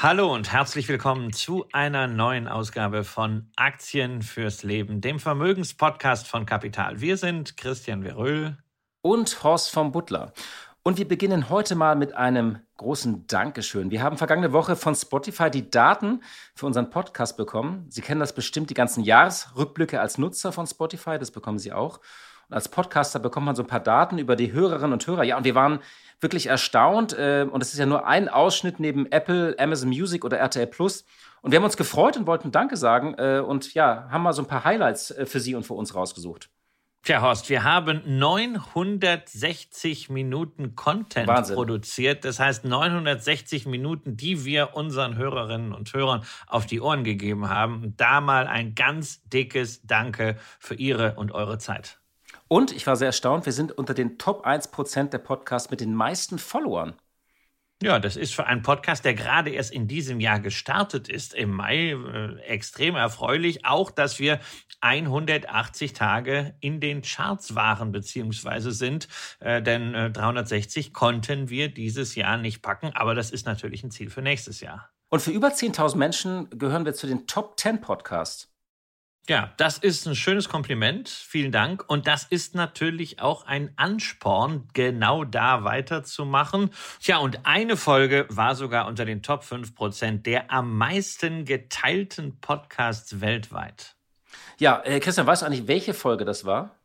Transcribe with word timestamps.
Hallo 0.00 0.32
und 0.32 0.52
herzlich 0.52 0.88
willkommen 0.88 1.32
zu 1.32 1.66
einer 1.72 2.06
neuen 2.06 2.46
Ausgabe 2.46 3.02
von 3.02 3.50
Aktien 3.56 4.22
fürs 4.22 4.62
Leben, 4.62 5.00
dem 5.00 5.18
Vermögenspodcast 5.18 6.28
von 6.28 6.46
Kapital. 6.46 7.00
Wir 7.00 7.16
sind 7.16 7.56
Christian 7.56 8.04
Veröhl 8.04 8.56
und 9.02 9.42
Horst 9.42 9.72
vom 9.72 9.90
Butler. 9.90 10.32
Und 10.84 10.98
wir 10.98 11.08
beginnen 11.08 11.50
heute 11.50 11.74
mal 11.74 11.96
mit 11.96 12.14
einem 12.14 12.60
großen 12.76 13.26
Dankeschön. 13.26 13.90
Wir 13.90 14.00
haben 14.00 14.18
vergangene 14.18 14.52
Woche 14.52 14.76
von 14.76 14.94
Spotify 14.94 15.50
die 15.50 15.68
Daten 15.68 16.22
für 16.54 16.66
unseren 16.66 16.90
Podcast 16.90 17.36
bekommen. 17.36 17.86
Sie 17.88 18.00
kennen 18.00 18.20
das 18.20 18.36
bestimmt, 18.36 18.70
die 18.70 18.74
ganzen 18.74 19.02
Jahresrückblicke 19.02 20.00
als 20.00 20.16
Nutzer 20.16 20.52
von 20.52 20.68
Spotify, 20.68 21.18
das 21.18 21.32
bekommen 21.32 21.58
Sie 21.58 21.72
auch. 21.72 21.98
Und 22.48 22.54
als 22.54 22.68
Podcaster 22.68 23.18
bekommt 23.18 23.46
man 23.46 23.56
so 23.56 23.62
ein 23.62 23.66
paar 23.66 23.80
Daten 23.80 24.18
über 24.18 24.36
die 24.36 24.52
Hörerinnen 24.52 24.92
und 24.92 25.06
Hörer. 25.06 25.22
Ja, 25.24 25.36
und 25.36 25.44
wir 25.44 25.54
waren 25.54 25.80
wirklich 26.20 26.46
erstaunt. 26.46 27.12
Äh, 27.12 27.46
und 27.50 27.62
es 27.62 27.72
ist 27.72 27.78
ja 27.78 27.86
nur 27.86 28.06
ein 28.06 28.28
Ausschnitt 28.28 28.80
neben 28.80 29.06
Apple, 29.06 29.54
Amazon 29.58 29.88
Music 29.88 30.24
oder 30.24 30.38
RTL 30.38 30.66
Plus. 30.66 31.04
Und 31.42 31.52
wir 31.52 31.58
haben 31.58 31.64
uns 31.64 31.76
gefreut 31.76 32.16
und 32.16 32.26
wollten 32.26 32.50
Danke 32.50 32.76
sagen. 32.76 33.14
Äh, 33.18 33.40
und 33.40 33.74
ja, 33.74 34.08
haben 34.10 34.22
mal 34.22 34.32
so 34.32 34.42
ein 34.42 34.48
paar 34.48 34.64
Highlights 34.64 35.10
äh, 35.10 35.26
für 35.26 35.40
Sie 35.40 35.54
und 35.54 35.64
für 35.64 35.74
uns 35.74 35.94
rausgesucht. 35.94 36.50
Tja, 37.02 37.22
Horst, 37.22 37.48
wir 37.48 37.62
haben 37.62 38.02
960 38.18 40.10
Minuten 40.10 40.74
Content 40.74 41.28
Wahnsinn. 41.28 41.54
produziert. 41.54 42.24
Das 42.24 42.40
heißt 42.40 42.64
960 42.64 43.66
Minuten, 43.66 44.16
die 44.16 44.44
wir 44.44 44.74
unseren 44.74 45.16
Hörerinnen 45.16 45.72
und 45.72 45.92
Hörern 45.94 46.24
auf 46.48 46.66
die 46.66 46.80
Ohren 46.80 47.04
gegeben 47.04 47.48
haben. 47.48 47.94
Da 47.96 48.20
mal 48.20 48.46
ein 48.46 48.74
ganz 48.74 49.22
dickes 49.22 49.82
Danke 49.86 50.36
für 50.58 50.74
Ihre 50.74 51.14
und 51.14 51.30
eure 51.30 51.58
Zeit. 51.58 52.00
Und 52.48 52.72
ich 52.72 52.86
war 52.86 52.96
sehr 52.96 53.08
erstaunt, 53.08 53.46
wir 53.46 53.52
sind 53.52 53.72
unter 53.72 53.94
den 53.94 54.18
Top 54.18 54.46
1% 54.46 55.10
der 55.10 55.18
Podcasts 55.18 55.70
mit 55.70 55.80
den 55.80 55.94
meisten 55.94 56.38
Followern. 56.38 56.94
Ja, 57.80 58.00
das 58.00 58.16
ist 58.16 58.34
für 58.34 58.44
einen 58.44 58.62
Podcast, 58.62 59.04
der 59.04 59.14
gerade 59.14 59.50
erst 59.50 59.70
in 59.70 59.86
diesem 59.86 60.18
Jahr 60.18 60.40
gestartet 60.40 61.08
ist, 61.08 61.32
im 61.32 61.52
Mai, 61.52 61.92
äh, 61.92 62.40
extrem 62.40 62.96
erfreulich. 62.96 63.64
Auch, 63.66 63.92
dass 63.92 64.18
wir 64.18 64.40
180 64.80 65.92
Tage 65.92 66.56
in 66.58 66.80
den 66.80 67.02
Charts 67.02 67.54
waren 67.54 67.92
beziehungsweise 67.92 68.72
sind, 68.72 69.06
äh, 69.38 69.62
denn 69.62 69.94
äh, 69.94 70.10
360 70.10 70.92
konnten 70.92 71.50
wir 71.50 71.68
dieses 71.68 72.16
Jahr 72.16 72.36
nicht 72.36 72.62
packen, 72.62 72.90
aber 72.94 73.14
das 73.14 73.30
ist 73.30 73.46
natürlich 73.46 73.84
ein 73.84 73.92
Ziel 73.92 74.10
für 74.10 74.22
nächstes 74.22 74.60
Jahr. 74.60 74.90
Und 75.08 75.20
für 75.20 75.30
über 75.30 75.48
10.000 75.48 75.96
Menschen 75.96 76.50
gehören 76.50 76.84
wir 76.84 76.94
zu 76.94 77.06
den 77.06 77.28
Top 77.28 77.60
10 77.60 77.80
Podcasts. 77.80 78.52
Ja, 79.28 79.52
das 79.58 79.76
ist 79.76 80.06
ein 80.06 80.16
schönes 80.16 80.48
Kompliment. 80.48 81.10
Vielen 81.10 81.52
Dank. 81.52 81.84
Und 81.86 82.06
das 82.06 82.24
ist 82.24 82.54
natürlich 82.54 83.20
auch 83.20 83.44
ein 83.44 83.70
Ansporn, 83.76 84.68
genau 84.72 85.24
da 85.24 85.64
weiterzumachen. 85.64 86.70
Tja, 86.98 87.18
und 87.18 87.44
eine 87.44 87.76
Folge 87.76 88.24
war 88.30 88.54
sogar 88.54 88.86
unter 88.86 89.04
den 89.04 89.22
Top 89.22 89.44
5 89.44 89.74
Prozent 89.74 90.24
der 90.24 90.50
am 90.50 90.78
meisten 90.78 91.44
geteilten 91.44 92.40
Podcasts 92.40 93.20
weltweit. 93.20 93.96
Ja, 94.58 94.80
äh, 94.82 94.98
Christian, 94.98 95.26
weißt 95.26 95.42
du 95.42 95.46
eigentlich, 95.46 95.68
welche 95.68 95.92
Folge 95.92 96.24
das 96.24 96.46
war? 96.46 96.77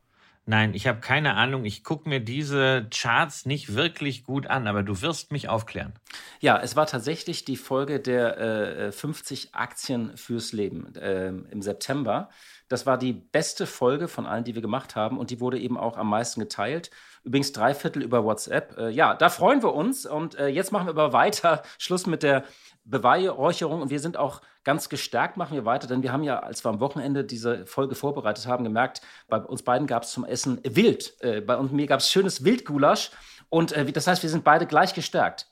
Nein, 0.46 0.74
ich 0.74 0.86
habe 0.86 1.00
keine 1.00 1.34
Ahnung. 1.34 1.64
Ich 1.64 1.84
gucke 1.84 2.06
mir 2.06 2.20
diese 2.20 2.86
Charts 2.90 3.46
nicht 3.46 3.74
wirklich 3.74 4.24
gut 4.24 4.46
an, 4.46 4.66
aber 4.66 4.82
du 4.82 5.00
wirst 5.00 5.32
mich 5.32 5.48
aufklären. 5.48 5.94
Ja, 6.40 6.60
es 6.60 6.76
war 6.76 6.86
tatsächlich 6.86 7.46
die 7.46 7.56
Folge 7.56 7.98
der 7.98 8.38
äh, 8.38 8.92
50 8.92 9.54
Aktien 9.54 10.14
fürs 10.18 10.52
Leben 10.52 10.94
äh, 10.96 11.28
im 11.28 11.62
September. 11.62 12.28
Das 12.68 12.84
war 12.84 12.98
die 12.98 13.14
beste 13.14 13.66
Folge 13.66 14.06
von 14.06 14.26
allen, 14.26 14.44
die 14.44 14.54
wir 14.54 14.62
gemacht 14.62 14.96
haben 14.96 15.18
und 15.18 15.30
die 15.30 15.40
wurde 15.40 15.58
eben 15.58 15.78
auch 15.78 15.96
am 15.96 16.10
meisten 16.10 16.40
geteilt. 16.40 16.90
Übrigens 17.22 17.52
drei 17.52 17.74
Viertel 17.74 18.02
über 18.02 18.24
WhatsApp. 18.24 18.76
Äh, 18.76 18.90
ja, 18.90 19.14
da 19.14 19.30
freuen 19.30 19.62
wir 19.62 19.72
uns 19.72 20.04
und 20.04 20.34
äh, 20.34 20.48
jetzt 20.48 20.72
machen 20.72 20.86
wir 20.86 20.90
aber 20.90 21.14
weiter. 21.14 21.62
Schluss 21.78 22.06
mit 22.06 22.22
der 22.22 22.44
Beweihräucherung 22.84 23.82
und 23.82 23.90
wir 23.90 24.00
sind 24.00 24.16
auch 24.16 24.42
ganz 24.62 24.88
gestärkt, 24.88 25.36
machen 25.36 25.54
wir 25.54 25.64
weiter, 25.64 25.86
denn 25.86 26.02
wir 26.02 26.12
haben 26.12 26.22
ja, 26.22 26.38
als 26.40 26.64
wir 26.64 26.70
am 26.70 26.80
Wochenende 26.80 27.24
diese 27.24 27.66
Folge 27.66 27.94
vorbereitet 27.94 28.46
haben, 28.46 28.64
gemerkt, 28.64 29.00
bei 29.28 29.38
uns 29.38 29.62
beiden 29.62 29.86
gab 29.86 30.02
es 30.02 30.10
zum 30.10 30.24
Essen 30.24 30.60
Wild. 30.64 31.14
Äh, 31.20 31.40
bei 31.40 31.56
uns 31.56 31.72
mir 31.72 31.86
gab 31.86 32.00
es 32.00 32.10
schönes 32.10 32.44
Wildgulasch 32.44 33.10
und 33.48 33.72
äh, 33.72 33.90
das 33.90 34.06
heißt, 34.06 34.22
wir 34.22 34.30
sind 34.30 34.44
beide 34.44 34.66
gleich 34.66 34.94
gestärkt. 34.94 35.48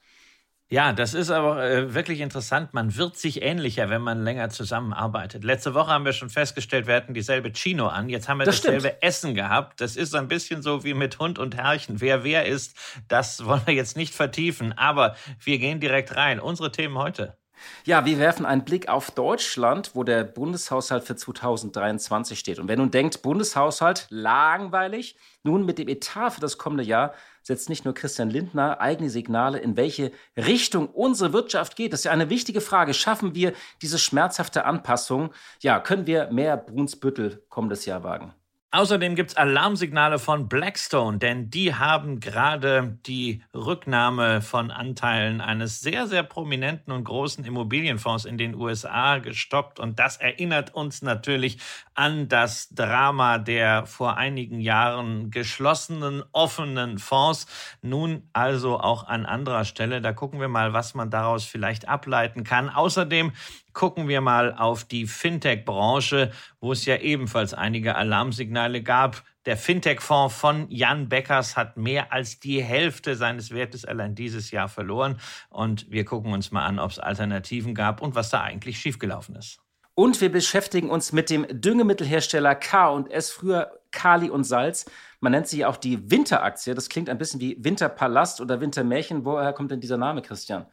Ja, 0.72 0.94
das 0.94 1.12
ist 1.12 1.30
aber 1.30 1.62
äh, 1.62 1.92
wirklich 1.92 2.20
interessant. 2.20 2.72
Man 2.72 2.96
wird 2.96 3.18
sich 3.18 3.42
ähnlicher, 3.42 3.90
wenn 3.90 4.00
man 4.00 4.24
länger 4.24 4.48
zusammenarbeitet. 4.48 5.44
Letzte 5.44 5.74
Woche 5.74 5.90
haben 5.90 6.06
wir 6.06 6.14
schon 6.14 6.30
festgestellt, 6.30 6.86
wir 6.86 6.94
hatten 6.94 7.12
dieselbe 7.12 7.52
Chino 7.52 7.88
an. 7.88 8.08
Jetzt 8.08 8.26
haben 8.26 8.38
wir 8.38 8.46
das 8.46 8.62
dasselbe 8.62 8.88
stimmt. 8.88 9.02
Essen 9.02 9.34
gehabt. 9.34 9.82
Das 9.82 9.96
ist 9.96 10.14
ein 10.14 10.28
bisschen 10.28 10.62
so 10.62 10.82
wie 10.82 10.94
mit 10.94 11.18
Hund 11.18 11.38
und 11.38 11.54
Herrchen. 11.58 12.00
Wer 12.00 12.24
wer 12.24 12.46
ist, 12.46 12.74
das 13.06 13.44
wollen 13.44 13.60
wir 13.66 13.74
jetzt 13.74 13.98
nicht 13.98 14.14
vertiefen. 14.14 14.72
Aber 14.72 15.14
wir 15.44 15.58
gehen 15.58 15.78
direkt 15.78 16.16
rein. 16.16 16.40
Unsere 16.40 16.72
Themen 16.72 16.96
heute. 16.96 17.36
Ja, 17.84 18.06
wir 18.06 18.18
werfen 18.18 18.46
einen 18.46 18.64
Blick 18.64 18.88
auf 18.88 19.10
Deutschland, 19.10 19.90
wo 19.92 20.04
der 20.04 20.24
Bundeshaushalt 20.24 21.04
für 21.04 21.16
2023 21.16 22.38
steht. 22.38 22.58
Und 22.58 22.68
wer 22.68 22.78
nun 22.78 22.90
denkt, 22.90 23.20
Bundeshaushalt, 23.20 24.06
langweilig, 24.08 25.16
nun 25.42 25.66
mit 25.66 25.78
dem 25.78 25.88
Etat 25.88 26.30
für 26.30 26.40
das 26.40 26.56
kommende 26.56 26.82
Jahr 26.82 27.12
setzt 27.42 27.68
nicht 27.68 27.84
nur 27.84 27.94
Christian 27.94 28.30
Lindner 28.30 28.80
eigene 28.80 29.10
Signale, 29.10 29.58
in 29.58 29.76
welche 29.76 30.12
Richtung 30.36 30.88
unsere 30.88 31.32
Wirtschaft 31.32 31.76
geht. 31.76 31.92
Das 31.92 32.00
ist 32.00 32.04
ja 32.04 32.12
eine 32.12 32.30
wichtige 32.30 32.60
Frage. 32.60 32.94
Schaffen 32.94 33.34
wir 33.34 33.52
diese 33.80 33.98
schmerzhafte 33.98 34.64
Anpassung? 34.64 35.32
Ja, 35.60 35.80
können 35.80 36.06
wir 36.06 36.30
mehr 36.30 36.56
Brunsbüttel 36.56 37.44
kommendes 37.48 37.86
Jahr 37.86 38.04
wagen? 38.04 38.34
Außerdem 38.74 39.16
gibt 39.16 39.32
es 39.32 39.36
Alarmsignale 39.36 40.18
von 40.18 40.48
Blackstone, 40.48 41.18
denn 41.18 41.50
die 41.50 41.74
haben 41.74 42.20
gerade 42.20 42.96
die 43.04 43.42
Rücknahme 43.54 44.40
von 44.40 44.70
Anteilen 44.70 45.42
eines 45.42 45.82
sehr, 45.82 46.06
sehr 46.06 46.22
prominenten 46.22 46.90
und 46.90 47.04
großen 47.04 47.44
Immobilienfonds 47.44 48.24
in 48.24 48.38
den 48.38 48.54
USA 48.54 49.18
gestoppt. 49.18 49.78
Und 49.78 49.98
das 49.98 50.16
erinnert 50.16 50.72
uns 50.72 51.02
natürlich 51.02 51.58
an 51.92 52.28
das 52.28 52.70
Drama 52.70 53.36
der 53.36 53.84
vor 53.84 54.16
einigen 54.16 54.58
Jahren 54.58 55.30
geschlossenen, 55.30 56.22
offenen 56.32 56.98
Fonds. 56.98 57.46
Nun 57.82 58.22
also 58.32 58.80
auch 58.80 59.06
an 59.06 59.26
anderer 59.26 59.66
Stelle. 59.66 60.00
Da 60.00 60.14
gucken 60.14 60.40
wir 60.40 60.48
mal, 60.48 60.72
was 60.72 60.94
man 60.94 61.10
daraus 61.10 61.44
vielleicht 61.44 61.88
ableiten 61.88 62.42
kann. 62.42 62.70
Außerdem 62.70 63.32
gucken 63.72 64.08
wir 64.08 64.20
mal 64.20 64.54
auf 64.54 64.84
die 64.84 65.06
Fintech-Branche, 65.06 66.30
wo 66.60 66.72
es 66.72 66.84
ja 66.84 66.96
ebenfalls 66.96 67.54
einige 67.54 67.96
Alarmsignale 67.96 68.82
gab. 68.82 69.22
Der 69.46 69.56
Fintech-Fonds 69.56 70.34
von 70.34 70.70
Jan 70.70 71.08
Beckers 71.08 71.56
hat 71.56 71.76
mehr 71.76 72.12
als 72.12 72.38
die 72.38 72.62
Hälfte 72.62 73.16
seines 73.16 73.50
Wertes 73.50 73.84
allein 73.84 74.14
dieses 74.14 74.50
Jahr 74.50 74.68
verloren. 74.68 75.18
Und 75.50 75.90
wir 75.90 76.04
gucken 76.04 76.32
uns 76.32 76.52
mal 76.52 76.64
an, 76.64 76.78
ob 76.78 76.90
es 76.90 76.98
Alternativen 76.98 77.74
gab 77.74 78.00
und 78.00 78.14
was 78.14 78.30
da 78.30 78.42
eigentlich 78.42 78.78
schiefgelaufen 78.78 79.34
ist. 79.36 79.60
Und 79.94 80.20
wir 80.20 80.32
beschäftigen 80.32 80.88
uns 80.88 81.12
mit 81.12 81.28
dem 81.28 81.46
Düngemittelhersteller 81.48 82.54
K&S, 82.54 83.30
früher 83.30 83.78
Kali 83.90 84.30
und 84.30 84.44
Salz. 84.44 84.86
Man 85.20 85.32
nennt 85.32 85.48
sie 85.48 85.66
auch 85.66 85.76
die 85.76 86.10
Winteraktie. 86.10 86.74
Das 86.74 86.88
klingt 86.88 87.10
ein 87.10 87.18
bisschen 87.18 87.40
wie 87.40 87.62
Winterpalast 87.62 88.40
oder 88.40 88.60
Wintermärchen. 88.60 89.24
Woher 89.24 89.52
kommt 89.52 89.70
denn 89.70 89.80
dieser 89.80 89.98
Name, 89.98 90.22
Christian? 90.22 90.66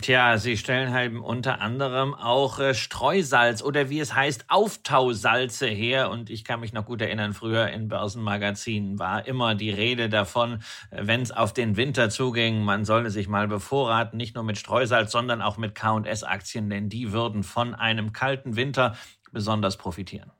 Tja, 0.00 0.36
sie 0.36 0.56
stellen 0.56 0.92
halt 0.92 1.14
unter 1.14 1.60
anderem 1.60 2.12
auch 2.12 2.58
äh, 2.58 2.74
Streusalz 2.74 3.62
oder 3.62 3.88
wie 3.88 4.00
es 4.00 4.16
heißt, 4.16 4.46
Auftausalze 4.48 5.68
her. 5.68 6.10
Und 6.10 6.28
ich 6.28 6.44
kann 6.44 6.58
mich 6.58 6.72
noch 6.72 6.86
gut 6.86 7.00
erinnern, 7.00 7.34
früher 7.34 7.68
in 7.68 7.86
Börsenmagazinen 7.86 8.98
war 8.98 9.28
immer 9.28 9.54
die 9.54 9.70
Rede 9.70 10.08
davon, 10.08 10.54
äh, 10.90 11.02
wenn 11.02 11.22
es 11.22 11.30
auf 11.30 11.52
den 11.52 11.76
Winter 11.76 12.10
zuging, 12.10 12.64
man 12.64 12.84
solle 12.84 13.10
sich 13.10 13.28
mal 13.28 13.46
bevorraten, 13.46 14.16
nicht 14.16 14.34
nur 14.34 14.42
mit 14.42 14.58
Streusalz, 14.58 15.12
sondern 15.12 15.40
auch 15.40 15.56
mit 15.56 15.76
KS-Aktien, 15.76 16.68
denn 16.68 16.88
die 16.88 17.12
würden 17.12 17.44
von 17.44 17.72
einem 17.76 18.12
kalten 18.12 18.56
Winter 18.56 18.96
besonders 19.30 19.76
profitieren. 19.76 20.32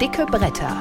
Dicke 0.00 0.24
Bretter. 0.24 0.74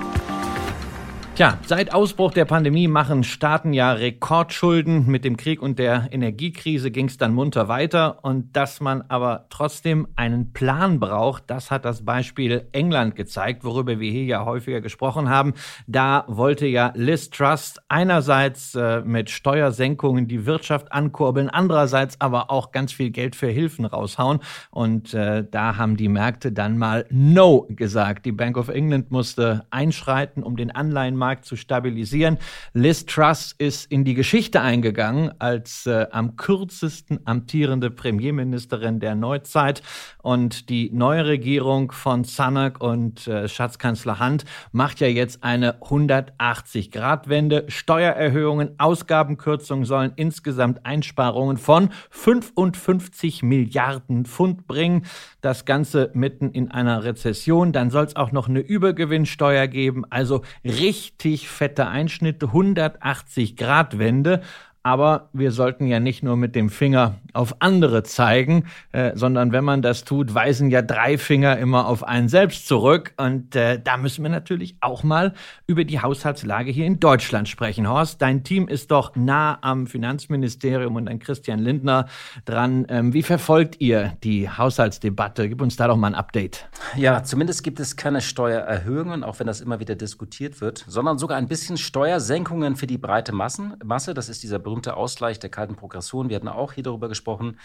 Tja, 1.36 1.58
seit 1.66 1.96
Ausbruch 1.96 2.32
der 2.32 2.46
Pandemie 2.46 2.88
machen 2.88 3.24
Staaten 3.24 3.74
ja 3.74 3.92
Rekordschulden. 3.92 5.08
Mit 5.08 5.26
dem 5.26 5.36
Krieg 5.36 5.64
und 5.64 5.80
der 5.80 6.10
Energiekrise 6.12 6.92
ging 6.92 7.08
es 7.08 7.18
dann 7.18 7.34
munter 7.34 7.68
weiter. 7.68 8.24
Und 8.24 8.56
dass 8.56 8.82
man 8.82 9.02
aber 9.08 9.48
trotzdem 9.50 10.08
einen 10.16 10.54
Plan 10.54 11.00
braucht, 11.00 11.46
das 11.50 11.72
hat 11.72 11.86
das 11.86 12.06
Beispiel 12.06 12.68
England 12.72 13.16
gezeigt, 13.16 13.64
worüber 13.64 14.00
wir 14.00 14.12
hier 14.12 14.26
ja 14.26 14.46
häufiger 14.46 14.80
gesprochen 14.80 15.28
haben. 15.28 15.56
Da 15.88 16.24
wollte 16.28 16.68
ja 16.68 16.94
Liz 16.94 17.32
Trust 17.32 17.82
einerseits 17.90 18.76
äh, 18.76 19.02
mit 19.02 19.32
Steuersenkungen 19.32 20.28
die 20.28 20.46
Wirtschaft 20.46 20.92
ankurbeln, 20.92 21.50
andererseits 21.50 22.22
aber 22.22 22.52
auch 22.52 22.72
ganz 22.72 22.94
viel 22.94 23.10
Geld 23.10 23.36
für 23.36 23.48
Hilfen 23.48 23.86
raushauen. 23.86 24.40
Und 24.70 25.16
äh, 25.16 25.44
da 25.50 25.78
haben 25.78 25.98
die 25.98 26.10
Märkte 26.10 26.52
dann 26.52 26.78
mal 26.78 27.08
No 27.10 27.66
gesagt. 27.72 28.28
Die 28.28 28.32
Bank 28.32 28.56
of 28.56 28.70
England 28.70 29.10
musste 29.10 29.66
einschreiten, 29.72 30.44
um 30.44 30.58
den 30.58 30.70
Anleihen 30.70 31.23
Finanzmarkt 31.24 31.46
zu 31.46 31.56
stabilisieren. 31.56 32.38
Liz 32.74 33.06
Truss 33.06 33.56
ist 33.58 33.90
in 33.92 34.04
die 34.04 34.14
Geschichte 34.14 34.62
eingegangen 34.62 35.32
als 35.40 35.86
äh, 35.86 36.08
am 36.12 36.36
kürzesten 36.36 37.20
amtierende 37.26 37.90
Premierministerin 37.90 39.00
der 39.00 39.16
Neuzeit. 39.16 39.82
Und 40.22 40.70
die 40.70 40.90
neue 40.92 41.26
Regierung 41.26 41.92
von 41.92 42.24
Sunak 42.24 42.82
und 42.82 43.28
äh, 43.28 43.48
Schatzkanzler 43.48 44.20
Hunt 44.20 44.46
macht 44.72 45.00
ja 45.00 45.08
jetzt 45.08 45.44
eine 45.44 45.80
180-Grad-Wende. 45.82 47.66
Steuererhöhungen, 47.68 48.76
Ausgabenkürzungen 48.78 49.86
sollen 49.86 50.14
insgesamt 50.16 50.86
Einsparungen 50.86 51.58
von 51.58 51.90
55 52.10 53.44
Milliarden 53.44 54.26
Pfund 54.26 54.68
bringen. 54.68 55.06
Das 55.42 55.66
Ganze 55.66 56.12
mitten 56.14 56.52
in 56.52 56.72
einer 56.72 57.04
Rezession. 57.04 57.72
Dann 57.72 57.90
soll 57.90 58.06
es 58.06 58.16
auch 58.16 58.32
noch 58.32 58.50
eine 58.50 58.60
Übergewinnsteuer 58.60 59.68
geben. 59.68 60.04
Also 60.10 60.42
richtig 60.66 61.13
richtig 61.14 61.50
fette 61.50 61.88
Einschnitte, 61.88 62.48
180 62.48 63.56
Grad 63.56 63.98
Wende. 63.98 64.42
Aber 64.84 65.30
wir 65.32 65.52
sollten 65.52 65.88
ja 65.88 66.02
nicht 66.02 66.24
nur 66.24 66.36
mit 66.36 66.56
dem 66.56 66.70
Finger 66.70 67.16
auf 67.32 67.56
andere 67.60 68.04
zeigen, 68.04 68.66
äh, 68.92 69.14
sondern 69.16 69.54
wenn 69.54 69.64
man 69.64 69.82
das 69.82 70.04
tut, 70.04 70.36
weisen 70.36 70.70
ja 70.70 70.82
drei 70.82 71.18
Finger 71.18 71.58
immer 71.58 71.88
auf 71.88 72.04
einen 72.04 72.28
selbst 72.28 72.68
zurück. 72.68 73.14
Und 73.16 73.56
äh, 73.56 73.80
da 73.82 73.96
müssen 73.96 74.24
wir 74.24 74.30
natürlich 74.30 74.76
auch 74.82 75.04
mal 75.04 75.34
über 75.68 75.86
die 75.86 76.02
Haushaltslage 76.02 76.70
hier 76.72 76.86
in 76.86 77.00
Deutschland 77.00 77.48
sprechen. 77.48 77.88
Horst, 77.88 78.22
dein 78.22 78.44
Team 78.44 78.68
ist 78.68 78.92
doch 78.92 79.16
nah 79.16 79.58
am 79.62 79.88
Finanzministerium 79.88 80.98
und 80.98 81.08
an 81.08 81.20
Christian 81.20 81.60
Lindner 81.60 82.08
dran. 82.44 82.86
Ähm, 82.90 83.14
wie 83.14 83.24
verfolgt 83.24 83.80
ihr 83.80 84.18
die 84.24 84.50
Haushaltsdebatte? 84.50 85.48
Gib 85.48 85.62
uns 85.62 85.78
da 85.78 85.88
doch 85.88 85.96
mal 85.96 86.08
ein 86.08 86.16
Update. 86.16 86.68
Ja, 86.98 87.24
zumindest 87.24 87.64
gibt 87.64 87.80
es 87.80 87.96
keine 87.96 88.20
Steuererhöhungen, 88.20 89.24
auch 89.24 89.40
wenn 89.40 89.48
das 89.48 89.62
immer 89.62 89.80
wieder 89.80 89.96
diskutiert 89.96 90.60
wird, 90.60 90.84
sondern 90.88 91.18
sogar 91.18 91.38
ein 91.38 91.48
bisschen 91.48 91.78
Steuersenkungen 91.78 92.76
für 92.76 92.88
die 92.88 92.98
breite 92.98 93.32
Massen, 93.32 93.76
Masse. 93.84 94.14
Das 94.14 94.28
ist 94.28 94.44
dieser 94.44 94.60
berühmte 94.74 94.98
Ausgleich 94.98 95.38
der 95.38 95.52
kalten 95.52 95.76
Progression. 95.76 96.30
Wir 96.30 96.36
hatten 96.36 96.48
auch 96.48 96.74
hier 96.74 96.84
darüber 96.84 97.08
gesprochen. 97.08 97.60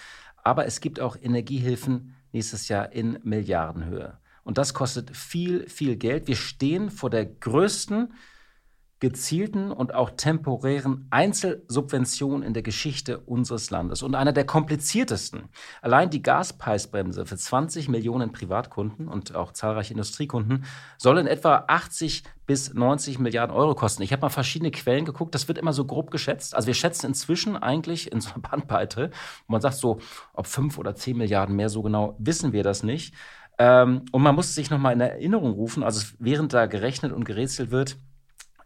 Aber 0.45 0.67
es 0.67 0.81
gibt 0.81 1.01
auch 1.01 1.17
Energiehilfen 1.17 2.15
nächstes 2.33 2.69
Jahr 2.69 2.93
in 2.93 3.19
Milliardenhöhe. 3.23 4.19
Und 4.45 4.59
das 4.59 4.75
kostet 4.75 5.17
viel, 5.17 5.67
viel 5.69 5.97
Geld. 5.97 6.27
Wir 6.29 6.37
stehen 6.37 6.91
vor 6.91 7.09
der 7.09 7.25
größten 7.25 8.13
gezielten 9.01 9.71
und 9.71 9.95
auch 9.95 10.11
temporären 10.11 11.07
Einzelsubventionen 11.11 12.43
in 12.43 12.53
der 12.53 12.63
Geschichte 12.63 13.19
unseres 13.21 13.71
Landes 13.71 14.03
und 14.03 14.15
einer 14.15 14.33
der 14.33 14.45
kompliziertesten. 14.45 15.49
Allein 15.83 16.11
die 16.11 16.23
Gaspreisbremse 16.23 17.25
für 17.25 17.37
20 17.37 17.89
Millionen 17.89 18.33
Privatkunden 18.33 19.07
und 19.07 19.35
auch 19.35 19.53
zahlreiche 19.53 19.93
Industriekunden 19.93 20.65
soll 20.97 21.19
in 21.19 21.27
etwa 21.27 21.65
80 21.69 22.25
bis 22.47 22.75
90 22.75 23.19
Milliarden 23.19 23.55
Euro 23.55 23.75
kosten. 23.75 24.03
Ich 24.03 24.13
habe 24.13 24.23
mal 24.23 24.31
verschiedene 24.31 24.71
Quellen 24.71 25.05
geguckt, 25.05 25.35
das 25.35 25.47
wird 25.47 25.59
immer 25.59 25.73
so 25.73 25.85
grob 25.85 26.11
geschätzt. 26.11 26.57
Also 26.57 26.67
wir 26.67 26.75
schätzen 26.75 27.07
inzwischen 27.07 27.57
eigentlich 27.57 28.11
in 28.11 28.21
so 28.21 28.31
einer 28.31 28.43
Bandbreite, 28.51 29.11
wo 29.47 29.53
man 29.53 29.61
sagt 29.61 29.77
so, 29.77 30.01
ob 30.33 30.47
5 30.47 30.77
oder 30.79 30.97
10 30.97 31.17
Milliarden 31.17 31.55
mehr, 31.55 31.69
so 31.69 31.83
genau 31.83 32.17
wissen 32.19 32.53
wir 32.53 32.65
das 32.65 32.83
nicht. 32.83 33.15
Ähm, 33.59 34.05
und 34.13 34.23
man 34.23 34.35
muss 34.35 34.55
sich 34.55 34.71
nochmal 34.71 34.95
in 34.95 35.01
Erinnerung 35.01 35.53
rufen, 35.53 35.83
also 35.83 36.15
während 36.19 36.53
da 36.53 36.67
gerechnet 36.67 37.13
und 37.13 37.25
gerätselt 37.25 37.71
wird, 37.71 37.99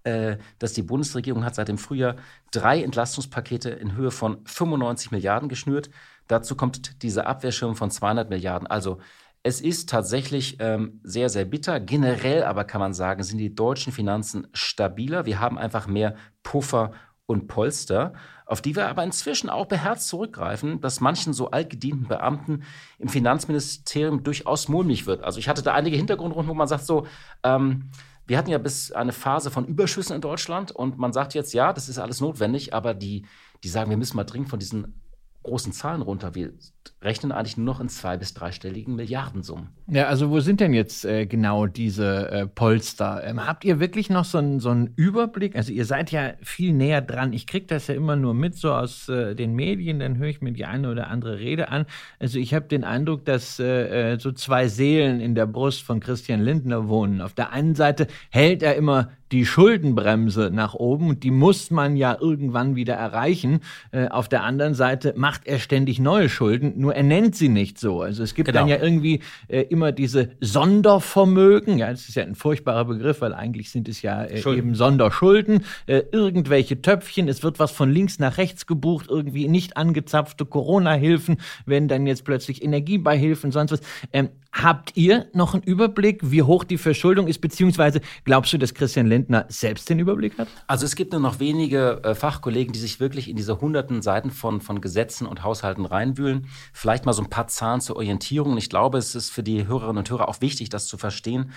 dass 0.05 0.73
die 0.73 0.83
Bundesregierung 0.83 1.45
hat 1.45 1.55
seit 1.55 1.69
dem 1.69 1.79
Frühjahr 1.79 2.17
drei 2.51 2.83
Entlastungspakete 2.83 3.71
in 3.71 3.95
Höhe 3.95 4.11
von 4.11 4.45
95 4.45 5.13
Milliarden 5.13 5.49
geschnürt. 5.49 5.91
Dazu 6.29 6.57
kommt 6.57 7.03
dieser 7.03 7.27
Abwehrschirm 7.27 7.77
von 7.77 7.91
200 7.91 8.31
Milliarden. 8.31 8.67
Also 8.67 8.99
es 9.43 9.61
ist 9.61 9.89
tatsächlich 9.89 10.57
ähm, 10.61 11.01
sehr, 11.03 11.29
sehr 11.29 11.45
bitter. 11.45 11.81
Generell 11.81 12.45
aber 12.45 12.65
kann 12.65 12.81
man 12.81 12.95
sagen, 12.95 13.23
sind 13.23 13.39
die 13.39 13.55
deutschen 13.55 13.93
Finanzen 13.93 14.47
stabiler. 14.53 15.27
Wir 15.27 15.41
haben 15.41 15.59
einfach 15.59 15.87
mehr 15.87 16.15
Puffer 16.43 16.93
und 17.27 17.49
Polster, 17.49 18.13
auf 18.47 18.61
die 18.61 18.77
wir 18.77 18.89
aber 18.89 19.03
inzwischen 19.03 19.49
auch 19.49 19.67
beherzt 19.67 20.09
zurückgreifen, 20.09 20.81
dass 20.81 21.01
manchen 21.01 21.33
so 21.33 21.51
altgedienten 21.51 22.07
Beamten 22.07 22.63
im 22.99 23.09
Finanzministerium 23.09 24.23
durchaus 24.23 24.69
mulmig 24.69 25.07
wird. 25.07 25.25
Also 25.25 25.39
ich 25.39 25.49
hatte 25.49 25.63
da 25.63 25.73
einige 25.73 25.97
Hintergrundrunden, 25.97 26.51
wo 26.51 26.55
man 26.55 26.69
sagt 26.69 26.85
so, 26.85 27.07
ähm, 27.43 27.91
wir 28.33 28.39
hatten 28.39 28.49
ja 28.49 28.57
bis 28.57 28.93
eine 28.93 29.13
Phase 29.13 29.51
von 29.51 29.67
Überschüssen 29.67 30.15
in 30.15 30.23
Deutschland 30.23 30.73
und 30.73 30.97
man 30.97 31.13
sagt 31.13 31.35
jetzt, 31.35 31.53
ja, 31.53 31.75
das 31.75 31.91
ist 31.91 31.99
alles 31.99 32.23
notwendig, 32.23 32.73
aber 32.73 32.95
die, 32.95 33.27
die 33.63 33.69
sagen, 33.69 33.91
wir 33.91 33.99
müssen 33.99 34.17
mal 34.17 34.25
dringend 34.25 34.49
von 34.49 34.59
diesen 34.59 35.03
großen 35.43 35.75
Zahlen 35.75 36.01
runter. 36.01 36.35
Wir 36.35 36.55
rechnen 37.03 37.33
eigentlich 37.33 37.57
nur 37.57 37.67
noch 37.67 37.81
in 37.81 37.89
zwei- 37.89 38.17
bis 38.17 38.35
dreistelligen 38.35 38.95
Milliardensummen. 38.95 39.69
Ja, 39.89 40.07
also 40.07 40.31
wo 40.31 40.41
sind 40.41 40.61
denn 40.61 40.73
jetzt 40.73 41.05
äh, 41.05 41.27
genau 41.27 41.67
diese 41.67 42.31
äh, 42.31 42.47
Polster? 42.47 43.23
Ähm, 43.25 43.45
habt 43.47 43.65
ihr 43.65 43.81
wirklich 43.81 44.09
noch 44.09 44.25
so 44.25 44.39
einen 44.39 44.61
so 44.61 44.73
Überblick? 44.97 45.57
Also 45.57 45.73
ihr 45.73 45.85
seid 45.85 46.13
ja 46.13 46.35
viel 46.43 46.73
näher 46.73 47.03
dran. 47.03 47.33
Ich 47.33 47.47
kriege 47.47 47.67
das 47.67 47.89
ja 47.89 47.95
immer 47.95 48.17
nur 48.17 48.35
mit, 48.35 48.55
so 48.55 48.73
aus 48.73 49.09
äh, 49.09 49.35
den 49.35 49.55
Medien, 49.55 49.99
dann 49.99 50.17
höre 50.17 50.29
ich 50.29 50.41
mir 50.41 50.53
die 50.53 50.65
eine 50.65 50.91
oder 50.91 51.09
andere 51.09 51.39
Rede 51.39 51.69
an. 51.69 51.87
Also 52.19 52.39
ich 52.39 52.55
habe 52.55 52.67
den 52.67 52.85
Eindruck, 52.85 53.25
dass 53.25 53.59
äh, 53.59 54.13
äh, 54.13 54.19
so 54.19 54.33
zwei 54.33 54.69
Seelen 54.69 55.21
in 55.21 55.35
der 55.35 55.47
Brust 55.47 55.83
von 55.83 56.01
Christian 56.01 56.41
Lindner 56.41 56.89
wohnen. 56.89 57.21
Auf 57.21 57.35
der 57.35 57.53
einen 57.53 57.75
Seite 57.75 58.07
hält 58.31 58.63
er 58.63 58.77
immer 58.77 59.11
die 59.33 59.47
Schuldenbremse 59.47 60.51
nach 60.53 60.75
oben 60.75 61.09
und 61.09 61.25
die 61.25 61.31
muss 61.31 61.71
man 61.71 61.97
ja 61.97 62.17
irgendwann 62.21 62.77
wieder 62.77 62.95
erreichen. 62.95 63.61
Äh, 63.91 64.09
auf 64.09 64.29
der 64.29 64.45
anderen 64.45 64.75
Seite 64.75 65.15
macht 65.17 65.47
er 65.47 65.59
ständig 65.59 65.99
neue 65.99 66.29
Schulden, 66.29 66.72
nur 66.77 66.95
er 66.95 67.03
nennt 67.03 67.35
sie 67.35 67.49
nicht 67.49 67.79
so. 67.79 68.03
Also 68.03 68.23
es 68.23 68.35
gibt 68.35 68.49
genau. 68.49 68.61
dann 68.61 68.69
ja 68.69 68.79
irgendwie 68.79 69.21
äh, 69.49 69.63
immer 69.63 69.93
diese 69.93 70.31
Sondervermögen, 70.41 71.79
ja, 71.79 71.91
das 71.91 72.09
ist 72.09 72.15
ja 72.15 72.23
ein 72.23 72.35
furchtbarer 72.35 72.85
Begriff, 72.85 73.21
weil 73.21 73.35
eigentlich 73.35 73.71
sind 73.71 73.89
es 73.89 74.03
ja 74.03 74.25
äh, 74.25 74.39
eben 74.57 74.75
Sonderschulden, 74.75 75.65
äh, 75.87 76.03
irgendwelche 76.13 76.83
Töpfchen, 76.83 77.29
es 77.29 77.43
wird 77.43 77.59
was 77.59 77.71
von 77.71 77.91
links 77.91 78.19
nach 78.19 78.39
rechts 78.39 78.67
gebucht, 78.67 79.07
irgendwie 79.09 79.49
nicht 79.49 79.77
angezapfte 79.77 80.45
Corona-Hilfen, 80.45 81.39
wenn 81.67 81.89
dann 81.89 82.07
jetzt 82.07 82.25
plötzlich 82.25 82.63
Energiebeihilfen, 82.63 83.53
sonst 83.53 83.73
was. 83.73 83.81
Ähm, 84.13 84.31
Habt 84.53 84.97
ihr 84.99 85.29
noch 85.33 85.55
einen 85.55 85.63
Überblick, 85.63 86.21
wie 86.23 86.43
hoch 86.43 86.65
die 86.65 86.77
Verschuldung 86.77 87.27
ist, 87.27 87.41
beziehungsweise 87.41 88.03
glaubst 88.25 88.53
du, 88.53 88.59
dass 88.59 88.75
Christian 88.75 89.07
Lindner 89.07 89.47
selbst 89.49 89.89
den 89.89 89.99
Überblick 89.99 90.37
hat? 90.37 90.47
Also 90.67 90.85
es 90.85 90.95
gibt 90.95 91.13
nur 91.13 91.23
noch 91.23 91.41
wenige 91.41 92.03
äh, 92.05 92.15
Fachkollegen, 92.15 92.75
die 92.75 92.79
sich 92.79 93.01
wirklich 93.01 93.31
in 93.31 93.37
diese 93.37 93.63
hunderten 93.63 94.03
Seiten 94.03 94.31
von, 94.31 94.61
von 94.61 94.83
Gesetzen 94.83 95.27
und 95.27 95.43
Haushalten 95.43 95.87
reinwühlen. 95.87 96.49
Vielleicht 96.75 97.07
mal 97.07 97.15
so 97.15 97.23
ein 97.23 97.31
paar 97.31 97.47
Zahlen 97.47 97.81
zur 97.81 97.97
Orientierung. 97.97 98.59
Ich 98.59 98.69
glaube, 98.69 98.99
es 98.99 99.15
ist 99.15 99.31
für 99.31 99.43
die 99.43 99.67
Hörerinnen 99.67 99.99
und 99.99 100.11
Hörer 100.11 100.29
auch 100.29 100.43
wichtig, 100.43 100.69
das 100.69 100.87
zu 100.87 100.99
verstehen, 100.99 101.53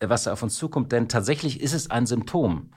äh, 0.00 0.08
was 0.08 0.24
da 0.24 0.32
auf 0.32 0.42
uns 0.42 0.56
zukommt. 0.56 0.90
Denn 0.90 1.08
tatsächlich 1.08 1.60
ist 1.60 1.72
es 1.72 1.88
ein 1.88 2.06
Symptom 2.06 2.70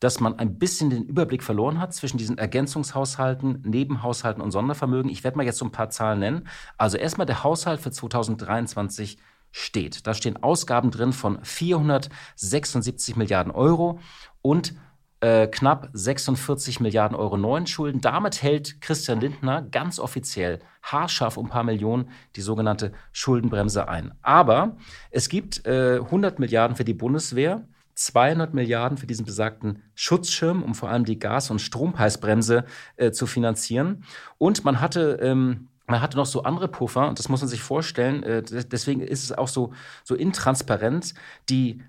dass 0.00 0.20
man 0.20 0.38
ein 0.38 0.58
bisschen 0.58 0.90
den 0.90 1.04
Überblick 1.04 1.42
verloren 1.42 1.80
hat 1.80 1.94
zwischen 1.94 2.18
diesen 2.18 2.38
Ergänzungshaushalten, 2.38 3.62
Nebenhaushalten 3.64 4.42
und 4.42 4.50
Sondervermögen. 4.50 5.10
Ich 5.10 5.24
werde 5.24 5.36
mal 5.36 5.46
jetzt 5.46 5.58
so 5.58 5.64
ein 5.64 5.72
paar 5.72 5.90
Zahlen 5.90 6.20
nennen. 6.20 6.48
Also 6.76 6.98
erstmal 6.98 7.26
der 7.26 7.44
Haushalt 7.44 7.80
für 7.80 7.90
2023 7.90 9.18
steht. 9.52 10.06
Da 10.06 10.14
stehen 10.14 10.42
Ausgaben 10.42 10.90
drin 10.90 11.12
von 11.12 11.42
476 11.42 13.16
Milliarden 13.16 13.52
Euro 13.52 14.00
und 14.42 14.74
äh, 15.20 15.46
knapp 15.46 15.88
46 15.94 16.80
Milliarden 16.80 17.16
Euro 17.16 17.38
neuen 17.38 17.66
Schulden. 17.66 18.02
Damit 18.02 18.42
hält 18.42 18.80
Christian 18.82 19.20
Lindner 19.20 19.62
ganz 19.62 19.98
offiziell 19.98 20.60
haarscharf 20.82 21.38
um 21.38 21.46
ein 21.46 21.50
paar 21.50 21.64
Millionen 21.64 22.10
die 22.36 22.42
sogenannte 22.42 22.92
Schuldenbremse 23.12 23.88
ein. 23.88 24.12
Aber 24.20 24.76
es 25.10 25.28
gibt 25.30 25.66
äh, 25.66 26.00
100 26.00 26.38
Milliarden 26.38 26.76
für 26.76 26.84
die 26.84 26.94
Bundeswehr. 26.94 27.66
200 27.96 28.54
Milliarden 28.54 28.98
für 28.98 29.06
diesen 29.06 29.26
besagten 29.26 29.82
Schutzschirm, 29.94 30.62
um 30.62 30.74
vor 30.74 30.90
allem 30.90 31.04
die 31.04 31.18
Gas- 31.18 31.50
und 31.50 31.60
Strompreisbremse 31.60 32.64
äh, 32.96 33.10
zu 33.10 33.26
finanzieren. 33.26 34.04
Und 34.38 34.64
man 34.64 34.80
hatte 34.80 35.18
ähm, 35.20 35.68
man 35.86 36.00
hatte 36.00 36.16
noch 36.16 36.26
so 36.26 36.42
andere 36.42 36.68
Puffer, 36.68 37.08
und 37.08 37.18
das 37.18 37.28
muss 37.28 37.40
man 37.40 37.48
sich 37.48 37.62
vorstellen, 37.62 38.22
äh, 38.22 38.42
deswegen 38.42 39.00
ist 39.00 39.22
es 39.22 39.32
auch 39.32 39.48
so, 39.48 39.72
so 40.04 40.14
intransparent. 40.14 41.14
Die 41.48 41.80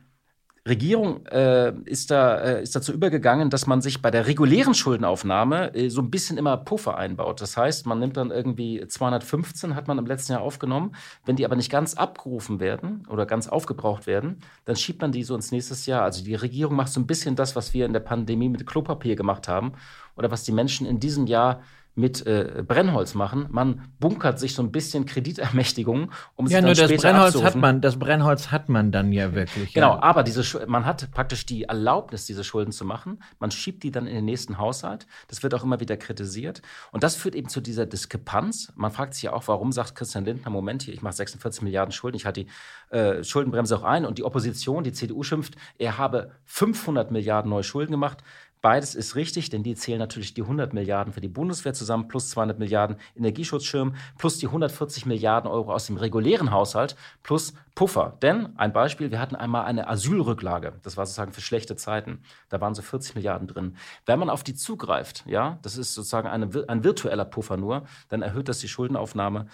Regierung 0.67 1.25
äh, 1.27 1.73
ist, 1.85 2.11
da, 2.11 2.37
äh, 2.37 2.63
ist 2.63 2.75
dazu 2.75 2.93
übergegangen, 2.93 3.49
dass 3.49 3.67
man 3.67 3.81
sich 3.81 4.01
bei 4.01 4.11
der 4.11 4.27
regulären 4.27 4.73
Schuldenaufnahme 4.73 5.73
äh, 5.73 5.89
so 5.89 6.01
ein 6.01 6.11
bisschen 6.11 6.37
immer 6.37 6.57
Puffer 6.57 6.97
einbaut. 6.97 7.41
Das 7.41 7.57
heißt, 7.57 7.85
man 7.85 7.99
nimmt 7.99 8.17
dann 8.17 8.31
irgendwie 8.31 8.85
215, 8.87 9.75
hat 9.75 9.87
man 9.87 9.97
im 9.97 10.05
letzten 10.05 10.33
Jahr 10.33 10.41
aufgenommen. 10.41 10.95
Wenn 11.25 11.35
die 11.35 11.45
aber 11.45 11.55
nicht 11.55 11.71
ganz 11.71 11.93
abgerufen 11.93 12.59
werden 12.59 13.05
oder 13.09 13.25
ganz 13.25 13.47
aufgebraucht 13.47 14.07
werden, 14.07 14.39
dann 14.65 14.75
schiebt 14.75 15.01
man 15.01 15.11
die 15.11 15.23
so 15.23 15.35
ins 15.35 15.51
nächste 15.51 15.67
Jahr. 15.89 16.03
Also 16.03 16.23
die 16.23 16.35
Regierung 16.35 16.75
macht 16.75 16.91
so 16.91 16.99
ein 16.99 17.07
bisschen 17.07 17.35
das, 17.35 17.55
was 17.55 17.73
wir 17.73 17.85
in 17.85 17.93
der 17.93 17.99
Pandemie 17.99 18.49
mit 18.49 18.65
Klopapier 18.65 19.15
gemacht 19.15 19.47
haben 19.47 19.73
oder 20.15 20.31
was 20.31 20.43
die 20.43 20.51
Menschen 20.51 20.87
in 20.87 20.99
diesem 20.99 21.27
Jahr 21.27 21.61
mit 21.97 22.27
äh, 22.27 22.63
Brennholz 22.65 23.15
machen. 23.15 23.47
Man 23.49 23.89
bunkert 23.99 24.37
sich 24.37 24.53
so 24.53 24.61
ein 24.61 24.71
bisschen 24.71 25.07
Kreditermächtigung, 25.07 26.11
um 26.35 26.45
ja, 26.45 26.49
sich 26.49 26.55
dann 26.57 26.65
nur 26.65 26.75
das 26.75 27.01
Brennholz 27.01 27.27
abzurufen. 27.27 27.47
hat 27.47 27.55
man, 27.55 27.81
das 27.81 27.97
Brennholz 27.97 28.51
hat 28.51 28.69
man 28.69 28.91
dann 28.91 29.11
ja 29.11 29.33
wirklich. 29.33 29.73
Genau, 29.73 29.95
ja. 29.95 30.03
aber 30.03 30.21
diese, 30.21 30.67
man 30.67 30.85
hat 30.85 31.09
praktisch 31.11 31.47
die 31.47 31.63
Erlaubnis, 31.63 32.25
diese 32.25 32.43
Schulden 32.43 32.71
zu 32.71 32.85
machen. 32.85 33.23
Man 33.39 33.49
schiebt 33.49 33.81
die 33.81 33.89
dann 33.89 34.05
in 34.05 34.13
den 34.13 34.25
nächsten 34.25 34.59
Haushalt. 34.59 35.07
Das 35.27 35.41
wird 35.41 35.55
auch 35.55 35.63
immer 35.63 35.79
wieder 35.79 35.97
kritisiert. 35.97 36.61
Und 36.91 37.01
das 37.03 37.15
führt 37.15 37.33
eben 37.33 37.49
zu 37.49 37.61
dieser 37.61 37.87
Diskrepanz. 37.87 38.71
Man 38.75 38.91
fragt 38.91 39.15
sich 39.15 39.23
ja 39.23 39.33
auch, 39.33 39.47
warum 39.47 39.71
sagt 39.71 39.95
Christian 39.95 40.23
Lindner, 40.23 40.51
Moment 40.51 40.83
hier, 40.83 40.93
ich 40.93 41.01
mache 41.01 41.15
46 41.15 41.63
Milliarden 41.63 41.91
Schulden, 41.91 42.17
ich 42.17 42.27
halte 42.27 42.45
die 42.45 42.95
äh, 42.95 43.23
Schuldenbremse 43.23 43.75
auch 43.75 43.83
ein. 43.83 44.05
Und 44.05 44.19
die 44.19 44.23
Opposition, 44.23 44.83
die 44.83 44.93
CDU 44.93 45.23
schimpft, 45.23 45.55
er 45.79 45.97
habe 45.97 46.31
500 46.45 47.09
Milliarden 47.09 47.49
neue 47.49 47.63
Schulden 47.63 47.91
gemacht. 47.91 48.19
Beides 48.61 48.95
ist 48.95 49.15
richtig, 49.15 49.49
denn 49.49 49.63
die 49.63 49.75
zählen 49.75 49.99
natürlich 49.99 50.33
die 50.33 50.41
100 50.41 50.73
Milliarden 50.73 51.13
für 51.13 51.21
die 51.21 51.27
Bundeswehr 51.27 51.73
zusammen, 51.73 52.07
plus 52.07 52.29
200 52.31 52.57
Milliarden 52.57 52.97
Energieschutzschirm, 53.15 53.95
plus 54.17 54.39
die 54.39 54.47
140 54.47 55.05
Milliarden 55.05 55.49
Euro 55.49 55.73
aus 55.73 55.85
dem 55.85 55.97
regulären 55.97 56.51
Haushalt, 56.51 56.95
plus 57.21 57.53
Puffer. 57.75 58.17
Denn, 58.21 58.57
ein 58.57 58.73
Beispiel, 58.73 59.11
wir 59.11 59.19
hatten 59.19 59.35
einmal 59.35 59.65
eine 59.65 59.87
Asylrücklage. 59.87 60.73
Das 60.81 60.97
war 60.97 61.05
sozusagen 61.05 61.33
für 61.33 61.41
schlechte 61.41 61.75
Zeiten. 61.75 62.23
Da 62.49 62.59
waren 62.59 62.73
so 62.73 62.81
40 62.81 63.15
Milliarden 63.15 63.47
drin. 63.47 63.77
Wenn 64.07 64.17
man 64.17 64.31
auf 64.31 64.43
die 64.43 64.55
zugreift, 64.55 65.23
ja, 65.27 65.59
das 65.61 65.77
ist 65.77 65.93
sozusagen 65.93 66.27
eine, 66.27 66.49
ein 66.67 66.83
virtueller 66.83 67.25
Puffer 67.25 67.57
nur, 67.57 67.83
dann 68.09 68.23
erhöht 68.23 68.49
das 68.49 68.59
die 68.59 68.67
Schuldenaufnahme. 68.67 69.47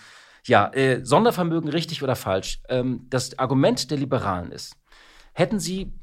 Ja, 0.46 0.74
äh, 0.74 1.04
Sondervermögen 1.04 1.70
richtig 1.70 2.04
oder 2.04 2.16
falsch? 2.16 2.62
Ähm, 2.70 3.08
das 3.10 3.38
Argument 3.40 3.92
der 3.92 3.98
Liberalen 3.98 4.52
ist, 4.52 4.78
hätten 5.34 5.60
sie 5.60 5.94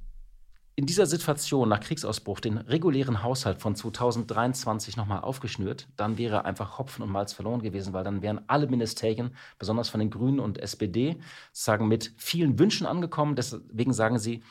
in 0.76 0.86
dieser 0.86 1.06
Situation 1.06 1.68
nach 1.68 1.80
Kriegsausbruch 1.80 2.40
den 2.40 2.56
regulären 2.56 3.22
Haushalt 3.22 3.60
von 3.60 3.74
2023 3.74 4.96
nochmal 4.96 5.20
aufgeschnürt, 5.20 5.88
dann 5.96 6.16
wäre 6.16 6.44
einfach 6.44 6.78
Hopfen 6.78 7.02
und 7.02 7.10
Malz 7.10 7.32
verloren 7.32 7.60
gewesen, 7.60 7.92
weil 7.92 8.04
dann 8.04 8.22
wären 8.22 8.40
alle 8.46 8.66
Ministerien, 8.66 9.34
besonders 9.58 9.88
von 9.88 10.00
den 10.00 10.10
Grünen 10.10 10.40
und 10.40 10.58
SPD, 10.58 11.18
sagen 11.52 11.88
mit 11.88 12.14
vielen 12.16 12.58
Wünschen 12.58 12.86
angekommen. 12.86 13.36
Deswegen 13.36 13.92
sagen 13.92 14.18
sie, 14.18 14.42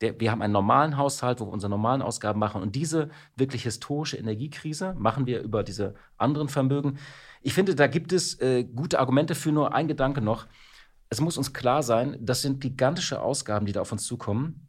der, 0.00 0.18
wir 0.20 0.30
haben 0.30 0.42
einen 0.42 0.52
normalen 0.52 0.96
Haushalt, 0.96 1.40
wo 1.40 1.46
wir 1.46 1.52
unsere 1.52 1.70
normalen 1.70 2.02
Ausgaben 2.02 2.38
machen. 2.38 2.62
Und 2.62 2.74
diese 2.74 3.10
wirklich 3.36 3.62
historische 3.62 4.16
Energiekrise 4.16 4.94
machen 4.98 5.26
wir 5.26 5.40
über 5.40 5.62
diese 5.62 5.94
anderen 6.18 6.48
Vermögen. 6.48 6.98
Ich 7.42 7.54
finde, 7.54 7.74
da 7.74 7.86
gibt 7.86 8.12
es 8.12 8.40
äh, 8.40 8.64
gute 8.64 8.98
Argumente 8.98 9.34
für 9.34 9.52
nur 9.52 9.74
ein 9.74 9.88
Gedanke 9.88 10.20
noch. 10.20 10.46
Es 11.08 11.20
muss 11.20 11.38
uns 11.38 11.52
klar 11.52 11.82
sein, 11.82 12.16
das 12.20 12.42
sind 12.42 12.60
gigantische 12.60 13.22
Ausgaben, 13.22 13.66
die 13.66 13.72
da 13.72 13.80
auf 13.80 13.92
uns 13.92 14.04
zukommen. 14.04 14.65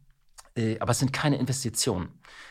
Äh, 0.57 0.79
aber 0.79 0.91
es 0.91 0.99
sind 0.99 1.13
keine 1.13 1.37
Investitionen. 1.37 2.09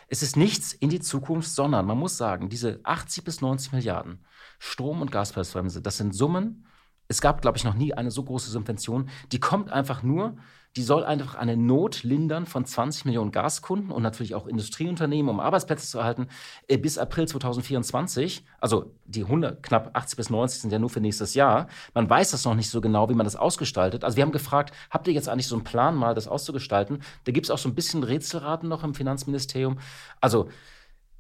Es 0.09 0.23
ist 0.23 0.37
nichts 0.37 0.73
in 0.73 0.89
die 0.89 1.01
Zukunft, 1.01 1.51
sondern 1.51 1.85
man 1.85 1.99
muss 1.99 2.17
sagen, 2.17 2.49
diese 2.49 2.81
80 2.85 3.25
bis 3.25 3.41
90 3.41 3.73
Milliarden 3.73 4.25
Strom- 4.59 5.03
und 5.03 5.11
Gaspreisbremse, 5.11 5.83
das 5.83 5.97
sind 5.97 6.15
Summen. 6.15 6.67
Es 7.09 7.21
gab, 7.21 7.43
glaube 7.43 7.59
ich, 7.59 7.65
noch 7.65 7.75
nie 7.75 7.93
eine 7.93 8.11
so 8.11 8.23
große 8.23 8.51
Subvention. 8.51 9.11
Die 9.33 9.41
kommt 9.41 9.71
einfach 9.71 10.03
nur 10.03 10.37
die 10.77 10.83
soll 10.83 11.05
einfach 11.05 11.35
eine 11.35 11.57
Not 11.57 12.03
lindern 12.03 12.45
von 12.45 12.67
20 12.67 13.07
Millionen 13.07 13.33
Gaskunden 13.33 13.91
und 13.91 14.03
natürlich 14.03 14.35
auch 14.35 14.47
Industrieunternehmen, 14.47 15.31
um 15.31 15.41
Arbeitsplätze 15.41 15.87
zu 15.87 15.99
erhalten, 15.99 16.29
äh, 16.69 16.77
bis 16.77 16.99
April 16.99 17.27
2024. 17.27 18.45
Also 18.61 18.93
die 19.07 19.23
100, 19.23 19.63
knapp 19.63 19.91
80 19.95 20.17
bis 20.19 20.31
90 20.31 20.61
sind 20.61 20.73
ja 20.73 20.79
nur 20.79 20.91
für 20.91 21.01
nächstes 21.01 21.35
Jahr. 21.35 21.69
Man 21.95 22.09
weiß 22.09 22.33
das 22.33 22.45
noch 22.45 22.55
nicht 22.55 22.69
so 22.69 22.83
genau, 22.83 23.09
wie 23.09 23.15
man 23.15 23.25
das 23.25 23.37
ausgestaltet. 23.37 24.05
Also 24.05 24.17
wir 24.17 24.23
haben 24.23 24.33
gefragt, 24.33 24.75
habt 24.91 25.09
ihr 25.09 25.15
jetzt 25.15 25.29
eigentlich 25.29 25.47
so 25.49 25.57
einen 25.57 25.65
Plan, 25.65 25.97
mal 25.97 26.15
das 26.15 26.29
auszugestalten? 26.29 27.03
Da 27.25 27.33
gibt 27.33 27.47
es 27.47 27.51
auch 27.51 27.59
so 27.59 27.69
ein 27.69 27.75
bisschen 27.75 28.03
Rätselraten 28.03 28.69
noch 28.69 28.85
im 28.85 28.95
Finanzministerium. 28.95 29.79
Also 30.21 30.49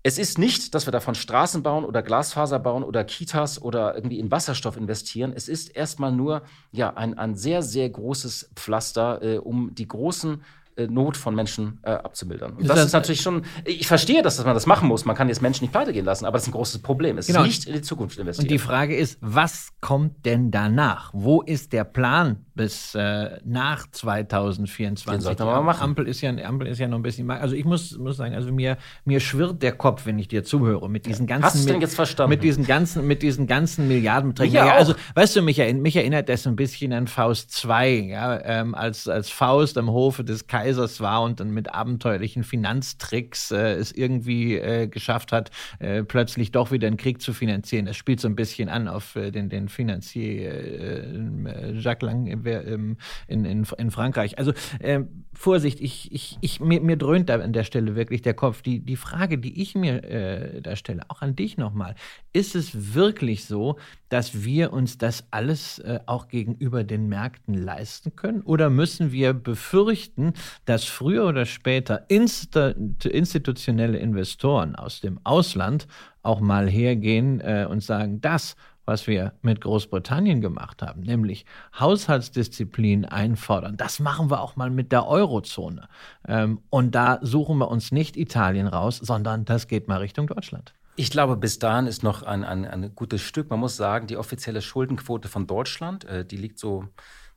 es 0.07 0.19
ist 0.19 0.39
nicht, 0.39 0.73
dass 0.77 0.87
wir 0.87 0.93
davon 0.93 1.17
Straßen 1.17 1.65
bauen 1.65 1.85
oder 1.85 2.01
Glasfaser 2.01 2.61
bauen 2.61 2.85
oder 2.85 3.03
Kitas 3.03 3.61
oder 3.61 3.97
irgendwie 3.97 4.21
in 4.21 4.31
Wasserstoff 4.31 4.77
investieren. 4.77 5.33
Es 5.35 5.49
ist 5.49 5.75
erstmal 5.75 6.13
nur 6.13 6.43
ja, 6.71 6.95
ein, 6.95 7.19
ein 7.19 7.35
sehr, 7.35 7.61
sehr 7.61 7.91
großes 7.91 8.53
Pflaster, 8.55 9.21
äh, 9.21 9.39
um 9.39 9.75
die 9.75 9.89
großen 9.89 10.45
äh, 10.77 10.87
Not 10.87 11.17
von 11.17 11.35
Menschen 11.35 11.81
äh, 11.83 11.91
abzumildern. 11.91 12.53
Und 12.53 12.69
das, 12.69 12.77
das, 12.77 12.87
ist 12.87 12.93
natürlich 12.93 13.21
schon, 13.21 13.43
ich 13.65 13.89
verstehe, 13.89 14.23
dass 14.23 14.43
man 14.45 14.55
das 14.55 14.67
machen 14.67 14.87
muss. 14.87 15.07
Man 15.07 15.17
kann 15.17 15.27
jetzt 15.27 15.43
Menschen 15.43 15.65
nicht 15.65 15.73
pleite 15.73 15.93
gehen 15.93 16.05
lassen, 16.05 16.25
aber 16.25 16.37
das 16.37 16.45
ist 16.45 16.51
ein 16.51 16.53
großes 16.53 16.83
Problem. 16.83 17.19
Es 17.19 17.27
genau. 17.27 17.41
ist 17.41 17.47
nicht 17.47 17.67
in 17.67 17.75
die 17.75 17.83
Zukunft 17.83 18.17
investiert. 18.17 18.45
Und 18.45 18.51
die 18.53 18.61
Frage 18.61 18.97
ist, 18.97 19.19
was 19.21 19.71
kommt 19.81 20.25
denn 20.25 20.53
danach? 20.53 21.11
Wo 21.15 21.43
ist 21.43 21.73
der 21.73 21.83
Plan 21.83 22.46
bis 22.57 22.95
äh, 22.95 23.39
nach 23.45 23.87
2024? 23.91 25.37
Den 25.37 25.47
machen. 25.47 25.83
Ampel 25.83 26.09
ist 26.09 26.23
ja, 26.23 26.31
Ampel 26.31 26.67
ist 26.67 26.79
ja 26.79 26.89
noch 26.89 26.99
ein 26.99 27.03
bisschen, 27.03 27.31
also 27.31 27.55
ich 27.55 27.65
muss, 27.65 27.97
muss 27.99 28.17
sagen, 28.17 28.35
also 28.35 28.51
mir, 28.51 28.79
mir 29.05 29.21
schwirrt 29.21 29.63
der 29.63 29.73
Kopf, 29.73 30.07
wenn 30.07 30.19
ich 30.19 30.29
dir 30.29 30.43
zuhöre, 30.43 30.89
mit 30.89 31.07
diesen 31.07 31.27
ganzen, 31.27 31.45
Hast 31.45 31.65
du 31.65 31.73
denn 31.73 31.81
jetzt 31.81 31.95
verstanden? 31.95 32.31
Mit 32.31 32.43
diesen 32.43 32.67
ganzen, 32.67 33.07
mit 33.07 33.23
diesen 33.23 33.47
ganzen 33.47 33.87
Milliardenbeträgen. 33.87 34.55
Ja, 34.55 34.75
also, 34.75 34.95
weißt 35.15 35.37
du, 35.37 35.43
mich, 35.43 35.59
mich 35.75 35.97
erinnert 35.97 36.29
das 36.29 36.47
ein 36.47 36.57
bisschen 36.57 36.93
an 36.93 37.07
Faust 37.07 37.53
2, 37.53 37.91
ja, 37.91 38.41
ähm, 38.43 38.75
als, 38.75 39.07
als 39.07 39.31
Faust 39.31 39.79
am 39.79 39.91
Hofe 39.91 40.25
des 40.25 40.47
Kaisers 40.47 41.01
war 41.01 41.23
und 41.23 41.41
dann 41.41 41.51
mit 41.51 41.73
abenteuerlichen 41.75 42.43
Finanztricks 42.43 43.51
äh, 43.51 43.75
es 43.75 43.93
irgendwie 43.93 44.57
äh, 44.57 44.89
geschafft 44.89 45.33
hat, 45.33 45.51
äh, 45.79 46.03
plötzlich 46.03 46.53
doch 46.53 46.71
wieder 46.71 46.87
einen 46.87 46.97
Krieg 46.97 47.21
zu 47.21 47.35
finanzieren. 47.35 47.87
Das 47.87 47.97
spielt 47.97 48.21
so 48.21 48.29
ein 48.29 48.37
bisschen 48.37 48.69
an 48.69 48.89
auf 48.89 49.15
äh, 49.17 49.31
den, 49.31 49.51
den 49.51 49.69
Finanzier 49.69 50.51
äh, 50.51 51.73
Jacques 51.73 52.07
Lang 52.07 52.27
in, 52.53 52.97
in, 53.29 53.65
in 53.65 53.91
Frankreich. 53.91 54.39
Also 54.39 54.53
ähm, 54.81 55.25
Vorsicht, 55.33 55.81
ich, 55.81 56.13
ich, 56.13 56.39
ich, 56.41 56.61
mir, 56.61 56.81
mir 56.81 56.97
dröhnt 56.97 57.29
da 57.29 57.37
an 57.37 57.53
der 57.53 57.65
Stelle 57.65 57.95
wirklich 57.95 58.23
der 58.23 58.35
Kopf. 58.35 58.63
Die, 58.63 58.81
die 58.81 58.97
Frage, 58.97 59.39
die 59.39 59.61
ich 59.61 59.75
mir 59.75 60.03
äh, 60.05 60.63
da 60.63 60.77
stelle, 60.77 61.03
auch 61.09 61.23
an 61.23 61.37
dich 61.37 61.59
nochmal, 61.59 61.95
ist 62.33 62.55
es 62.55 62.95
wirklich 62.95 63.45
so, 63.45 63.77
dass 64.09 64.45
wir 64.45 64.73
uns 64.73 64.99
das 64.99 65.27
alles 65.31 65.79
äh, 65.81 66.01
auch 66.07 66.29
gegenüber 66.29 66.85
den 66.85 67.09
Märkten 67.09 67.55
leisten 67.55 68.17
können? 68.17 68.43
Oder 68.43 68.71
müssen 68.71 69.13
wir 69.13 69.35
befürchten, 69.35 70.33
dass 70.65 70.85
früher 70.85 71.27
oder 71.27 71.45
später 71.45 72.05
insta 72.09 72.75
institutionelle 73.05 73.99
Investoren 73.99 74.75
aus 74.75 75.01
dem 75.01 75.21
Ausland 75.25 75.87
auch 76.23 76.41
mal 76.41 76.69
hergehen 76.69 77.41
äh, 77.41 77.67
und 77.69 77.83
sagen, 77.83 78.21
das, 78.21 78.57
was 78.87 79.07
wir 79.07 79.35
mit 79.43 79.61
Großbritannien 79.61 80.41
gemacht 80.41 80.81
haben, 80.81 81.03
nämlich 81.03 81.45
Haushaltsdisziplin 81.79 83.05
einfordern. 83.05 83.77
Das 83.77 84.01
machen 84.01 84.31
wir 84.31 84.41
auch 84.41 84.57
mal 84.57 84.71
mit 84.71 84.93
der 84.93 85.07
Eurozone. 85.07 85.89
Ähm, 86.27 86.61
und 86.71 86.95
da 86.95 87.19
suchen 87.21 87.59
wir 87.59 87.69
uns 87.69 87.93
nicht 87.93 88.17
Italien 88.17 88.69
raus, 88.69 88.99
sondern 88.99 89.45
das 89.45 89.69
geht 89.69 89.89
mal 89.89 89.99
Richtung 89.99 90.27
Deutschland. 90.29 90.73
Ich 90.95 91.11
glaube, 91.11 91.37
bis 91.37 91.59
dahin 91.59 91.87
ist 91.87 92.03
noch 92.03 92.23
ein, 92.23 92.43
ein, 92.43 92.65
ein 92.65 92.95
gutes 92.95 93.21
Stück. 93.21 93.51
Man 93.51 93.61
muss 93.61 93.77
sagen, 93.77 94.07
die 94.07 94.17
offizielle 94.17 94.63
Schuldenquote 94.63 95.29
von 95.29 95.47
Deutschland, 95.47 96.05
äh, 96.05 96.25
die 96.25 96.39
liegt 96.39 96.59
so 96.59 96.85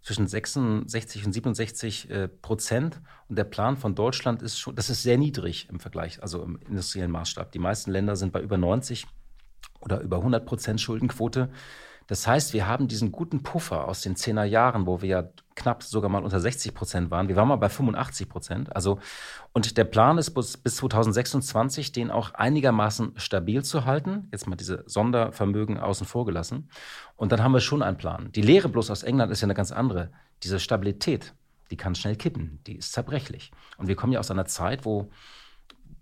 zwischen 0.01 0.27
66 0.27 1.25
und 1.25 1.33
67 1.33 2.09
äh, 2.09 2.27
Prozent. 2.29 3.01
Und 3.27 3.37
der 3.37 3.43
Plan 3.43 3.75
von 3.75 3.95
Deutschland 3.95 4.41
ist 4.41 4.57
schon, 4.57 4.75
das 4.75 4.89
ist 4.89 5.03
sehr 5.03 5.17
niedrig 5.17 5.67
im 5.69 5.79
Vergleich, 5.79 6.21
also 6.21 6.41
im 6.43 6.57
industriellen 6.67 7.11
Maßstab. 7.11 7.51
Die 7.51 7.59
meisten 7.59 7.91
Länder 7.91 8.15
sind 8.15 8.31
bei 8.31 8.41
über 8.41 8.57
90 8.57 9.07
oder 9.79 10.01
über 10.01 10.17
100 10.17 10.45
Prozent 10.45 10.81
Schuldenquote. 10.81 11.49
Das 12.09 12.25
heißt, 12.25 12.53
wir 12.53 12.65
haben 12.65 12.87
diesen 12.87 13.11
guten 13.11 13.43
Puffer 13.43 13.87
aus 13.87 14.01
den 14.01 14.15
10er 14.15 14.43
Jahren, 14.43 14.87
wo 14.87 15.03
wir 15.03 15.09
ja 15.09 15.29
knapp 15.53 15.83
sogar 15.83 16.09
mal 16.09 16.23
unter 16.23 16.39
60 16.39 16.73
Prozent 16.73 17.11
waren. 17.11 17.27
Wir 17.27 17.35
waren 17.35 17.47
mal 17.47 17.57
bei 17.57 17.69
85 17.69 18.27
Prozent. 18.27 18.75
Also, 18.75 18.97
und 19.53 19.77
der 19.77 19.83
Plan 19.83 20.17
ist 20.17 20.31
bis, 20.31 20.57
bis 20.57 20.77
2026, 20.77 21.91
den 21.91 22.09
auch 22.09 22.33
einigermaßen 22.33 23.13
stabil 23.17 23.63
zu 23.63 23.85
halten. 23.85 24.27
Jetzt 24.31 24.47
mal 24.47 24.55
diese 24.55 24.83
Sondervermögen 24.87 25.77
außen 25.77 26.07
vor 26.07 26.25
gelassen. 26.25 26.71
Und 27.15 27.31
dann 27.31 27.43
haben 27.43 27.51
wir 27.51 27.59
schon 27.59 27.83
einen 27.83 27.97
Plan. 27.97 28.31
Die 28.31 28.41
Lehre 28.41 28.69
bloß 28.69 28.89
aus 28.89 29.03
England 29.03 29.31
ist 29.31 29.41
ja 29.41 29.45
eine 29.45 29.53
ganz 29.53 29.71
andere. 29.71 30.09
Diese 30.41 30.59
Stabilität, 30.59 31.35
die 31.69 31.77
kann 31.77 31.93
schnell 31.93 32.15
kippen. 32.15 32.59
Die 32.65 32.77
ist 32.77 32.91
zerbrechlich. 32.91 33.51
Und 33.77 33.87
wir 33.87 33.95
kommen 33.95 34.13
ja 34.13 34.19
aus 34.19 34.31
einer 34.31 34.45
Zeit, 34.45 34.83
wo 34.83 35.11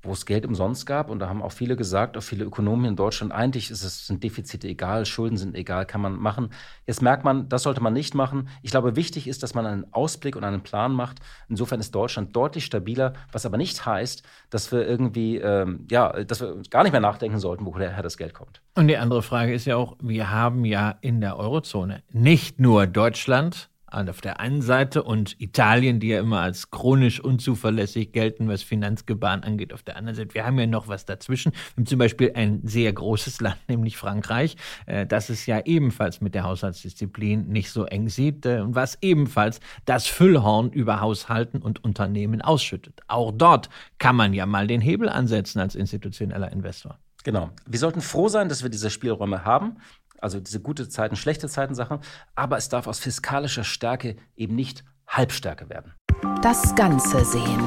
wo 0.02 0.12
es 0.12 0.26
Geld 0.26 0.46
umsonst 0.46 0.86
gab. 0.86 1.10
Und 1.10 1.20
da 1.20 1.30
haben 1.30 1.42
auch 1.42 1.52
viele 1.52 1.76
gesagt, 1.76 2.18
auch 2.18 2.22
viele 2.22 2.46
Ökonomen 2.46 2.86
in 2.86 2.96
Deutschland, 2.96 3.32
eigentlich 3.32 3.72
ist 3.72 3.84
es, 3.84 4.08
sind 4.08 4.24
Defizite 4.24 4.68
egal, 4.68 5.06
Schulden 5.06 5.38
sind 5.38 5.56
egal, 5.56 5.86
kann 5.86 6.02
man 6.02 6.18
machen. 6.18 6.50
Jetzt 6.86 7.02
merkt 7.02 7.24
man, 7.24 7.50
das 7.50 7.64
sollte 7.64 7.82
man 7.82 7.94
nicht 7.94 8.16
machen. 8.16 8.50
Ich 8.62 8.72
glaube, 8.72 8.96
wichtig 8.96 9.28
ist, 9.28 9.44
dass 9.44 9.54
man 9.54 9.66
einen 9.66 9.94
Ausblick 9.94 10.36
und 10.36 10.44
einen 10.44 10.62
Plan 10.62 10.92
macht. 10.92 11.20
Insofern 11.50 11.80
ist 11.80 11.94
Deutschland 11.94 12.36
deutlich 12.36 12.66
stabiler, 12.66 13.14
was 13.32 13.46
aber 13.46 13.58
nicht 13.58 13.86
heißt, 13.86 14.24
dass 14.50 14.72
wir 14.72 14.88
irgendwie, 14.88 15.38
ähm, 15.38 15.88
ja, 15.90 16.24
dass 16.24 16.42
wir 16.42 16.62
gar 16.70 16.84
nicht 16.84 16.92
mehr 16.92 17.02
nachdenken 17.02 17.40
sollten, 17.40 17.66
woher 17.66 18.02
das 18.02 18.18
Geld 18.18 18.34
kommt. 18.34 18.62
Und 18.76 18.88
die 18.88 18.98
andere 18.98 19.22
Frage 19.22 19.54
ist 19.54 19.66
ja 19.66 19.76
auch, 19.76 19.98
wir 20.02 20.32
haben 20.32 20.66
ja 20.66 20.96
in 21.02 21.22
der 21.22 21.38
Eurozone 21.38 22.04
nicht 22.12 22.60
nur 22.60 22.88
Deutschland, 22.88 23.70
auf 23.92 24.22
der 24.22 24.40
einen 24.40 24.62
Seite 24.62 25.04
und 25.04 25.40
Italien, 25.40 26.00
die 26.00 26.10
ja 26.10 26.20
immer 26.20 26.42
als 26.42 26.72
chronisch 26.72 27.20
unzuverlässig 27.20 28.12
gelten, 28.12 28.48
was 28.48 28.62
Finanzgebaren 28.62 29.44
angeht, 29.44 29.74
auf 29.74 29.84
der 29.84 29.96
anderen 29.96 30.16
Seite. 30.16 30.34
Wir 30.34 30.46
haben 30.46 30.60
ja 30.60 30.68
noch 30.68 30.88
was 30.88 31.06
dazwischen. 31.06 31.54
Wir 31.54 31.78
haben 31.78 31.86
zum 31.86 32.00
Beispiel 32.00 32.32
ein 32.36 32.62
sehr 32.64 32.92
großes 32.92 33.42
Land, 33.42 33.58
nämlich 33.68 33.98
Frankreich, 33.98 34.58
äh, 34.86 35.06
das 35.06 35.30
es 35.30 35.46
ja 35.46 35.62
ebenfalls 35.66 36.22
mit 36.22 36.36
der 36.36 36.44
Haushaltsdisziplin 36.44 37.48
nicht 37.48 37.72
so 37.72 37.86
eng 37.86 38.10
sieht 38.10 38.46
äh, 38.46 38.60
und 38.60 38.76
was 38.76 38.98
ebenfalls 39.02 39.60
das 39.86 40.08
Füllhorn 40.08 40.72
über 40.72 41.00
Haushalten 41.00 41.62
und 41.62 41.84
Unternehmen 41.84 42.42
ausschüttet. 42.42 43.02
Auch 43.08 43.32
dort 43.32 43.70
kann 44.00 44.16
man 44.16 44.34
ja 44.34 44.46
mal 44.46 44.68
den 44.68 44.82
Hebel 44.82 45.10
ansetzen 45.10 45.60
als 45.60 45.76
institutioneller 45.76 46.52
Investor. 46.52 47.00
Genau. 47.24 47.50
Wir 47.66 47.80
sollten 47.80 48.02
froh 48.02 48.30
sein, 48.30 48.48
dass 48.48 48.64
wir 48.64 48.70
diese 48.70 48.90
Spielräume 48.90 49.44
haben 49.44 49.78
also 50.20 50.40
diese 50.40 50.62
gute 50.62 50.90
Zeiten, 50.90 51.16
schlechte 51.16 51.48
Zeiten 51.48 51.76
Sachen, 51.76 52.00
aber 52.36 52.58
es 52.58 52.70
darf 52.70 52.88
aus 52.88 53.00
fiskalischer 53.00 53.64
Stärke 53.64 54.16
eben 54.36 54.56
nicht 54.56 54.84
Halbstärke 55.08 55.70
werden. 55.70 55.94
Das 56.42 56.76
Ganze 56.76 57.24
sehen. 57.24 57.64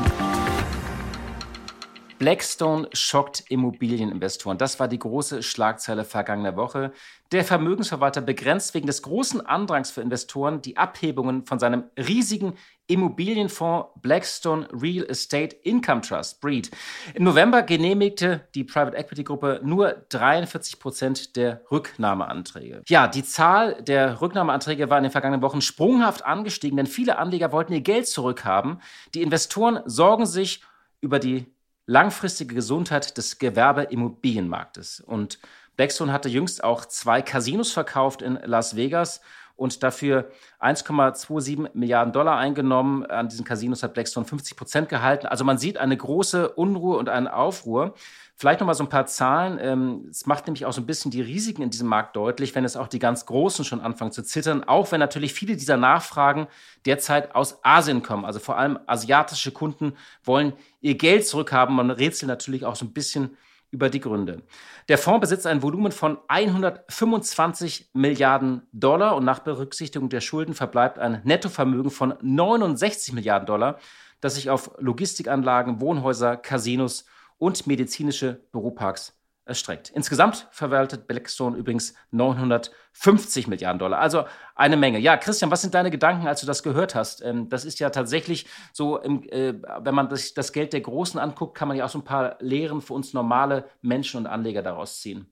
Blackstone 2.21 2.87
schockt 2.93 3.45
Immobilieninvestoren. 3.49 4.59
Das 4.59 4.79
war 4.79 4.89
die 4.89 4.99
große 4.99 5.43
Schlagzeile 5.43 6.05
vergangener 6.05 6.55
Woche. 6.55 6.93
Der 7.33 7.45
Vermögensverwalter 7.45 8.21
begrenzt 8.21 8.75
wegen 8.75 8.87
des 8.87 9.01
großen 9.01 9.41
Andrangs 9.41 9.91
für 9.91 10.03
Investoren 10.03 10.61
die 10.61 10.77
Abhebungen 10.77 11.47
von 11.47 11.59
seinem 11.59 11.85
riesigen 11.97 12.59
Immobilienfonds 12.91 13.89
Blackstone 14.03 14.67
Real 14.73 15.07
Estate 15.09 15.55
Income 15.63 16.01
Trust, 16.01 16.41
BREIT. 16.41 16.73
Im 17.15 17.23
November 17.23 17.63
genehmigte 17.63 18.49
die 18.57 18.65
Private 18.65 18.97
Equity 18.97 19.23
Gruppe 19.23 19.61
nur 19.63 20.05
43 20.09 20.81
Prozent 20.81 21.37
der 21.37 21.63
Rücknahmeanträge. 21.71 22.83
Ja, 22.89 23.07
die 23.07 23.23
Zahl 23.23 23.81
der 23.83 24.21
Rücknahmeanträge 24.21 24.91
war 24.91 24.99
in 24.99 25.05
den 25.05 25.13
vergangenen 25.13 25.43
Wochen 25.43 25.61
sprunghaft 25.61 26.25
angestiegen, 26.25 26.77
denn 26.77 26.87
viele 26.87 27.19
Anleger 27.19 27.53
wollten 27.53 27.73
ihr 27.73 27.81
Geld 27.81 28.09
zurückhaben. 28.09 28.81
Die 29.15 29.23
Investoren 29.23 29.81
sorgen 29.87 30.27
sich 30.27 30.63
über 31.01 31.21
die 31.21 31.47
langfristige 31.87 32.57
Gesundheit 32.57 33.17
des 33.17 33.39
Gewerbeimmobilienmarktes. 33.39 35.01
Und 35.01 35.39
Blackstone 35.77 36.13
hatte 36.13 36.29
jüngst 36.29 36.63
auch 36.63 36.85
zwei 36.85 37.23
Casinos 37.23 37.73
verkauft 37.73 38.21
in 38.21 38.39
Las 38.45 38.77
Vegas 38.77 39.21
und 39.61 39.83
dafür 39.83 40.31
1,27 40.59 41.69
Milliarden 41.75 42.15
Dollar 42.15 42.39
eingenommen. 42.39 43.05
An 43.05 43.29
diesen 43.29 43.45
Casinos 43.45 43.83
hat 43.83 43.93
Blackstone 43.93 44.25
50 44.25 44.57
Prozent 44.57 44.89
gehalten. 44.89 45.27
Also 45.27 45.45
man 45.45 45.59
sieht 45.59 45.77
eine 45.77 45.95
große 45.95 46.49
Unruhe 46.49 46.97
und 46.97 47.11
einen 47.11 47.29
Aufruhr. 47.29 47.95
Vielleicht 48.37 48.61
noch 48.61 48.67
mal 48.67 48.73
so 48.73 48.85
ein 48.85 48.89
paar 48.89 49.05
Zahlen. 49.05 49.59
Ähm, 49.61 50.07
es 50.09 50.25
macht 50.25 50.47
nämlich 50.47 50.65
auch 50.65 50.73
so 50.73 50.81
ein 50.81 50.87
bisschen 50.87 51.11
die 51.11 51.21
Risiken 51.21 51.61
in 51.61 51.69
diesem 51.69 51.89
Markt 51.89 52.17
deutlich, 52.17 52.55
wenn 52.55 52.65
es 52.65 52.75
auch 52.75 52.89
die 52.89 52.99
ganz 52.99 53.27
Großen 53.27 53.67
schon 53.67 53.83
anfangen 53.83 54.13
zu 54.13 54.23
zittern. 54.23 54.65
Auch 54.65 54.93
wenn 54.93 54.99
natürlich 55.01 55.35
viele 55.35 55.57
dieser 55.57 55.77
Nachfragen 55.77 56.47
derzeit 56.87 57.35
aus 57.35 57.63
Asien 57.63 58.03
kommen. 58.03 58.25
Also 58.25 58.39
vor 58.39 58.57
allem 58.57 58.79
asiatische 58.87 59.53
Kunden 59.53 59.93
wollen 60.25 60.55
ihr 60.81 60.97
Geld 60.97 61.27
zurückhaben. 61.27 61.77
Man 61.77 61.91
rätselt 61.91 62.29
natürlich 62.29 62.65
auch 62.65 62.77
so 62.77 62.87
ein 62.87 62.95
bisschen 62.95 63.37
über 63.71 63.89
die 63.89 64.01
Gründe. 64.01 64.43
Der 64.89 64.99
Fonds 64.99 65.21
besitzt 65.21 65.47
ein 65.47 65.63
Volumen 65.63 65.93
von 65.93 66.19
125 66.29 67.91
Milliarden 67.93 68.63
Dollar 68.73 69.17
und 69.17 69.25
nach 69.25 69.41
Berücksichtigung 69.41 70.09
der 70.09 70.21
Schulden 70.21 70.55
verbleibt 70.55 70.99
ein 70.99 71.21
Nettovermögen 71.25 71.91
von 71.91 72.15
69 72.21 73.15
Milliarden 73.15 73.47
Dollar, 73.47 73.79
das 74.21 74.35
sich 74.35 74.51
auf 74.51 74.73
Logistikanlagen, 74.79 75.81
Wohnhäuser, 75.81 76.37
Casinos 76.37 77.05
und 77.39 77.67
medizinische 77.67 78.45
Büroparks 78.53 79.20
erstreckt. 79.51 79.91
Insgesamt 79.91 80.49
verwaltet 80.51 81.07
Blackstone 81.07 81.57
übrigens 81.57 81.95
950 82.13 83.47
Milliarden 83.47 83.79
Dollar, 83.79 84.01
also 84.01 84.25
eine 84.55 84.79
Menge. 84.79 84.99
Ja, 84.99 85.19
Christian, 85.19 85.51
was 85.51 85.61
sind 85.61 85.75
deine 85.75 85.91
Gedanken, 85.91 86.27
als 86.27 86.41
du 86.41 86.47
das 86.47 86.63
gehört 86.63 86.95
hast? 86.95 87.23
Ähm, 87.23 87.51
das 87.51 87.67
ist 87.67 87.79
ja 87.79 87.91
tatsächlich 87.91 88.47
so, 88.73 89.03
äh, 89.03 89.55
wenn 89.81 89.95
man 89.95 90.09
sich 90.15 90.33
das 90.33 90.53
Geld 90.53 90.73
der 90.73 90.81
Großen 90.81 91.21
anguckt, 91.21 91.57
kann 91.57 91.69
man 91.69 91.77
ja 91.77 91.85
auch 91.85 91.91
so 91.91 91.99
ein 91.99 92.05
paar 92.05 92.37
Lehren 92.41 92.81
für 92.81 92.95
uns 92.95 93.13
normale 93.13 93.69
Menschen 93.83 94.17
und 94.17 94.27
Anleger 94.27 94.63
daraus 94.63 95.01
ziehen. 95.01 95.31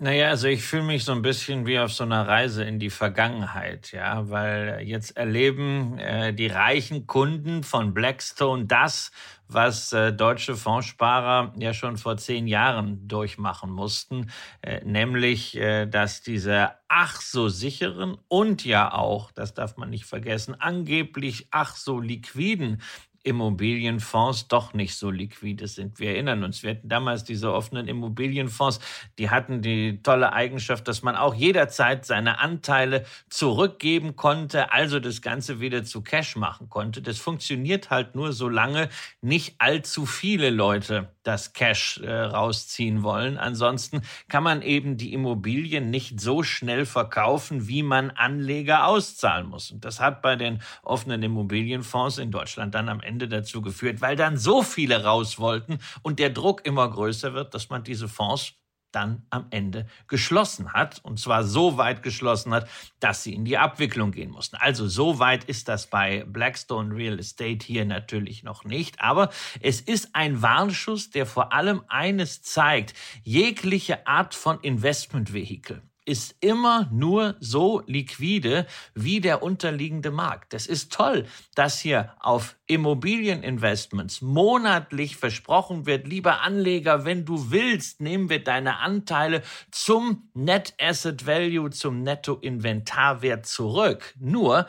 Naja, 0.00 0.28
also 0.28 0.46
ich 0.46 0.62
fühle 0.62 0.84
mich 0.84 1.04
so 1.04 1.10
ein 1.10 1.22
bisschen 1.22 1.66
wie 1.66 1.76
auf 1.80 1.92
so 1.92 2.04
einer 2.04 2.28
Reise 2.28 2.62
in 2.62 2.78
die 2.78 2.88
Vergangenheit, 2.90 3.90
ja, 3.90 4.30
weil 4.30 4.82
jetzt 4.84 5.16
erleben 5.16 5.98
äh, 5.98 6.32
die 6.32 6.46
reichen 6.46 7.08
Kunden 7.08 7.64
von 7.64 7.94
Blackstone 7.94 8.66
das, 8.66 9.10
was 9.48 9.92
äh, 9.92 10.12
deutsche 10.12 10.54
Fondssparer 10.54 11.52
ja 11.58 11.74
schon 11.74 11.96
vor 11.96 12.16
zehn 12.16 12.46
Jahren 12.46 13.08
durchmachen 13.08 13.70
mussten, 13.72 14.30
äh, 14.62 14.84
nämlich, 14.84 15.56
äh, 15.56 15.86
dass 15.86 16.22
diese 16.22 16.70
ach 16.86 17.20
so 17.20 17.48
sicheren 17.48 18.16
und 18.28 18.64
ja 18.64 18.92
auch, 18.92 19.32
das 19.32 19.52
darf 19.54 19.76
man 19.78 19.90
nicht 19.90 20.04
vergessen, 20.04 20.54
angeblich 20.60 21.48
ach 21.50 21.74
so 21.74 21.98
liquiden 21.98 22.82
Immobilienfonds 23.28 24.48
doch 24.48 24.74
nicht 24.74 24.96
so 24.96 25.10
liquide 25.10 25.68
sind. 25.68 25.98
Wir 26.00 26.10
erinnern 26.10 26.42
uns, 26.44 26.62
wir 26.62 26.70
hatten 26.70 26.88
damals 26.88 27.24
diese 27.24 27.52
offenen 27.52 27.86
Immobilienfonds, 27.86 28.80
die 29.18 29.30
hatten 29.30 29.62
die 29.62 30.02
tolle 30.02 30.32
Eigenschaft, 30.32 30.88
dass 30.88 31.02
man 31.02 31.16
auch 31.16 31.34
jederzeit 31.34 32.04
seine 32.04 32.40
Anteile 32.40 33.04
zurückgeben 33.28 34.16
konnte, 34.16 34.72
also 34.72 34.98
das 34.98 35.22
Ganze 35.22 35.60
wieder 35.60 35.84
zu 35.84 36.02
Cash 36.02 36.36
machen 36.36 36.68
konnte. 36.68 37.02
Das 37.02 37.18
funktioniert 37.18 37.90
halt 37.90 38.14
nur, 38.14 38.32
solange 38.32 38.88
nicht 39.20 39.56
allzu 39.58 40.06
viele 40.06 40.50
Leute 40.50 41.12
das 41.28 41.52
Cash 41.52 41.98
äh, 41.98 42.10
rausziehen 42.10 43.02
wollen. 43.02 43.36
Ansonsten 43.36 44.00
kann 44.28 44.42
man 44.42 44.62
eben 44.62 44.96
die 44.96 45.12
Immobilien 45.12 45.90
nicht 45.90 46.20
so 46.20 46.42
schnell 46.42 46.86
verkaufen, 46.86 47.68
wie 47.68 47.82
man 47.82 48.10
Anleger 48.10 48.86
auszahlen 48.86 49.46
muss. 49.46 49.70
Und 49.70 49.84
das 49.84 50.00
hat 50.00 50.22
bei 50.22 50.36
den 50.36 50.62
offenen 50.82 51.22
Immobilienfonds 51.22 52.16
in 52.16 52.30
Deutschland 52.30 52.74
dann 52.74 52.88
am 52.88 53.00
Ende 53.00 53.28
dazu 53.28 53.60
geführt, 53.60 54.00
weil 54.00 54.16
dann 54.16 54.38
so 54.38 54.62
viele 54.62 55.04
raus 55.04 55.38
wollten 55.38 55.78
und 56.02 56.18
der 56.18 56.30
Druck 56.30 56.64
immer 56.64 56.88
größer 56.88 57.34
wird, 57.34 57.52
dass 57.52 57.68
man 57.68 57.84
diese 57.84 58.08
Fonds 58.08 58.54
dann 58.92 59.26
am 59.30 59.46
Ende 59.50 59.86
geschlossen 60.06 60.72
hat. 60.72 61.00
Und 61.04 61.18
zwar 61.18 61.44
so 61.44 61.76
weit 61.76 62.02
geschlossen 62.02 62.52
hat, 62.52 62.68
dass 63.00 63.22
sie 63.22 63.34
in 63.34 63.44
die 63.44 63.58
Abwicklung 63.58 64.12
gehen 64.12 64.30
mussten. 64.30 64.56
Also 64.56 64.88
so 64.88 65.18
weit 65.18 65.44
ist 65.44 65.68
das 65.68 65.86
bei 65.88 66.24
Blackstone 66.24 66.94
Real 66.94 67.18
Estate 67.18 67.64
hier 67.64 67.84
natürlich 67.84 68.42
noch 68.42 68.64
nicht. 68.64 69.00
Aber 69.00 69.30
es 69.60 69.80
ist 69.80 70.14
ein 70.14 70.42
Warnschuss, 70.42 71.10
der 71.10 71.26
vor 71.26 71.52
allem 71.52 71.82
eines 71.88 72.42
zeigt. 72.42 72.94
Jegliche 73.22 74.06
Art 74.06 74.34
von 74.34 74.60
Investmentvehikel 74.60 75.82
ist 76.08 76.36
immer 76.40 76.88
nur 76.90 77.36
so 77.38 77.82
liquide 77.86 78.66
wie 78.94 79.20
der 79.20 79.42
unterliegende 79.42 80.10
Markt. 80.10 80.54
Das 80.54 80.66
ist 80.66 80.90
toll, 80.90 81.26
dass 81.54 81.78
hier 81.78 82.14
auf 82.18 82.56
Immobilieninvestments 82.66 84.22
monatlich 84.22 85.16
versprochen 85.16 85.84
wird, 85.84 86.08
lieber 86.08 86.40
Anleger, 86.40 87.04
wenn 87.04 87.26
du 87.26 87.50
willst, 87.50 88.00
nehmen 88.00 88.30
wir 88.30 88.42
deine 88.42 88.78
Anteile 88.78 89.42
zum 89.70 90.30
Net 90.32 90.74
Asset 90.80 91.26
Value, 91.26 91.70
zum 91.70 92.02
Nettoinventarwert 92.02 93.44
zurück. 93.44 94.14
Nur, 94.18 94.66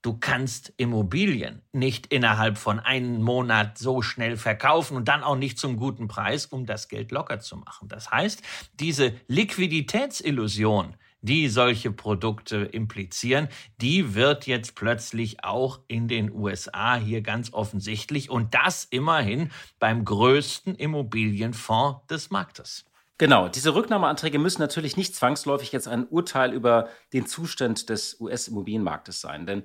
Du 0.00 0.16
kannst 0.16 0.72
Immobilien 0.76 1.62
nicht 1.72 2.06
innerhalb 2.06 2.56
von 2.56 2.78
einem 2.78 3.20
Monat 3.20 3.78
so 3.78 4.00
schnell 4.00 4.36
verkaufen 4.36 4.96
und 4.96 5.08
dann 5.08 5.24
auch 5.24 5.34
nicht 5.34 5.58
zum 5.58 5.76
guten 5.76 6.06
Preis, 6.06 6.46
um 6.46 6.66
das 6.66 6.88
Geld 6.88 7.10
locker 7.10 7.40
zu 7.40 7.56
machen. 7.56 7.88
Das 7.88 8.10
heißt, 8.10 8.42
diese 8.74 9.14
Liquiditätsillusion, 9.26 10.94
die 11.20 11.48
solche 11.48 11.90
Produkte 11.90 12.58
implizieren, 12.58 13.48
die 13.80 14.14
wird 14.14 14.46
jetzt 14.46 14.76
plötzlich 14.76 15.42
auch 15.42 15.80
in 15.88 16.06
den 16.06 16.30
USA 16.30 16.94
hier 16.94 17.22
ganz 17.22 17.52
offensichtlich 17.52 18.30
und 18.30 18.54
das 18.54 18.84
immerhin 18.84 19.50
beim 19.80 20.04
größten 20.04 20.76
Immobilienfonds 20.76 22.06
des 22.06 22.30
Marktes. 22.30 22.84
Genau, 23.18 23.48
diese 23.48 23.74
Rücknahmeanträge 23.74 24.38
müssen 24.38 24.62
natürlich 24.62 24.96
nicht 24.96 25.16
zwangsläufig 25.16 25.72
jetzt 25.72 25.88
ein 25.88 26.06
Urteil 26.06 26.52
über 26.52 26.88
den 27.12 27.26
Zustand 27.26 27.88
des 27.88 28.20
US-Immobilienmarktes 28.20 29.20
sein, 29.20 29.44
denn 29.44 29.64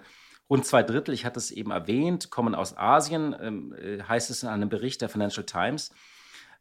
Rund 0.53 0.67
zwei 0.67 0.83
Drittel, 0.83 1.15
ich 1.15 1.25
hatte 1.25 1.39
es 1.39 1.49
eben 1.49 1.71
erwähnt, 1.71 2.29
kommen 2.29 2.53
aus 2.53 2.77
Asien, 2.77 3.35
ähm, 3.41 3.73
äh, 3.73 4.03
heißt 4.03 4.29
es 4.29 4.43
in 4.43 4.49
einem 4.49 4.69
Bericht 4.69 5.01
der 5.01 5.09
Financial 5.09 5.43
Times. 5.43 5.89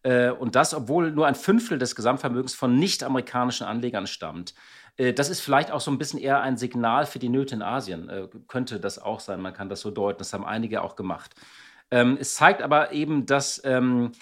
Äh, 0.03 0.31
und 0.31 0.57
das, 0.57 0.73
obwohl 0.73 1.11
nur 1.11 1.27
ein 1.27 1.35
Fünftel 1.35 1.79
des 1.79 1.95
Gesamtvermögens 1.95 2.55
von 2.55 2.79
nicht-amerikanischen 2.79 3.67
Anlegern 3.67 4.07
stammt. 4.07 4.55
Äh, 4.97 5.13
das 5.13 5.29
ist 5.29 5.41
vielleicht 5.41 5.71
auch 5.71 5.83
so 5.83 5.91
ein 5.91 5.99
bisschen 5.99 6.19
eher 6.19 6.41
ein 6.41 6.57
Signal 6.57 7.05
für 7.05 7.19
die 7.19 7.29
Nöte 7.29 7.55
in 7.55 7.61
Asien. 7.61 8.09
Äh, 8.09 8.29
könnte 8.49 8.81
das 8.81 8.99
auch 8.99 9.21
sein, 9.21 9.43
man 9.43 9.53
kann 9.53 9.69
das 9.69 9.83
so 9.83 9.91
deuten. 9.91 10.21
Das 10.21 10.33
haben 10.33 10.47
einige 10.47 10.81
auch 10.81 10.97
gemacht. 10.97 11.35
Ähm, 11.91 12.17
es 12.19 12.35
zeigt 12.37 12.63
aber 12.63 12.93
eben, 12.93 13.27
dass, 13.27 13.61
ähm, 13.63 14.13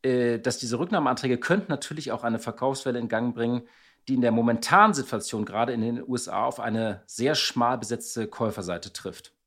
äh, 0.00 0.38
dass 0.38 0.56
diese 0.56 0.78
Rücknahmeanträge 0.78 1.36
könnten 1.36 1.70
natürlich 1.70 2.12
auch 2.12 2.24
eine 2.24 2.38
Verkaufswelle 2.38 2.98
in 2.98 3.10
Gang 3.10 3.34
bringen, 3.34 3.68
die 4.08 4.14
in 4.14 4.22
der 4.22 4.32
momentanen 4.32 4.94
Situation 4.94 5.44
gerade 5.44 5.72
in 5.72 5.82
den 5.82 6.08
USA 6.08 6.44
auf 6.44 6.60
eine 6.60 7.02
sehr 7.06 7.34
schmal 7.34 7.78
besetzte 7.78 8.26
Käuferseite 8.26 8.92
trifft. 8.92 9.37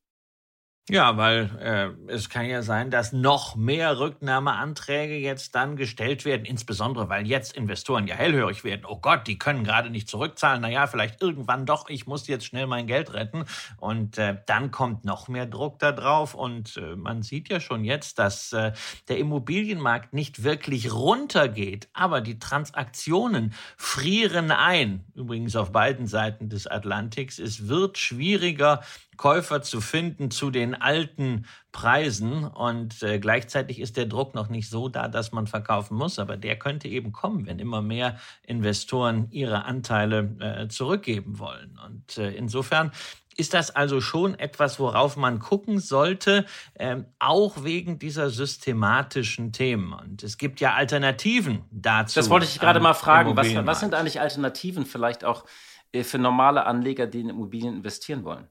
Ja, 0.90 1.16
weil 1.16 1.96
äh, 2.08 2.12
es 2.12 2.28
kann 2.28 2.44
ja 2.46 2.60
sein, 2.60 2.90
dass 2.90 3.12
noch 3.12 3.54
mehr 3.54 4.00
Rücknahmeanträge 4.00 5.16
jetzt 5.16 5.54
dann 5.54 5.76
gestellt 5.76 6.24
werden, 6.24 6.44
insbesondere 6.44 7.08
weil 7.08 7.24
jetzt 7.24 7.56
Investoren 7.56 8.08
ja 8.08 8.16
hellhörig 8.16 8.64
werden. 8.64 8.82
Oh 8.88 8.98
Gott, 8.98 9.28
die 9.28 9.38
können 9.38 9.62
gerade 9.62 9.90
nicht 9.90 10.08
zurückzahlen. 10.08 10.60
Naja, 10.60 10.88
vielleicht 10.88 11.22
irgendwann 11.22 11.66
doch, 11.66 11.88
ich 11.88 12.08
muss 12.08 12.26
jetzt 12.26 12.46
schnell 12.46 12.66
mein 12.66 12.88
Geld 12.88 13.14
retten. 13.14 13.44
Und 13.76 14.18
äh, 14.18 14.38
dann 14.46 14.72
kommt 14.72 15.04
noch 15.04 15.28
mehr 15.28 15.46
Druck 15.46 15.78
da 15.78 15.92
drauf. 15.92 16.34
Und 16.34 16.76
äh, 16.76 16.96
man 16.96 17.22
sieht 17.22 17.48
ja 17.48 17.60
schon 17.60 17.84
jetzt, 17.84 18.18
dass 18.18 18.52
äh, 18.52 18.72
der 19.08 19.18
Immobilienmarkt 19.18 20.12
nicht 20.12 20.42
wirklich 20.42 20.92
runtergeht, 20.92 21.88
aber 21.92 22.20
die 22.20 22.40
Transaktionen 22.40 23.54
frieren 23.76 24.50
ein. 24.50 25.04
Übrigens 25.14 25.54
auf 25.54 25.70
beiden 25.70 26.08
Seiten 26.08 26.48
des 26.48 26.66
Atlantiks. 26.66 27.38
Es 27.38 27.68
wird 27.68 27.98
schwieriger, 27.98 28.82
Käufer 29.22 29.62
zu 29.62 29.80
finden 29.80 30.32
zu 30.32 30.50
den 30.50 30.74
alten 30.74 31.46
Preisen. 31.70 32.42
Und 32.42 33.04
äh, 33.04 33.20
gleichzeitig 33.20 33.78
ist 33.78 33.96
der 33.96 34.06
Druck 34.06 34.34
noch 34.34 34.48
nicht 34.48 34.68
so 34.68 34.88
da, 34.88 35.06
dass 35.06 35.30
man 35.30 35.46
verkaufen 35.46 35.96
muss. 35.96 36.18
Aber 36.18 36.36
der 36.36 36.58
könnte 36.58 36.88
eben 36.88 37.12
kommen, 37.12 37.46
wenn 37.46 37.60
immer 37.60 37.82
mehr 37.82 38.18
Investoren 38.44 39.28
ihre 39.30 39.64
Anteile 39.64 40.34
äh, 40.40 40.66
zurückgeben 40.66 41.38
wollen. 41.38 41.78
Und 41.86 42.18
äh, 42.18 42.32
insofern 42.32 42.90
ist 43.36 43.54
das 43.54 43.70
also 43.70 44.00
schon 44.00 44.36
etwas, 44.40 44.80
worauf 44.80 45.16
man 45.16 45.38
gucken 45.38 45.78
sollte, 45.78 46.44
ähm, 46.76 47.06
auch 47.20 47.62
wegen 47.62 48.00
dieser 48.00 48.28
systematischen 48.28 49.52
Themen. 49.52 49.92
Und 49.92 50.24
es 50.24 50.36
gibt 50.36 50.58
ja 50.58 50.74
Alternativen 50.74 51.62
dazu. 51.70 52.18
Das 52.18 52.28
wollte 52.28 52.46
ich 52.46 52.58
gerade 52.58 52.80
mal 52.80 52.94
fragen. 52.94 53.36
Was, 53.36 53.54
was 53.54 53.78
sind 53.78 53.94
eigentlich 53.94 54.20
Alternativen 54.20 54.84
vielleicht 54.84 55.24
auch 55.24 55.44
äh, 55.92 56.02
für 56.02 56.18
normale 56.18 56.66
Anleger, 56.66 57.06
die 57.06 57.20
in 57.20 57.28
Immobilien 57.28 57.76
investieren 57.76 58.24
wollen? 58.24 58.48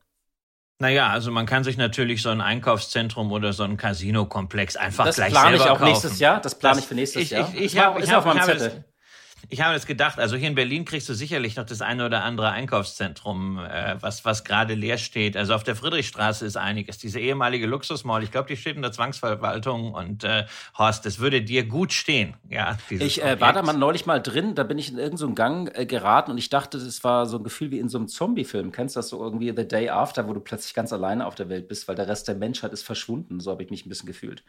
Naja, 0.82 1.10
also 1.10 1.30
man 1.30 1.46
kann 1.46 1.64
sich 1.64 1.78
natürlich 1.78 2.24
so 2.24 2.30
ein 2.30 2.42
Einkaufszentrum 2.42 3.32
oder 3.32 3.54
so 3.54 3.62
ein 3.62 3.78
Casino-Komplex 3.78 4.76
einfach 4.76 5.06
das 5.06 5.18
gleich 5.18 5.32
selber 5.32 5.44
kaufen. 5.46 5.54
Das 5.54 5.66
plane 5.68 5.76
ich 5.76 5.82
auch 5.82 5.86
nächstes 5.88 6.20
Jahr. 6.20 6.42
Das 6.42 6.56
plane 6.56 6.80
ich 6.80 6.86
für 6.88 6.96
nächstes 6.96 7.22
ich, 7.22 7.30
Jahr. 7.30 7.48
Ich, 7.54 7.56
ich, 7.56 7.66
ich 7.76 7.80
habe 7.80 8.02
hab, 8.02 8.26
hab, 8.26 8.48
hab, 8.48 8.91
ich 9.50 9.62
habe 9.62 9.74
jetzt 9.74 9.88
gedacht, 9.88 10.20
also 10.20 10.36
hier 10.36 10.48
in 10.48 10.56
Berlin 10.56 10.86
kriegst 10.86 11.10
du 11.10 11.14
sicherlich 11.14 11.56
noch 11.56 11.66
das 11.66 11.82
eine 11.82 12.06
oder 12.06 12.24
andere 12.24 12.50
Einkaufszentrum, 12.50 13.60
äh, 13.60 13.96
was, 14.00 14.26
was 14.26 14.44
gerade 14.44 14.74
leer 14.74 14.98
steht. 14.98 15.36
Also 15.36 15.54
auf 15.54 15.64
der 15.64 15.76
Friedrichstraße 15.76 16.46
ist 16.46 16.58
einiges. 16.58 16.98
Diese 16.98 17.20
ehemalige 17.20 17.68
Luxusmall, 17.68 18.24
ich 18.24 18.32
glaube, 18.32 18.48
die 18.48 18.58
steht 18.58 18.76
in 18.76 18.82
der 18.82 18.92
Zwangsverwaltung 18.92 19.94
und 19.94 20.24
äh, 20.24 20.46
Horst, 20.78 21.06
das 21.06 21.20
würde 21.20 21.42
dir 21.42 21.66
gut 21.66 21.94
stehen. 21.94 22.36
Ja, 22.50 22.78
ich 22.90 23.24
äh, 23.24 23.40
war 23.40 23.54
da 23.54 23.62
mal 23.62 23.74
neulich 23.74 24.06
mal 24.06 24.22
drin, 24.22 24.56
da 24.56 24.64
bin 24.64 24.78
ich 24.78 24.90
in 24.90 24.98
irgendeinen 24.98 25.18
so 25.18 25.34
Gang 25.34 25.72
äh, 25.78 25.86
geraten 25.86 26.32
und 26.32 26.38
ich 26.38 26.50
dachte, 26.50 26.78
das 26.78 27.04
war 27.04 27.26
so 27.26 27.38
ein 27.38 27.44
Gefühl 27.44 27.72
wie 27.72 27.80
in 27.80 27.90
so 27.90 27.98
einem 27.98 28.08
Zombie-Film. 28.08 28.72
Kennst 28.72 28.96
du 28.96 29.00
das 29.00 29.10
so 29.10 29.22
irgendwie 29.22 29.54
The 29.56 29.68
Day 29.68 29.90
After, 29.90 30.28
wo 30.28 30.34
du 30.34 30.40
plötzlich 30.40 30.74
ganz 30.74 30.94
alleine 30.94 31.26
auf 31.26 31.36
der 31.36 31.50
Welt 31.50 31.68
bist, 31.68 31.88
weil 31.88 31.96
der 31.96 32.08
Rest 32.08 32.28
der 32.28 32.36
Menschheit 32.36 32.74
ist 32.74 32.84
verschwunden. 32.84 33.40
So 33.40 33.52
habe 33.52 33.64
ich 33.64 33.70
mich 33.70 33.86
ein 33.86 33.90
bisschen 33.90 34.08
gefühlt. 34.08 34.44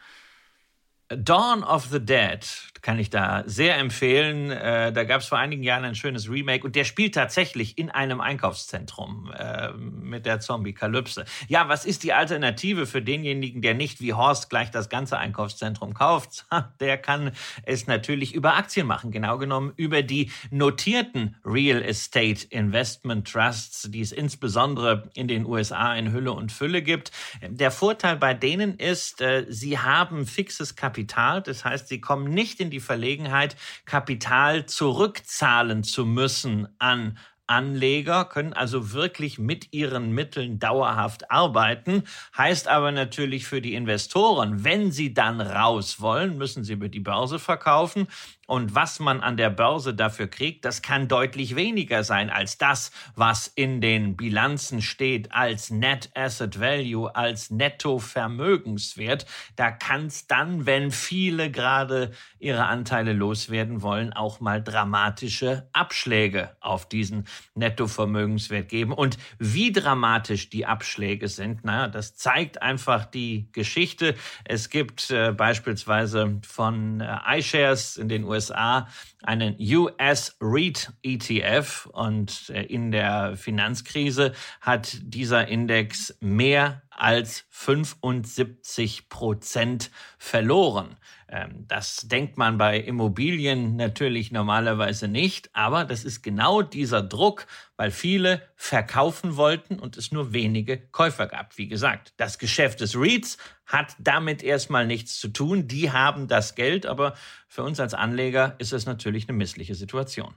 Dawn 1.16 1.64
of 1.64 1.86
the 1.86 2.00
Dead 2.00 2.46
kann 2.82 2.98
ich 2.98 3.10
da 3.10 3.44
sehr 3.46 3.78
empfehlen. 3.78 4.50
Äh, 4.50 4.92
da 4.92 5.04
gab 5.04 5.20
es 5.20 5.28
vor 5.28 5.38
einigen 5.38 5.62
Jahren 5.62 5.84
ein 5.84 5.94
schönes 5.94 6.28
Remake 6.28 6.64
und 6.64 6.74
der 6.74 6.84
spielt 6.84 7.14
tatsächlich 7.14 7.78
in 7.78 7.90
einem 7.90 8.20
Einkaufszentrum 8.20 9.32
äh, 9.32 9.72
mit 9.72 10.26
der 10.26 10.40
Zombie-Kalypse. 10.40 11.24
Ja, 11.46 11.68
was 11.68 11.84
ist 11.84 12.02
die 12.02 12.12
Alternative 12.12 12.86
für 12.86 13.00
denjenigen, 13.00 13.62
der 13.62 13.74
nicht 13.74 14.00
wie 14.00 14.12
Horst 14.12 14.50
gleich 14.50 14.70
das 14.72 14.88
ganze 14.88 15.16
Einkaufszentrum 15.16 15.94
kauft? 15.94 16.44
Der 16.80 16.98
kann 16.98 17.32
es 17.64 17.86
natürlich 17.86 18.34
über 18.34 18.56
Aktien 18.56 18.86
machen, 18.86 19.12
genau 19.12 19.38
genommen 19.38 19.72
über 19.76 20.02
die 20.02 20.32
notierten 20.50 21.36
Real 21.44 21.80
Estate 21.82 22.46
Investment 22.50 23.30
Trusts, 23.30 23.88
die 23.90 24.00
es 24.00 24.10
insbesondere 24.10 25.10
in 25.14 25.28
den 25.28 25.46
USA 25.46 25.94
in 25.94 26.12
Hülle 26.12 26.32
und 26.32 26.50
Fülle 26.50 26.82
gibt. 26.82 27.12
Der 27.46 27.70
Vorteil 27.70 28.16
bei 28.16 28.34
denen 28.34 28.74
ist, 28.76 29.20
äh, 29.20 29.46
sie 29.48 29.78
haben 29.78 30.26
fixes 30.26 30.74
Kapital 30.74 31.01
Kapital. 31.02 31.42
Das 31.42 31.64
heißt, 31.64 31.88
sie 31.88 32.00
kommen 32.00 32.32
nicht 32.32 32.60
in 32.60 32.70
die 32.70 32.80
Verlegenheit, 32.80 33.56
Kapital 33.84 34.66
zurückzahlen 34.66 35.82
zu 35.82 36.06
müssen 36.06 36.68
an 36.78 37.18
Anleger 37.48 38.24
können 38.24 38.52
also 38.52 38.92
wirklich 38.92 39.38
mit 39.38 39.74
ihren 39.74 40.12
Mitteln 40.12 40.58
dauerhaft 40.58 41.30
arbeiten, 41.30 42.04
heißt 42.38 42.68
aber 42.68 42.92
natürlich 42.92 43.46
für 43.46 43.60
die 43.60 43.74
Investoren, 43.74 44.64
wenn 44.64 44.90
sie 44.92 45.12
dann 45.12 45.40
raus 45.40 46.00
wollen, 46.00 46.38
müssen 46.38 46.64
sie 46.64 46.74
über 46.74 46.88
die 46.88 47.00
Börse 47.00 47.38
verkaufen 47.38 48.06
und 48.48 48.74
was 48.74 48.98
man 48.98 49.20
an 49.20 49.36
der 49.36 49.50
Börse 49.50 49.94
dafür 49.94 50.26
kriegt, 50.26 50.64
das 50.64 50.82
kann 50.82 51.06
deutlich 51.06 51.54
weniger 51.54 52.02
sein 52.02 52.28
als 52.28 52.58
das, 52.58 52.90
was 53.14 53.46
in 53.46 53.80
den 53.80 54.16
Bilanzen 54.16 54.82
steht 54.82 55.32
als 55.32 55.70
Net 55.70 56.10
Asset 56.14 56.58
Value, 56.58 57.14
als 57.14 57.50
Nettovermögenswert. 57.50 59.26
Da 59.54 59.70
kann 59.70 60.06
es 60.06 60.26
dann, 60.26 60.66
wenn 60.66 60.90
viele 60.90 61.52
gerade 61.52 62.10
ihre 62.40 62.66
Anteile 62.66 63.12
loswerden 63.12 63.80
wollen, 63.80 64.12
auch 64.12 64.40
mal 64.40 64.60
dramatische 64.62 65.68
Abschläge 65.72 66.56
auf 66.60 66.88
diesen 66.88 67.28
Nettovermögenswert 67.54 68.68
geben. 68.68 68.92
Und 68.92 69.18
wie 69.38 69.70
dramatisch 69.70 70.50
die 70.50 70.66
Abschläge 70.66 71.28
sind, 71.28 71.64
naja, 71.64 71.86
das 71.86 72.16
zeigt 72.16 72.60
einfach 72.60 73.04
die 73.04 73.48
Geschichte. 73.52 74.16
Es 74.44 74.68
gibt 74.68 75.12
äh, 75.12 75.30
beispielsweise 75.30 76.40
von 76.44 77.00
äh, 77.00 77.38
iShares 77.38 77.96
in 77.96 78.08
den 78.08 78.24
USA 78.24 78.31
USA 78.32 78.88
einen 79.22 79.56
US 79.60 80.36
REIT 80.40 80.92
ETF 81.02 81.86
und 81.92 82.50
äh, 82.50 82.62
in 82.64 82.90
der 82.90 83.36
Finanzkrise 83.36 84.32
hat 84.60 84.98
dieser 85.02 85.48
Index 85.48 86.16
mehr 86.20 86.82
als 86.96 87.44
75 87.50 89.08
Prozent 89.08 89.90
verloren. 90.18 90.96
Ähm, 91.28 91.64
das 91.66 92.08
denkt 92.08 92.36
man 92.36 92.58
bei 92.58 92.78
Immobilien 92.78 93.76
natürlich 93.76 94.32
normalerweise 94.32 95.08
nicht, 95.08 95.50
aber 95.54 95.84
das 95.84 96.04
ist 96.04 96.22
genau 96.22 96.62
dieser 96.62 97.02
Druck, 97.02 97.46
weil 97.76 97.90
viele 97.90 98.42
verkaufen 98.54 99.36
wollten 99.36 99.78
und 99.78 99.96
es 99.96 100.12
nur 100.12 100.32
wenige 100.32 100.78
Käufer 100.78 101.26
gab. 101.26 101.56
Wie 101.56 101.68
gesagt, 101.68 102.12
das 102.18 102.38
Geschäft 102.38 102.80
des 102.80 102.96
REITs 102.96 103.38
hat 103.66 103.96
damit 103.98 104.42
erstmal 104.42 104.86
nichts 104.86 105.18
zu 105.18 105.28
tun. 105.28 105.68
Die 105.68 105.90
haben 105.90 106.28
das 106.28 106.54
Geld, 106.54 106.86
aber 106.86 107.14
für 107.48 107.62
uns 107.62 107.80
als 107.80 107.94
Anleger 107.94 108.54
ist 108.58 108.72
es 108.72 108.86
natürlich 108.86 109.28
eine 109.28 109.38
missliche 109.38 109.74
Situation. 109.74 110.34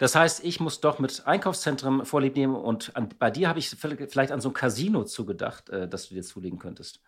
Das 0.00 0.14
heißt, 0.14 0.42
ich 0.44 0.60
muss 0.60 0.80
doch 0.80 0.98
mit 0.98 1.26
Einkaufszentren 1.26 2.06
Vorlieb 2.06 2.34
nehmen 2.34 2.54
und 2.54 2.96
an, 2.96 3.10
bei 3.18 3.30
dir 3.30 3.50
habe 3.50 3.58
ich 3.58 3.68
vielleicht 3.68 4.32
an 4.32 4.40
so 4.40 4.48
ein 4.48 4.54
Casino 4.54 5.04
zugedacht, 5.04 5.68
äh, 5.68 5.86
das 5.86 6.08
du 6.08 6.14
dir 6.14 6.22
zulegen 6.22 6.58
könntest. 6.58 7.02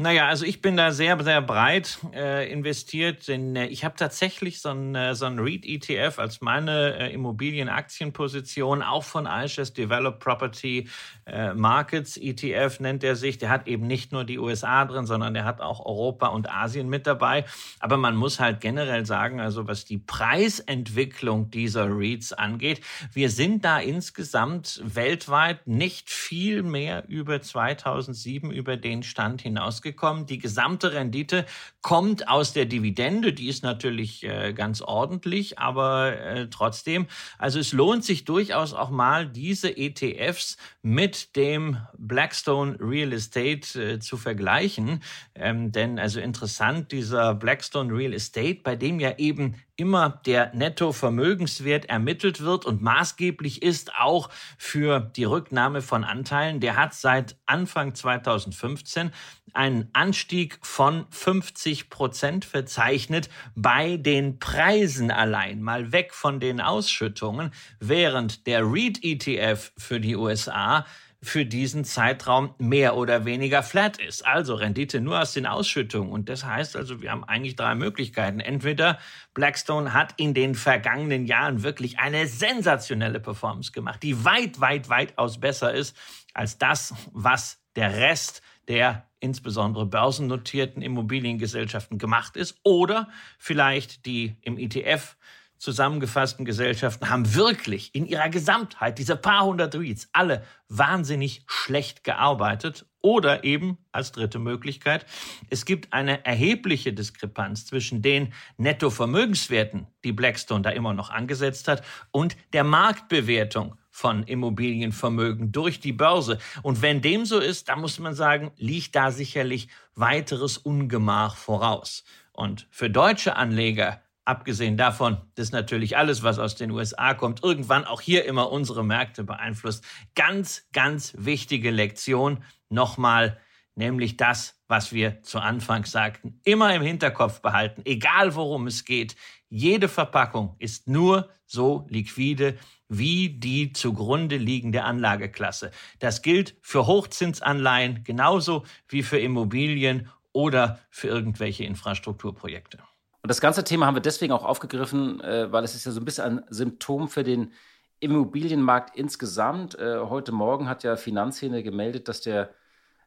Naja, 0.00 0.28
also 0.28 0.44
ich 0.46 0.62
bin 0.62 0.76
da 0.76 0.92
sehr, 0.92 1.20
sehr 1.24 1.42
breit 1.42 1.98
äh, 2.14 2.48
investiert, 2.52 3.26
denn 3.26 3.56
äh, 3.56 3.66
ich 3.66 3.84
habe 3.84 3.96
tatsächlich 3.96 4.60
so 4.60 4.68
ein, 4.68 4.94
äh, 4.94 5.16
so 5.16 5.26
ein 5.26 5.40
REIT-ETF 5.40 6.20
als 6.20 6.40
meine 6.40 6.96
äh, 7.00 7.12
Immobilienaktienposition, 7.12 8.84
auch 8.84 9.02
von 9.02 9.26
iShares 9.26 9.72
Developed 9.72 10.20
Property 10.20 10.88
äh, 11.26 11.52
Markets 11.52 12.16
ETF 12.16 12.78
nennt 12.78 13.02
er 13.02 13.16
sich. 13.16 13.38
Der 13.38 13.48
hat 13.48 13.66
eben 13.66 13.88
nicht 13.88 14.12
nur 14.12 14.22
die 14.22 14.38
USA 14.38 14.84
drin, 14.84 15.04
sondern 15.04 15.34
der 15.34 15.44
hat 15.44 15.60
auch 15.60 15.84
Europa 15.84 16.28
und 16.28 16.48
Asien 16.48 16.88
mit 16.88 17.08
dabei. 17.08 17.44
Aber 17.80 17.96
man 17.96 18.14
muss 18.14 18.38
halt 18.38 18.60
generell 18.60 19.04
sagen, 19.04 19.40
also 19.40 19.66
was 19.66 19.84
die 19.84 19.98
Preisentwicklung 19.98 21.50
dieser 21.50 21.88
REITs 21.90 22.32
angeht, 22.32 22.82
wir 23.12 23.30
sind 23.30 23.64
da 23.64 23.80
insgesamt 23.80 24.80
weltweit 24.84 25.66
nicht 25.66 26.08
viel 26.08 26.62
mehr 26.62 27.02
über 27.08 27.42
2007, 27.42 28.52
über 28.52 28.76
den 28.76 29.02
Stand 29.02 29.42
hinausgekommen 29.42 29.87
rausgekommen. 29.88 30.26
Die 30.26 30.38
gesamte 30.38 30.92
Rendite 30.92 31.46
kommt 31.82 32.28
aus 32.28 32.52
der 32.52 32.66
Dividende, 32.66 33.32
die 33.32 33.48
ist 33.48 33.62
natürlich 33.62 34.24
äh, 34.24 34.52
ganz 34.52 34.80
ordentlich, 34.82 35.58
aber 35.58 36.18
äh, 36.18 36.48
trotzdem, 36.50 37.06
also 37.38 37.58
es 37.58 37.72
lohnt 37.72 38.04
sich 38.04 38.24
durchaus 38.24 38.74
auch 38.74 38.90
mal 38.90 39.26
diese 39.26 39.76
ETFs 39.76 40.56
mit 40.82 41.36
dem 41.36 41.78
Blackstone 41.96 42.76
Real 42.80 43.12
Estate 43.12 43.94
äh, 43.94 43.98
zu 43.98 44.16
vergleichen, 44.16 45.02
ähm, 45.34 45.72
denn 45.72 45.98
also 45.98 46.20
interessant 46.20 46.92
dieser 46.92 47.34
Blackstone 47.34 47.92
Real 47.92 48.12
Estate, 48.12 48.60
bei 48.62 48.76
dem 48.76 49.00
ja 49.00 49.16
eben 49.18 49.54
immer 49.78 50.20
der 50.26 50.52
Nettovermögenswert 50.54 51.86
ermittelt 51.86 52.40
wird 52.40 52.66
und 52.66 52.82
maßgeblich 52.82 53.62
ist 53.62 53.94
auch 53.94 54.28
für 54.58 54.98
die 55.14 55.22
Rücknahme 55.24 55.82
von 55.82 56.02
Anteilen. 56.02 56.58
Der 56.58 56.76
hat 56.76 56.94
seit 56.94 57.36
Anfang 57.46 57.94
2015 57.94 59.12
einen 59.54 59.88
Anstieg 59.92 60.58
von 60.62 61.06
50 61.10 61.90
Prozent 61.90 62.44
verzeichnet 62.44 63.30
bei 63.54 63.96
den 63.96 64.40
Preisen 64.40 65.12
allein, 65.12 65.62
mal 65.62 65.92
weg 65.92 66.12
von 66.12 66.40
den 66.40 66.60
Ausschüttungen, 66.60 67.52
während 67.78 68.48
der 68.48 68.62
REIT-ETF 68.64 69.72
für 69.78 70.00
die 70.00 70.16
USA 70.16 70.84
für 71.20 71.44
diesen 71.44 71.84
Zeitraum 71.84 72.54
mehr 72.58 72.96
oder 72.96 73.24
weniger 73.24 73.62
flat 73.62 73.98
ist. 73.98 74.24
Also 74.24 74.54
Rendite 74.54 75.00
nur 75.00 75.20
aus 75.20 75.32
den 75.32 75.46
Ausschüttungen. 75.46 76.12
Und 76.12 76.28
das 76.28 76.44
heißt 76.44 76.76
also, 76.76 77.02
wir 77.02 77.10
haben 77.10 77.24
eigentlich 77.24 77.56
drei 77.56 77.74
Möglichkeiten. 77.74 78.38
Entweder 78.38 78.98
Blackstone 79.34 79.94
hat 79.94 80.14
in 80.16 80.32
den 80.32 80.54
vergangenen 80.54 81.26
Jahren 81.26 81.64
wirklich 81.64 81.98
eine 81.98 82.26
sensationelle 82.28 83.18
Performance 83.18 83.72
gemacht, 83.72 84.02
die 84.02 84.24
weit, 84.24 84.60
weit, 84.60 84.88
weitaus 84.88 85.40
besser 85.40 85.74
ist 85.74 85.96
als 86.34 86.58
das, 86.58 86.94
was 87.12 87.60
der 87.74 87.94
Rest 87.94 88.42
der 88.68 89.08
insbesondere 89.20 89.86
börsennotierten 89.86 90.82
Immobiliengesellschaften 90.82 91.98
gemacht 91.98 92.36
ist. 92.36 92.60
Oder 92.62 93.08
vielleicht 93.38 94.06
die 94.06 94.36
im 94.42 94.56
ETF 94.56 95.16
zusammengefassten 95.58 96.44
Gesellschaften 96.44 97.10
haben 97.10 97.34
wirklich 97.34 97.94
in 97.94 98.06
ihrer 98.06 98.28
Gesamtheit, 98.28 98.98
diese 98.98 99.16
paar 99.16 99.44
hundert 99.44 99.74
REITs, 99.74 100.08
alle 100.12 100.44
wahnsinnig 100.68 101.42
schlecht 101.46 102.04
gearbeitet. 102.04 102.86
Oder 103.00 103.44
eben 103.44 103.78
als 103.92 104.10
dritte 104.10 104.40
Möglichkeit, 104.40 105.06
es 105.50 105.64
gibt 105.64 105.92
eine 105.92 106.24
erhebliche 106.24 106.92
Diskrepanz 106.92 107.64
zwischen 107.64 108.02
den 108.02 108.32
Nettovermögenswerten, 108.56 109.86
die 110.02 110.12
Blackstone 110.12 110.62
da 110.62 110.70
immer 110.70 110.94
noch 110.94 111.10
angesetzt 111.10 111.68
hat, 111.68 111.84
und 112.10 112.36
der 112.52 112.64
Marktbewertung 112.64 113.76
von 113.88 114.24
Immobilienvermögen 114.24 115.52
durch 115.52 115.80
die 115.80 115.92
Börse. 115.92 116.38
Und 116.62 116.82
wenn 116.82 117.00
dem 117.00 117.24
so 117.24 117.38
ist, 117.38 117.68
dann 117.68 117.80
muss 117.80 117.98
man 117.98 118.14
sagen, 118.14 118.50
liegt 118.56 118.94
da 118.96 119.10
sicherlich 119.12 119.68
weiteres 119.94 120.58
Ungemach 120.58 121.36
voraus. 121.36 122.04
Und 122.32 122.68
für 122.70 122.90
deutsche 122.90 123.36
Anleger 123.36 124.00
Abgesehen 124.28 124.76
davon, 124.76 125.16
dass 125.36 125.52
natürlich 125.52 125.96
alles, 125.96 126.22
was 126.22 126.38
aus 126.38 126.54
den 126.54 126.70
USA 126.70 127.14
kommt, 127.14 127.42
irgendwann 127.42 127.86
auch 127.86 128.02
hier 128.02 128.26
immer 128.26 128.52
unsere 128.52 128.84
Märkte 128.84 129.24
beeinflusst. 129.24 129.82
Ganz, 130.14 130.68
ganz 130.74 131.14
wichtige 131.16 131.70
Lektion 131.70 132.44
nochmal, 132.68 133.40
nämlich 133.74 134.18
das, 134.18 134.60
was 134.68 134.92
wir 134.92 135.22
zu 135.22 135.38
Anfang 135.38 135.86
sagten. 135.86 136.42
Immer 136.44 136.74
im 136.74 136.82
Hinterkopf 136.82 137.40
behalten, 137.40 137.80
egal 137.86 138.34
worum 138.34 138.66
es 138.66 138.84
geht. 138.84 139.16
Jede 139.48 139.88
Verpackung 139.88 140.56
ist 140.58 140.88
nur 140.88 141.30
so 141.46 141.86
liquide 141.88 142.58
wie 142.90 143.30
die 143.30 143.72
zugrunde 143.72 144.36
liegende 144.36 144.84
Anlageklasse. 144.84 145.70
Das 146.00 146.20
gilt 146.20 146.54
für 146.60 146.86
Hochzinsanleihen 146.86 148.04
genauso 148.04 148.66
wie 148.88 149.02
für 149.02 149.18
Immobilien 149.18 150.10
oder 150.34 150.80
für 150.90 151.08
irgendwelche 151.08 151.64
Infrastrukturprojekte. 151.64 152.80
Und 153.22 153.28
das 153.28 153.40
ganze 153.40 153.64
Thema 153.64 153.86
haben 153.86 153.96
wir 153.96 154.02
deswegen 154.02 154.32
auch 154.32 154.44
aufgegriffen, 154.44 155.20
äh, 155.20 155.50
weil 155.52 155.64
es 155.64 155.74
ist 155.74 155.86
ja 155.86 155.92
so 155.92 156.00
ein 156.00 156.04
bisschen 156.04 156.38
ein 156.38 156.44
Symptom 156.50 157.08
für 157.08 157.24
den 157.24 157.52
Immobilienmarkt 158.00 158.96
insgesamt. 158.96 159.78
Äh, 159.78 159.98
heute 159.98 160.32
Morgen 160.32 160.68
hat 160.68 160.84
ja 160.84 160.96
Finanzszene 160.96 161.62
gemeldet, 161.62 162.08
dass 162.08 162.20
der 162.20 162.50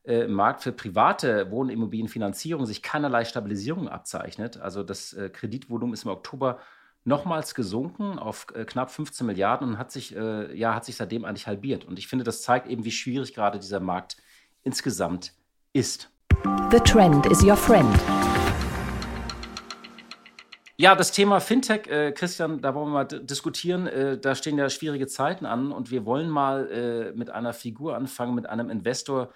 äh, 0.03 0.27
Markt 0.27 0.63
für 0.63 0.71
private 0.71 1.49
Wohnimmobilienfinanzierung 1.51 2.65
sich 2.65 2.81
keinerlei 2.81 3.23
Stabilisierung 3.23 3.87
abzeichnet. 3.87 4.57
Also 4.57 4.83
das 4.83 5.13
äh, 5.13 5.29
Kreditvolumen 5.29 5.93
ist 5.93 6.03
im 6.03 6.11
Oktober 6.11 6.59
nochmals 7.03 7.55
gesunken 7.55 8.19
auf 8.19 8.47
äh, 8.53 8.65
knapp 8.65 8.91
15 8.91 9.25
Milliarden 9.25 9.69
und 9.69 9.77
hat 9.77 9.91
sich, 9.91 10.15
äh, 10.15 10.55
ja, 10.57 10.75
hat 10.75 10.85
sich 10.85 10.97
seitdem 10.97 11.23
eigentlich 11.23 11.47
halbiert. 11.47 11.85
Und 11.85 11.99
ich 11.99 12.07
finde, 12.07 12.23
das 12.23 12.41
zeigt 12.41 12.67
eben, 12.67 12.83
wie 12.83 12.91
schwierig 12.91 13.33
gerade 13.33 13.59
dieser 13.59 13.79
Markt 13.79 14.17
insgesamt 14.63 15.33
ist. 15.73 16.09
The 16.71 16.79
trend 16.79 17.25
is 17.27 17.43
your 17.43 17.57
friend. 17.57 17.99
Ja, 20.81 20.95
das 20.95 21.11
Thema 21.11 21.39
Fintech, 21.39 21.85
äh, 21.91 22.11
Christian, 22.11 22.59
da 22.59 22.73
wollen 22.73 22.87
wir 22.87 22.93
mal 22.93 23.05
diskutieren. 23.05 23.85
Äh, 23.85 24.17
da 24.17 24.33
stehen 24.33 24.57
ja 24.57 24.67
schwierige 24.67 25.05
Zeiten 25.05 25.45
an 25.45 25.71
und 25.71 25.91
wir 25.91 26.07
wollen 26.07 26.27
mal 26.27 26.71
äh, 26.71 27.15
mit 27.15 27.29
einer 27.29 27.53
Figur 27.53 27.95
anfangen, 27.95 28.33
mit 28.33 28.49
einem 28.49 28.71
Investor, 28.71 29.31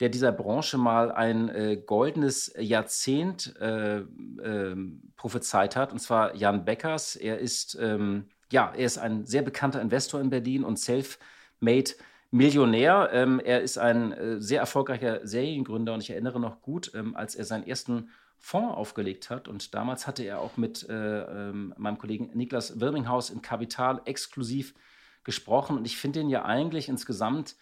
der 0.00 0.10
dieser 0.10 0.30
Branche 0.30 0.76
mal 0.76 1.10
ein 1.10 1.48
äh, 1.48 1.78
goldenes 1.78 2.52
Jahrzehnt 2.58 3.56
äh, 3.62 4.00
ähm, 4.42 5.00
prophezeit 5.16 5.74
hat, 5.74 5.90
und 5.90 6.00
zwar 6.00 6.36
Jan 6.36 6.66
Beckers. 6.66 7.16
Er 7.16 7.38
ist, 7.38 7.78
ähm, 7.80 8.26
ja, 8.52 8.70
er 8.76 8.84
ist 8.84 8.98
ein 8.98 9.24
sehr 9.24 9.40
bekannter 9.40 9.80
Investor 9.80 10.20
in 10.20 10.28
Berlin 10.28 10.64
und 10.64 10.78
self-made 10.78 11.92
Millionär. 12.34 13.10
Ähm, 13.12 13.38
er 13.38 13.62
ist 13.62 13.78
ein 13.78 14.10
äh, 14.10 14.40
sehr 14.40 14.58
erfolgreicher 14.58 15.24
Seriengründer 15.24 15.94
und 15.94 16.02
ich 16.02 16.10
erinnere 16.10 16.40
noch 16.40 16.62
gut, 16.62 16.90
ähm, 16.92 17.14
als 17.14 17.36
er 17.36 17.44
seinen 17.44 17.64
ersten 17.64 18.10
Fonds 18.40 18.74
aufgelegt 18.74 19.30
hat. 19.30 19.46
Und 19.46 19.72
damals 19.72 20.08
hatte 20.08 20.24
er 20.24 20.40
auch 20.40 20.56
mit 20.56 20.88
äh, 20.88 21.20
ähm, 21.20 21.72
meinem 21.76 21.96
Kollegen 21.96 22.30
Niklas 22.34 22.80
Wirminghaus 22.80 23.30
in 23.30 23.40
Kapital 23.40 24.02
exklusiv 24.04 24.74
gesprochen. 25.22 25.78
Und 25.78 25.84
ich 25.84 25.96
finde 25.96 26.22
ihn 26.22 26.28
ja 26.28 26.44
eigentlich 26.44 26.88
insgesamt, 26.88 27.54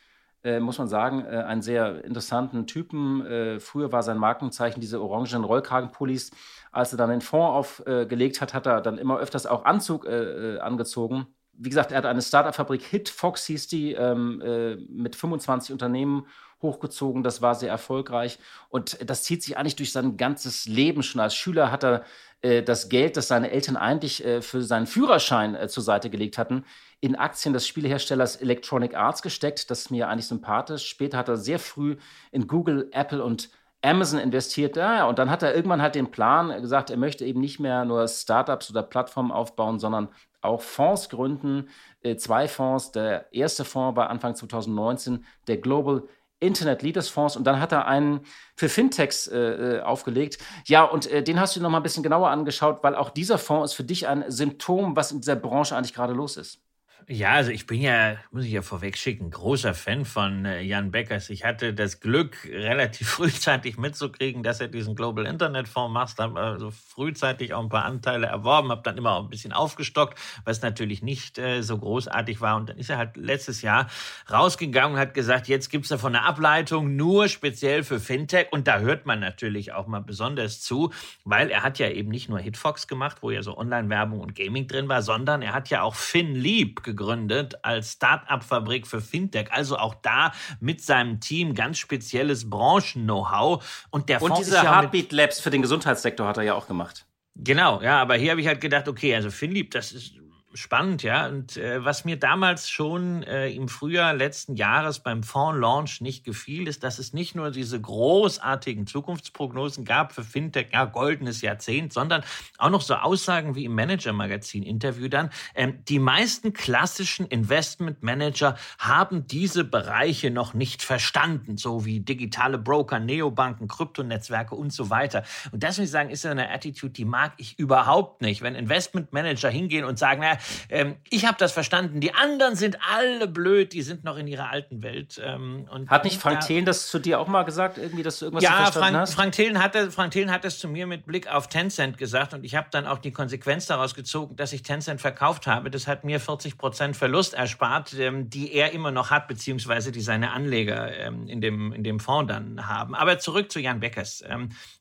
äh, 0.42 0.58
muss 0.58 0.78
man 0.78 0.88
sagen, 0.88 1.22
äh, 1.26 1.42
einen 1.42 1.60
sehr 1.60 2.02
interessanten 2.02 2.66
Typen. 2.66 3.26
Äh, 3.26 3.60
früher 3.60 3.92
war 3.92 4.02
sein 4.02 4.16
Markenzeichen 4.16 4.80
diese 4.80 5.02
orangen 5.02 5.44
Rollkragenpullis. 5.44 6.30
Als 6.70 6.92
er 6.94 6.96
dann 6.96 7.10
den 7.10 7.20
Fonds 7.20 7.76
aufgelegt 7.84 8.40
hat, 8.40 8.54
hat 8.54 8.66
er 8.66 8.80
dann 8.80 8.96
immer 8.96 9.18
öfters 9.18 9.44
auch 9.44 9.66
Anzug 9.66 10.06
äh, 10.06 10.60
angezogen 10.60 11.26
wie 11.64 11.68
gesagt, 11.68 11.92
er 11.92 11.98
hat 11.98 12.06
eine 12.06 12.22
Startup-Fabrik, 12.22 12.82
Hitfox 12.82 13.46
hieß 13.46 13.68
die, 13.68 13.92
ähm, 13.92 14.40
äh, 14.40 14.76
mit 14.88 15.14
25 15.16 15.72
Unternehmen 15.72 16.26
hochgezogen. 16.60 17.22
Das 17.22 17.42
war 17.42 17.54
sehr 17.54 17.70
erfolgreich. 17.70 18.38
Und 18.68 18.98
das 19.08 19.24
zieht 19.24 19.42
sich 19.42 19.56
eigentlich 19.56 19.76
durch 19.76 19.92
sein 19.92 20.16
ganzes 20.16 20.66
Leben 20.66 21.02
schon. 21.02 21.20
Als 21.20 21.34
Schüler 21.34 21.70
hat 21.70 21.84
er 21.84 22.04
äh, 22.40 22.62
das 22.62 22.88
Geld, 22.88 23.16
das 23.16 23.28
seine 23.28 23.50
Eltern 23.50 23.76
eigentlich 23.76 24.24
äh, 24.24 24.42
für 24.42 24.62
seinen 24.62 24.86
Führerschein 24.86 25.54
äh, 25.54 25.68
zur 25.68 25.82
Seite 25.82 26.10
gelegt 26.10 26.38
hatten, 26.38 26.64
in 27.00 27.16
Aktien 27.16 27.52
des 27.52 27.66
Spieleherstellers 27.66 28.36
Electronic 28.36 28.94
Arts 28.94 29.22
gesteckt. 29.22 29.70
Das 29.70 29.80
ist 29.80 29.90
mir 29.90 30.08
eigentlich 30.08 30.26
sympathisch. 30.26 30.86
Später 30.86 31.18
hat 31.18 31.28
er 31.28 31.36
sehr 31.36 31.58
früh 31.58 31.96
in 32.30 32.46
Google, 32.46 32.88
Apple 32.92 33.22
und 33.22 33.50
Amazon 33.82 34.20
investiert. 34.20 34.76
Ja, 34.76 35.06
und 35.06 35.18
dann 35.18 35.30
hat 35.30 35.42
er 35.42 35.54
irgendwann 35.54 35.82
halt 35.82 35.96
den 35.96 36.10
Plan 36.10 36.60
gesagt, 36.62 36.90
er 36.90 36.96
möchte 36.96 37.24
eben 37.24 37.40
nicht 37.40 37.58
mehr 37.58 37.84
nur 37.84 38.06
Startups 38.06 38.70
oder 38.70 38.82
Plattformen 38.82 39.32
aufbauen, 39.32 39.80
sondern 39.80 40.08
auch 40.42 40.60
Fonds 40.60 41.08
gründen. 41.08 41.68
Äh, 42.02 42.16
zwei 42.16 42.48
Fonds. 42.48 42.92
Der 42.92 43.32
erste 43.32 43.64
Fonds 43.64 43.96
war 43.96 44.10
Anfang 44.10 44.34
2019 44.34 45.24
der 45.46 45.58
Global 45.58 46.02
Internet 46.42 46.82
Leaders 46.82 47.08
Fonds 47.08 47.36
und 47.36 47.44
dann 47.44 47.60
hat 47.60 47.72
er 47.72 47.86
einen 47.86 48.20
für 48.56 48.68
Fintechs 48.68 49.28
äh, 49.28 49.38
äh, 49.38 49.80
aufgelegt. 49.80 50.38
Ja, 50.66 50.82
und 50.82 51.06
äh, 51.06 51.22
den 51.22 51.40
hast 51.40 51.54
du 51.56 51.60
noch 51.60 51.70
mal 51.70 51.78
ein 51.78 51.84
bisschen 51.84 52.02
genauer 52.02 52.30
angeschaut, 52.30 52.80
weil 52.82 52.96
auch 52.96 53.10
dieser 53.10 53.38
Fonds 53.38 53.72
ist 53.72 53.76
für 53.76 53.84
dich 53.84 54.08
ein 54.08 54.24
Symptom, 54.28 54.96
was 54.96 55.12
in 55.12 55.20
dieser 55.20 55.36
Branche 55.36 55.76
eigentlich 55.76 55.94
gerade 55.94 56.12
los 56.12 56.36
ist. 56.36 56.60
Ja, 57.08 57.32
also 57.32 57.50
ich 57.50 57.66
bin 57.66 57.80
ja, 57.80 58.16
muss 58.30 58.44
ich 58.44 58.52
ja 58.52 58.62
vorweg 58.62 58.96
schicken, 58.96 59.30
großer 59.30 59.74
Fan 59.74 60.04
von 60.04 60.44
äh, 60.44 60.60
Jan 60.60 60.90
Beckers. 60.90 61.30
Ich 61.30 61.44
hatte 61.44 61.74
das 61.74 62.00
Glück, 62.00 62.36
relativ 62.44 63.08
frühzeitig 63.16 63.76
mitzukriegen, 63.76 64.42
dass 64.42 64.60
er 64.60 64.68
diesen 64.68 64.94
Global 64.94 65.26
Internet 65.26 65.68
Fonds 65.68 65.92
macht. 65.92 66.18
Habe 66.18 66.38
also 66.38 66.70
frühzeitig 66.70 67.54
auch 67.54 67.62
ein 67.62 67.68
paar 67.68 67.86
Anteile 67.86 68.26
erworben, 68.26 68.70
habe 68.70 68.82
dann 68.84 68.98
immer 68.98 69.12
auch 69.12 69.24
ein 69.24 69.30
bisschen 69.30 69.52
aufgestockt, 69.52 70.18
was 70.44 70.62
natürlich 70.62 71.02
nicht 71.02 71.38
äh, 71.38 71.62
so 71.62 71.78
großartig 71.78 72.40
war. 72.40 72.56
Und 72.56 72.68
dann 72.68 72.78
ist 72.78 72.90
er 72.90 72.98
halt 72.98 73.16
letztes 73.16 73.62
Jahr 73.62 73.88
rausgegangen 74.30 74.94
und 74.94 75.00
hat 75.00 75.14
gesagt, 75.14 75.48
jetzt 75.48 75.70
gibt's 75.70 75.88
davon 75.88 76.14
eine 76.14 76.24
Ableitung 76.24 76.94
nur 76.94 77.28
speziell 77.28 77.82
für 77.82 78.00
Fintech. 78.00 78.48
Und 78.52 78.68
da 78.68 78.78
hört 78.78 79.06
man 79.06 79.18
natürlich 79.18 79.72
auch 79.72 79.86
mal 79.86 80.02
besonders 80.02 80.60
zu, 80.60 80.92
weil 81.24 81.50
er 81.50 81.62
hat 81.62 81.78
ja 81.78 81.88
eben 81.88 82.10
nicht 82.10 82.28
nur 82.28 82.38
Hitfox 82.38 82.86
gemacht, 82.86 83.18
wo 83.22 83.30
ja 83.30 83.42
so 83.42 83.56
Online-Werbung 83.56 84.20
und 84.20 84.34
Gaming 84.34 84.68
drin 84.68 84.88
war, 84.88 85.02
sondern 85.02 85.42
er 85.42 85.52
hat 85.52 85.68
ja 85.70 85.82
auch 85.82 85.94
FinLeap 85.94 86.91
gegründet 86.92 87.64
als 87.64 87.92
Start-up-Fabrik 87.92 88.86
für 88.86 89.00
Fintech. 89.00 89.50
Also 89.50 89.76
auch 89.78 89.94
da 89.94 90.32
mit 90.60 90.82
seinem 90.82 91.20
Team 91.20 91.54
ganz 91.54 91.78
spezielles 91.78 92.48
Branchen-Know-how. 92.48 93.86
Und 93.90 94.08
der 94.08 94.20
Und 94.22 94.38
diese 94.38 94.56
ja 94.56 94.62
Heartbeat 94.62 95.12
Labs 95.12 95.40
für 95.40 95.50
den 95.50 95.62
Gesundheitssektor 95.62 96.26
hat 96.26 96.36
er 96.36 96.42
ja 96.44 96.54
auch 96.54 96.66
gemacht. 96.66 97.06
Genau, 97.34 97.80
ja, 97.80 98.00
aber 98.00 98.16
hier 98.16 98.32
habe 98.32 98.40
ich 98.40 98.46
halt 98.46 98.60
gedacht, 98.60 98.88
okay, 98.88 99.14
also 99.14 99.30
FinLeap, 99.30 99.70
das 99.70 99.92
ist 99.92 100.21
spannend, 100.54 101.02
ja. 101.02 101.26
Und 101.26 101.56
äh, 101.56 101.84
was 101.84 102.04
mir 102.04 102.18
damals 102.18 102.68
schon 102.68 103.22
äh, 103.22 103.50
im 103.50 103.68
Frühjahr 103.68 104.14
letzten 104.14 104.54
Jahres 104.54 105.00
beim 105.00 105.22
Fonds-Launch 105.22 106.00
nicht 106.00 106.24
gefiel, 106.24 106.68
ist, 106.68 106.82
dass 106.82 106.98
es 106.98 107.12
nicht 107.12 107.34
nur 107.34 107.50
diese 107.50 107.80
großartigen 107.80 108.86
Zukunftsprognosen 108.86 109.84
gab 109.84 110.12
für 110.12 110.22
Fintech, 110.22 110.68
ja, 110.72 110.84
goldenes 110.84 111.40
Jahrzehnt, 111.40 111.92
sondern 111.92 112.22
auch 112.58 112.70
noch 112.70 112.82
so 112.82 112.94
Aussagen 112.94 113.54
wie 113.54 113.64
im 113.64 113.74
Manager-Magazin-Interview 113.74 115.08
dann. 115.08 115.30
Ähm, 115.54 115.84
die 115.88 115.98
meisten 115.98 116.52
klassischen 116.52 117.26
Investment-Manager 117.26 118.56
haben 118.78 119.26
diese 119.26 119.64
Bereiche 119.64 120.30
noch 120.30 120.54
nicht 120.54 120.82
verstanden, 120.82 121.56
so 121.56 121.84
wie 121.84 122.00
digitale 122.00 122.58
Broker, 122.58 122.98
Neobanken, 122.98 123.68
Kryptonetzwerke 123.68 124.54
und 124.54 124.72
so 124.72 124.90
weiter. 124.90 125.24
Und 125.50 125.62
das 125.62 125.78
muss 125.78 125.86
ich 125.86 125.90
sagen, 125.90 126.10
ist 126.10 126.24
ja 126.24 126.30
eine 126.30 126.50
Attitude, 126.50 126.92
die 126.92 127.04
mag 127.04 127.32
ich 127.38 127.58
überhaupt 127.58 128.22
nicht. 128.22 128.42
Wenn 128.42 128.54
Investment-Manager 128.54 129.50
hingehen 129.50 129.84
und 129.84 129.98
sagen, 129.98 130.20
naja, 130.20 130.38
ähm, 130.68 130.96
ich 131.10 131.26
habe 131.26 131.36
das 131.38 131.52
verstanden. 131.52 132.00
Die 132.00 132.14
anderen 132.14 132.56
sind 132.56 132.78
alle 132.94 133.28
blöd, 133.28 133.72
die 133.72 133.82
sind 133.82 134.04
noch 134.04 134.16
in 134.16 134.26
ihrer 134.26 134.50
alten 134.50 134.82
Welt. 134.82 135.20
Ähm, 135.24 135.68
und 135.70 135.90
hat 135.90 136.04
nicht 136.04 136.20
Frank 136.20 136.42
ja, 136.42 136.46
Thelen 136.46 136.64
das 136.64 136.88
zu 136.88 136.98
dir 136.98 137.20
auch 137.20 137.28
mal 137.28 137.42
gesagt, 137.44 137.78
irgendwie, 137.78 138.02
dass 138.02 138.18
du 138.18 138.26
irgendwas 138.26 138.44
ja, 138.44 138.50
verstanden 138.50 138.80
Frank, 138.80 138.96
hast? 138.96 139.14
Frank 139.14 139.32
Thelen, 139.32 139.62
hatte, 139.62 139.90
Frank 139.90 140.12
Thelen 140.12 140.30
hat 140.30 140.44
das 140.44 140.58
zu 140.58 140.68
mir 140.68 140.86
mit 140.86 141.06
Blick 141.06 141.28
auf 141.28 141.48
Tencent 141.48 141.98
gesagt 141.98 142.34
und 142.34 142.44
ich 142.44 142.54
habe 142.54 142.68
dann 142.70 142.86
auch 142.86 142.98
die 142.98 143.12
Konsequenz 143.12 143.66
daraus 143.66 143.94
gezogen, 143.94 144.36
dass 144.36 144.52
ich 144.52 144.62
Tencent 144.62 145.00
verkauft 145.00 145.46
habe. 145.46 145.70
Das 145.70 145.86
hat 145.86 146.04
mir 146.04 146.20
40 146.20 146.58
Prozent 146.58 146.96
Verlust 146.96 147.34
erspart, 147.34 147.94
ähm, 147.94 148.30
die 148.30 148.52
er 148.52 148.72
immer 148.72 148.90
noch 148.90 149.10
hat, 149.10 149.28
beziehungsweise 149.28 149.92
die 149.92 150.00
seine 150.00 150.32
Anleger 150.32 150.96
ähm, 150.96 151.26
in, 151.26 151.40
dem, 151.40 151.72
in 151.72 151.84
dem 151.84 152.00
Fonds 152.00 152.32
dann 152.32 152.68
haben. 152.68 152.94
Aber 152.94 153.18
zurück 153.18 153.50
zu 153.50 153.60
Jan 153.60 153.80
Beckers. 153.80 154.22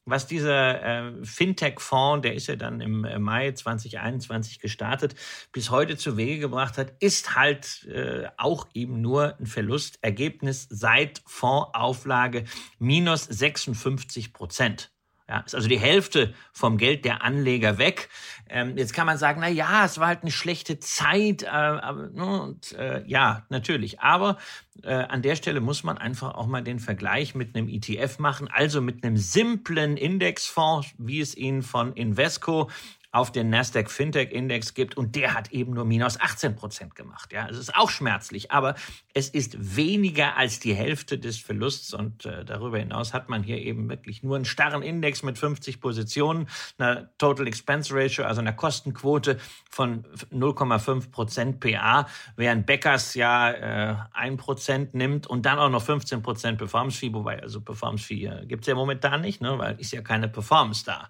Was 0.05 0.25
dieser 0.25 0.83
äh, 0.83 1.25
Fintech-Fonds, 1.25 2.23
der 2.23 2.33
ist 2.33 2.47
ja 2.47 2.55
dann 2.55 2.81
im 2.81 3.05
äh, 3.05 3.19
Mai 3.19 3.51
2021 3.51 4.59
gestartet, 4.59 5.15
bis 5.51 5.69
heute 5.69 5.95
zu 5.95 6.17
Wege 6.17 6.39
gebracht 6.39 6.79
hat, 6.79 6.93
ist 6.99 7.35
halt 7.35 7.85
äh, 7.85 8.27
auch 8.37 8.67
eben 8.73 9.01
nur 9.01 9.37
ein 9.37 9.45
Verlustergebnis 9.45 10.67
seit 10.69 11.21
Fondsauflage 11.27 12.45
minus 12.79 13.25
56 13.25 14.33
Prozent. 14.33 14.91
Ja, 15.27 15.39
ist 15.39 15.55
also 15.55 15.67
die 15.67 15.79
Hälfte 15.79 16.33
vom 16.51 16.77
Geld 16.77 17.05
der 17.05 17.23
Anleger 17.23 17.77
weg. 17.77 18.09
Ähm, 18.49 18.77
jetzt 18.77 18.93
kann 18.93 19.05
man 19.05 19.17
sagen, 19.17 19.39
na 19.41 19.47
ja, 19.47 19.85
es 19.85 19.97
war 19.97 20.07
halt 20.07 20.23
eine 20.23 20.31
schlechte 20.31 20.79
Zeit. 20.79 21.43
Äh, 21.43 21.47
ne, 21.47 22.41
und, 22.43 22.73
äh, 22.73 23.03
ja, 23.07 23.45
natürlich. 23.49 24.01
Aber 24.01 24.37
äh, 24.83 24.93
an 24.93 25.21
der 25.21 25.35
Stelle 25.35 25.61
muss 25.61 25.83
man 25.83 25.97
einfach 25.97 26.35
auch 26.35 26.47
mal 26.47 26.61
den 26.61 26.79
Vergleich 26.79 27.33
mit 27.33 27.55
einem 27.55 27.69
ETF 27.69 28.19
machen, 28.19 28.49
also 28.51 28.81
mit 28.81 29.03
einem 29.03 29.17
simplen 29.17 29.95
Indexfonds, 29.95 30.93
wie 30.97 31.21
es 31.21 31.35
ihn 31.35 31.61
von 31.61 31.93
Invesco 31.93 32.69
auf 33.11 33.31
den 33.31 33.49
Nasdaq 33.49 33.91
Fintech 33.91 34.31
Index 34.31 34.73
gibt 34.73 34.95
und 34.95 35.15
der 35.15 35.33
hat 35.33 35.51
eben 35.51 35.73
nur 35.73 35.83
minus 35.83 36.19
18 36.19 36.55
Prozent 36.55 36.95
gemacht. 36.95 37.33
Ja, 37.33 37.47
es 37.49 37.57
ist 37.57 37.75
auch 37.75 37.89
schmerzlich, 37.89 38.51
aber 38.51 38.75
es 39.13 39.27
ist 39.27 39.75
weniger 39.75 40.37
als 40.37 40.59
die 40.59 40.73
Hälfte 40.73 41.17
des 41.17 41.37
Verlusts 41.37 41.93
und 41.93 42.25
äh, 42.25 42.45
darüber 42.45 42.79
hinaus 42.79 43.13
hat 43.13 43.27
man 43.27 43.43
hier 43.43 43.57
eben 43.57 43.89
wirklich 43.89 44.23
nur 44.23 44.37
einen 44.37 44.45
starren 44.45 44.81
Index 44.81 45.23
mit 45.23 45.37
50 45.37 45.81
Positionen, 45.81 46.47
einer 46.77 47.09
Total 47.17 47.47
Expense 47.47 47.93
Ratio, 47.93 48.23
also 48.23 48.39
einer 48.39 48.53
Kostenquote 48.53 49.37
von 49.69 50.05
0,5 50.31 51.11
Prozent 51.11 51.59
PA, 51.59 52.07
während 52.37 52.65
Beckers 52.65 53.13
ja 53.15 53.51
äh, 53.51 53.95
1 54.13 54.41
Prozent 54.41 54.93
nimmt 54.93 55.27
und 55.27 55.45
dann 55.45 55.59
auch 55.59 55.69
noch 55.69 55.83
15 55.83 56.21
Prozent 56.21 56.57
Performance 56.57 56.97
Fee, 56.97 57.13
wobei 57.13 57.41
also 57.41 57.59
Performance 57.59 58.05
Fee 58.05 58.25
äh, 58.25 58.45
gibt 58.45 58.63
es 58.63 58.67
ja 58.67 58.75
momentan 58.75 59.19
nicht, 59.19 59.41
ne, 59.41 59.57
weil 59.57 59.77
ist 59.79 59.91
ja 59.91 60.01
keine 60.01 60.29
Performance 60.29 60.85
da. 60.85 61.09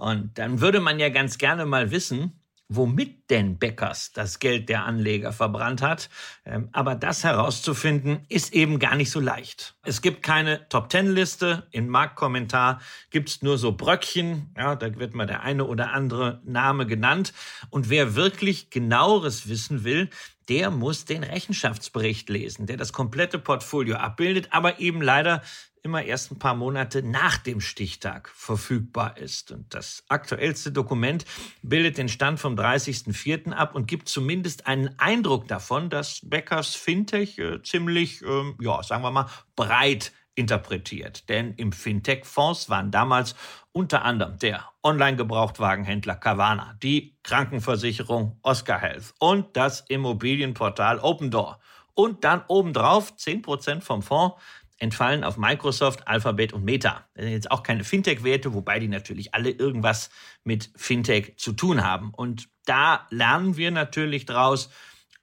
Und 0.00 0.38
dann 0.38 0.60
würde 0.60 0.80
man 0.80 0.98
ja 0.98 1.10
ganz 1.10 1.36
gerne 1.36 1.66
mal 1.66 1.90
wissen, 1.90 2.40
womit 2.70 3.28
denn 3.30 3.58
Beckers 3.58 4.12
das 4.12 4.38
Geld 4.38 4.68
der 4.68 4.84
Anleger 4.84 5.32
verbrannt 5.32 5.82
hat. 5.82 6.08
Ähm, 6.46 6.68
aber 6.72 6.94
das 6.94 7.24
herauszufinden, 7.24 8.24
ist 8.28 8.54
eben 8.54 8.78
gar 8.78 8.94
nicht 8.94 9.10
so 9.10 9.18
leicht. 9.20 9.74
Es 9.82 10.00
gibt 10.00 10.22
keine 10.22 10.68
Top-Ten-Liste. 10.68 11.66
Im 11.72 11.88
Marktkommentar 11.88 12.80
gibt 13.10 13.28
es 13.28 13.42
nur 13.42 13.58
so 13.58 13.72
Bröckchen. 13.72 14.54
Ja, 14.56 14.76
da 14.76 14.96
wird 14.98 15.14
mal 15.14 15.26
der 15.26 15.42
eine 15.42 15.66
oder 15.66 15.92
andere 15.92 16.40
Name 16.44 16.86
genannt. 16.86 17.34
Und 17.70 17.90
wer 17.90 18.14
wirklich 18.14 18.70
genaueres 18.70 19.48
wissen 19.48 19.82
will, 19.82 20.08
der 20.48 20.70
muss 20.70 21.04
den 21.04 21.24
Rechenschaftsbericht 21.24 22.28
lesen, 22.28 22.66
der 22.66 22.76
das 22.76 22.92
komplette 22.92 23.38
Portfolio 23.38 23.96
abbildet, 23.96 24.48
aber 24.52 24.80
eben 24.80 25.02
leider 25.02 25.42
immer 25.82 26.02
erst 26.02 26.30
ein 26.30 26.38
paar 26.38 26.54
Monate 26.54 27.02
nach 27.02 27.38
dem 27.38 27.60
Stichtag 27.60 28.28
verfügbar 28.28 29.16
ist. 29.16 29.50
Und 29.50 29.74
das 29.74 30.04
aktuellste 30.08 30.72
Dokument 30.72 31.24
bildet 31.62 31.98
den 31.98 32.08
Stand 32.08 32.40
vom 32.40 32.54
30.04. 32.54 33.52
ab 33.52 33.74
und 33.74 33.86
gibt 33.86 34.08
zumindest 34.08 34.66
einen 34.66 34.98
Eindruck 34.98 35.48
davon, 35.48 35.90
dass 35.90 36.20
Beckers 36.22 36.74
Fintech 36.74 37.38
äh, 37.38 37.62
ziemlich, 37.62 38.22
äh, 38.22 38.54
ja, 38.60 38.82
sagen 38.82 39.02
wir 39.02 39.10
mal, 39.10 39.28
breit 39.56 40.12
interpretiert. 40.34 41.28
Denn 41.28 41.54
im 41.54 41.72
Fintech-Fonds 41.72 42.70
waren 42.70 42.90
damals 42.90 43.34
unter 43.72 44.04
anderem 44.04 44.38
der 44.38 44.64
Online-Gebrauchtwagenhändler 44.82 46.16
Carvana, 46.16 46.76
die 46.82 47.16
Krankenversicherung 47.22 48.38
Oscar 48.42 48.80
Health 48.80 49.14
und 49.18 49.56
das 49.56 49.82
Immobilienportal 49.82 50.98
Open 51.00 51.30
Door. 51.30 51.60
Und 51.94 52.24
dann 52.24 52.42
obendrauf 52.48 53.12
10% 53.12 53.82
vom 53.82 54.02
Fonds 54.02 54.36
entfallen 54.80 55.24
auf 55.24 55.36
Microsoft, 55.36 56.08
Alphabet 56.08 56.52
und 56.52 56.64
Meta. 56.64 57.06
Das 57.14 57.24
sind 57.24 57.32
jetzt 57.32 57.50
auch 57.50 57.62
keine 57.62 57.84
Fintech-Werte, 57.84 58.54
wobei 58.54 58.78
die 58.78 58.88
natürlich 58.88 59.34
alle 59.34 59.50
irgendwas 59.50 60.10
mit 60.42 60.70
Fintech 60.74 61.36
zu 61.36 61.52
tun 61.52 61.84
haben. 61.84 62.12
Und 62.12 62.48
da 62.64 63.06
lernen 63.10 63.56
wir 63.56 63.70
natürlich 63.70 64.24
draus, 64.26 64.70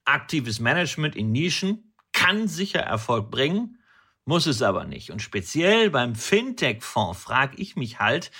aktives 0.04 0.60
Management 0.60 1.16
in 1.16 1.32
Nischen 1.32 1.92
kann 2.12 2.48
sicher 2.48 2.80
Erfolg 2.80 3.30
bringen, 3.30 3.78
muss 4.24 4.46
es 4.46 4.62
aber 4.62 4.84
nicht. 4.84 5.10
Und 5.10 5.22
speziell 5.22 5.90
beim 5.90 6.14
Fintech-Fonds 6.14 7.20
frage 7.20 7.56
ich 7.56 7.76
mich 7.76 7.98
halt, 7.98 8.30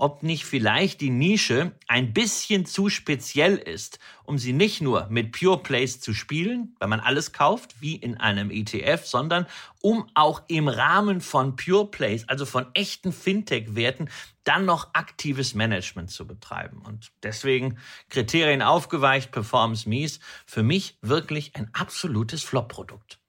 ob 0.00 0.22
nicht 0.22 0.46
vielleicht 0.46 1.02
die 1.02 1.10
Nische 1.10 1.72
ein 1.86 2.14
bisschen 2.14 2.64
zu 2.64 2.88
speziell 2.88 3.56
ist, 3.56 3.98
um 4.24 4.38
sie 4.38 4.54
nicht 4.54 4.80
nur 4.80 5.06
mit 5.10 5.38
Pure 5.38 5.62
Plays 5.62 6.00
zu 6.00 6.14
spielen, 6.14 6.74
weil 6.78 6.88
man 6.88 7.00
alles 7.00 7.32
kauft, 7.32 7.82
wie 7.82 7.96
in 7.96 8.16
einem 8.16 8.50
ETF, 8.50 9.04
sondern 9.04 9.46
um 9.82 10.08
auch 10.14 10.42
im 10.48 10.68
Rahmen 10.68 11.20
von 11.20 11.54
Pure 11.54 11.90
Plays, 11.90 12.26
also 12.28 12.46
von 12.46 12.66
echten 12.72 13.12
Fintech-Werten, 13.12 14.08
dann 14.44 14.64
noch 14.64 14.94
aktives 14.94 15.54
Management 15.54 16.10
zu 16.10 16.26
betreiben. 16.26 16.80
Und 16.82 17.12
deswegen 17.22 17.78
Kriterien 18.08 18.62
aufgeweicht, 18.62 19.32
Performance 19.32 19.86
mies, 19.86 20.18
für 20.46 20.62
mich 20.62 20.96
wirklich 21.02 21.54
ein 21.56 21.68
absolutes 21.74 22.42
Flop-Produkt. 22.42 23.19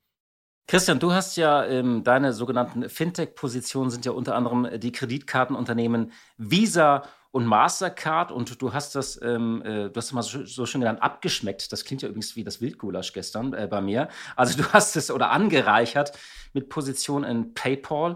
Christian, 0.71 0.99
du 0.99 1.11
hast 1.11 1.35
ja 1.35 1.65
ähm, 1.65 2.01
deine 2.05 2.31
sogenannten 2.31 2.87
Fintech-Positionen 2.87 3.89
sind 3.89 4.05
ja 4.05 4.13
unter 4.13 4.35
anderem 4.35 4.79
die 4.79 4.93
Kreditkartenunternehmen 4.93 6.13
Visa 6.37 7.03
und 7.31 7.45
Mastercard 7.45 8.31
und 8.31 8.61
du 8.61 8.71
hast 8.71 8.95
das, 8.95 9.21
ähm, 9.21 9.61
äh, 9.65 9.89
du 9.89 9.97
hast 9.97 10.13
mal 10.13 10.21
so, 10.21 10.45
so, 10.45 10.65
schön 10.65 10.79
genannt, 10.79 11.03
abgeschmeckt. 11.03 11.73
Das 11.73 11.83
klingt 11.83 12.03
ja 12.03 12.07
übrigens 12.07 12.37
wie 12.37 12.45
das 12.45 12.61
Wildgulasch 12.61 13.11
gestern 13.11 13.51
äh, 13.51 13.67
bei 13.69 13.81
mir. 13.81 14.07
Also 14.37 14.57
du 14.63 14.65
hast 14.71 14.95
es 14.95 15.11
oder 15.11 15.31
angereichert 15.31 16.17
mit 16.53 16.69
Positionen 16.69 17.29
in 17.29 17.53
PayPal 17.53 18.15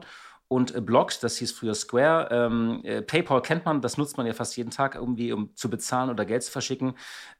und 0.55 0.73
äh, 0.73 0.79
Blocked, 0.79 1.21
das 1.21 1.35
hieß 1.35 1.51
früher 1.51 1.75
Square. 1.75 2.29
Ähm, 2.31 2.79
äh, 2.85 3.01
PayPal 3.01 3.41
kennt 3.41 3.65
man, 3.65 3.81
das 3.81 3.97
nutzt 3.97 4.15
man 4.15 4.25
ja 4.25 4.31
fast 4.31 4.55
jeden 4.55 4.71
Tag 4.71 4.95
irgendwie, 4.95 5.33
um 5.33 5.53
zu 5.53 5.69
bezahlen 5.69 6.09
oder 6.09 6.23
Geld 6.23 6.43
zu 6.43 6.51
verschicken. 6.51 6.93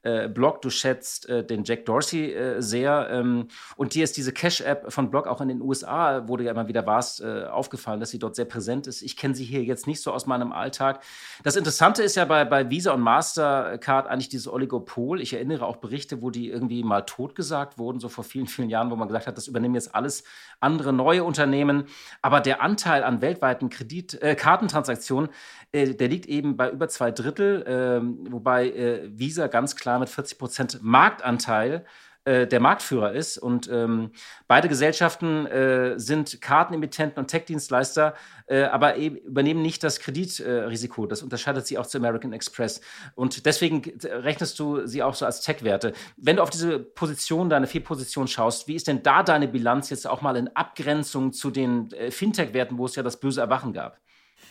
Äh, 0.04 0.28
Block, 0.28 0.62
du 0.62 0.69
schätzt 0.69 1.30
äh, 1.30 1.45
den 1.45 1.63
Jack 1.63 1.86
Dorsey 1.86 2.34
äh, 2.34 2.62
sehr. 2.62 3.08
Ähm, 3.10 3.47
und 3.78 3.93
dir 3.93 4.04
ist 4.04 4.17
diese 4.17 4.34
Cash-App 4.34 4.91
von 4.91 5.10
Block 5.12 5.28
auch 5.28 5.39
in 5.39 5.47
den 5.47 5.62
USA, 5.62 6.28
du 6.36 6.43
ja 6.43 6.51
immer 6.51 6.67
wieder 6.67 6.86
warst, 6.86 7.21
äh, 7.21 7.45
aufgefallen, 7.45 8.01
dass 8.01 8.10
sie 8.10 8.19
dort 8.19 8.36
sehr 8.36 8.43
präsent 8.43 8.86
ist. 8.86 9.01
Ich 9.01 9.15
kenne 9.15 9.34
sie 9.34 9.45
hier 9.45 9.63
jetzt 9.63 9.88
nicht 9.88 10.01
so 10.01 10.12
aus 10.12 10.25
meinem 10.25 10.51
Alltag. 10.51 11.01
Das 11.43 11.56
Interessante 11.56 12.04
ist 12.04 12.15
ja 12.15 12.25
bei, 12.25 12.43
bei 12.43 12.69
Visa 12.69 12.91
und 12.91 12.99
Mastercard 13.01 14.08
eigentlich 14.08 14.28
dieses 14.28 14.49
Oligopol. 14.49 15.21
Ich 15.21 15.32
erinnere 15.32 15.65
auch 15.65 15.78
Berichte, 15.78 16.21
wo 16.21 16.32
die 16.32 16.49
irgendwie 16.49 16.84
mal 16.84 17.04
totgesagt 17.04 17.78
wurden, 17.78 18.01
so 18.01 18.10
vor 18.10 18.25
vielen, 18.25 18.47
vielen 18.47 18.69
Jahren, 18.69 18.91
wo 18.91 18.97
man 18.97 19.08
gesagt 19.08 19.28
hat, 19.28 19.38
das 19.38 19.47
übernehmen 19.47 19.75
jetzt 19.75 19.95
alles 19.95 20.25
andere 20.60 20.91
neue 20.91 21.23
Unternehmen. 21.23 21.86
Aber 22.21 22.41
der 22.41 22.62
Anteil 22.62 23.04
an 23.05 23.21
weltweiten 23.21 23.69
Kredit, 23.69 24.21
äh, 24.21 24.35
Kartentransaktionen, 24.35 25.29
äh, 25.71 25.93
der 25.93 26.07
liegt 26.07 26.25
eben 26.25 26.57
bei 26.57 26.69
über 26.69 26.87
zwei 26.87 27.11
Drittel, 27.11 27.63
äh, 27.63 28.31
wobei 28.31 28.69
äh, 28.69 29.09
Visa 29.17 29.47
ganz 29.47 29.75
klar 29.75 29.99
mit 29.99 30.09
40 30.09 30.37
Prozent 30.37 30.79
Marktanteil 30.81 31.85
äh, 32.25 32.47
der 32.47 32.59
Marktführer 32.59 33.13
ist. 33.13 33.38
Und 33.38 33.69
ähm, 33.71 34.11
beide 34.47 34.67
Gesellschaften 34.67 35.45
äh, 35.45 35.99
sind 35.99 36.41
Kartenemittenten 36.41 37.19
und 37.19 37.27
Tech-Dienstleister, 37.27 38.15
äh, 38.47 38.63
aber 38.63 38.97
eben 38.97 39.17
übernehmen 39.17 39.61
nicht 39.61 39.83
das 39.83 39.99
Kreditrisiko. 39.99 41.05
das 41.05 41.21
unterscheidet 41.21 41.67
sie 41.67 41.77
auch 41.77 41.85
zu 41.85 41.97
American 41.97 42.33
Express. 42.33 42.81
Und 43.15 43.45
deswegen 43.45 43.83
rechnest 44.03 44.59
du 44.59 44.85
sie 44.85 45.03
auch 45.03 45.13
so 45.13 45.25
als 45.25 45.41
Tech-Werte. 45.41 45.93
Wenn 46.17 46.38
du 46.38 46.41
auf 46.41 46.49
diese 46.49 46.79
Position, 46.79 47.49
deine 47.49 47.67
vier 47.67 47.83
Positionen 47.83 48.27
schaust, 48.27 48.67
wie 48.67 48.75
ist 48.75 48.88
denn 48.88 49.03
da 49.03 49.23
deine 49.23 49.47
Bilanz 49.47 49.89
jetzt 49.89 50.07
auch 50.07 50.21
mal 50.21 50.35
in 50.35 50.47
Abgrenzung 50.55 51.31
zu 51.31 51.51
den 51.51 51.91
äh, 51.91 52.11
Fintech-Werten, 52.11 52.77
wo 52.77 52.85
es 52.85 52.95
ja 52.95 53.03
das 53.03 53.19
böse 53.19 53.41
Erwachen 53.41 53.71
gab? 53.71 53.99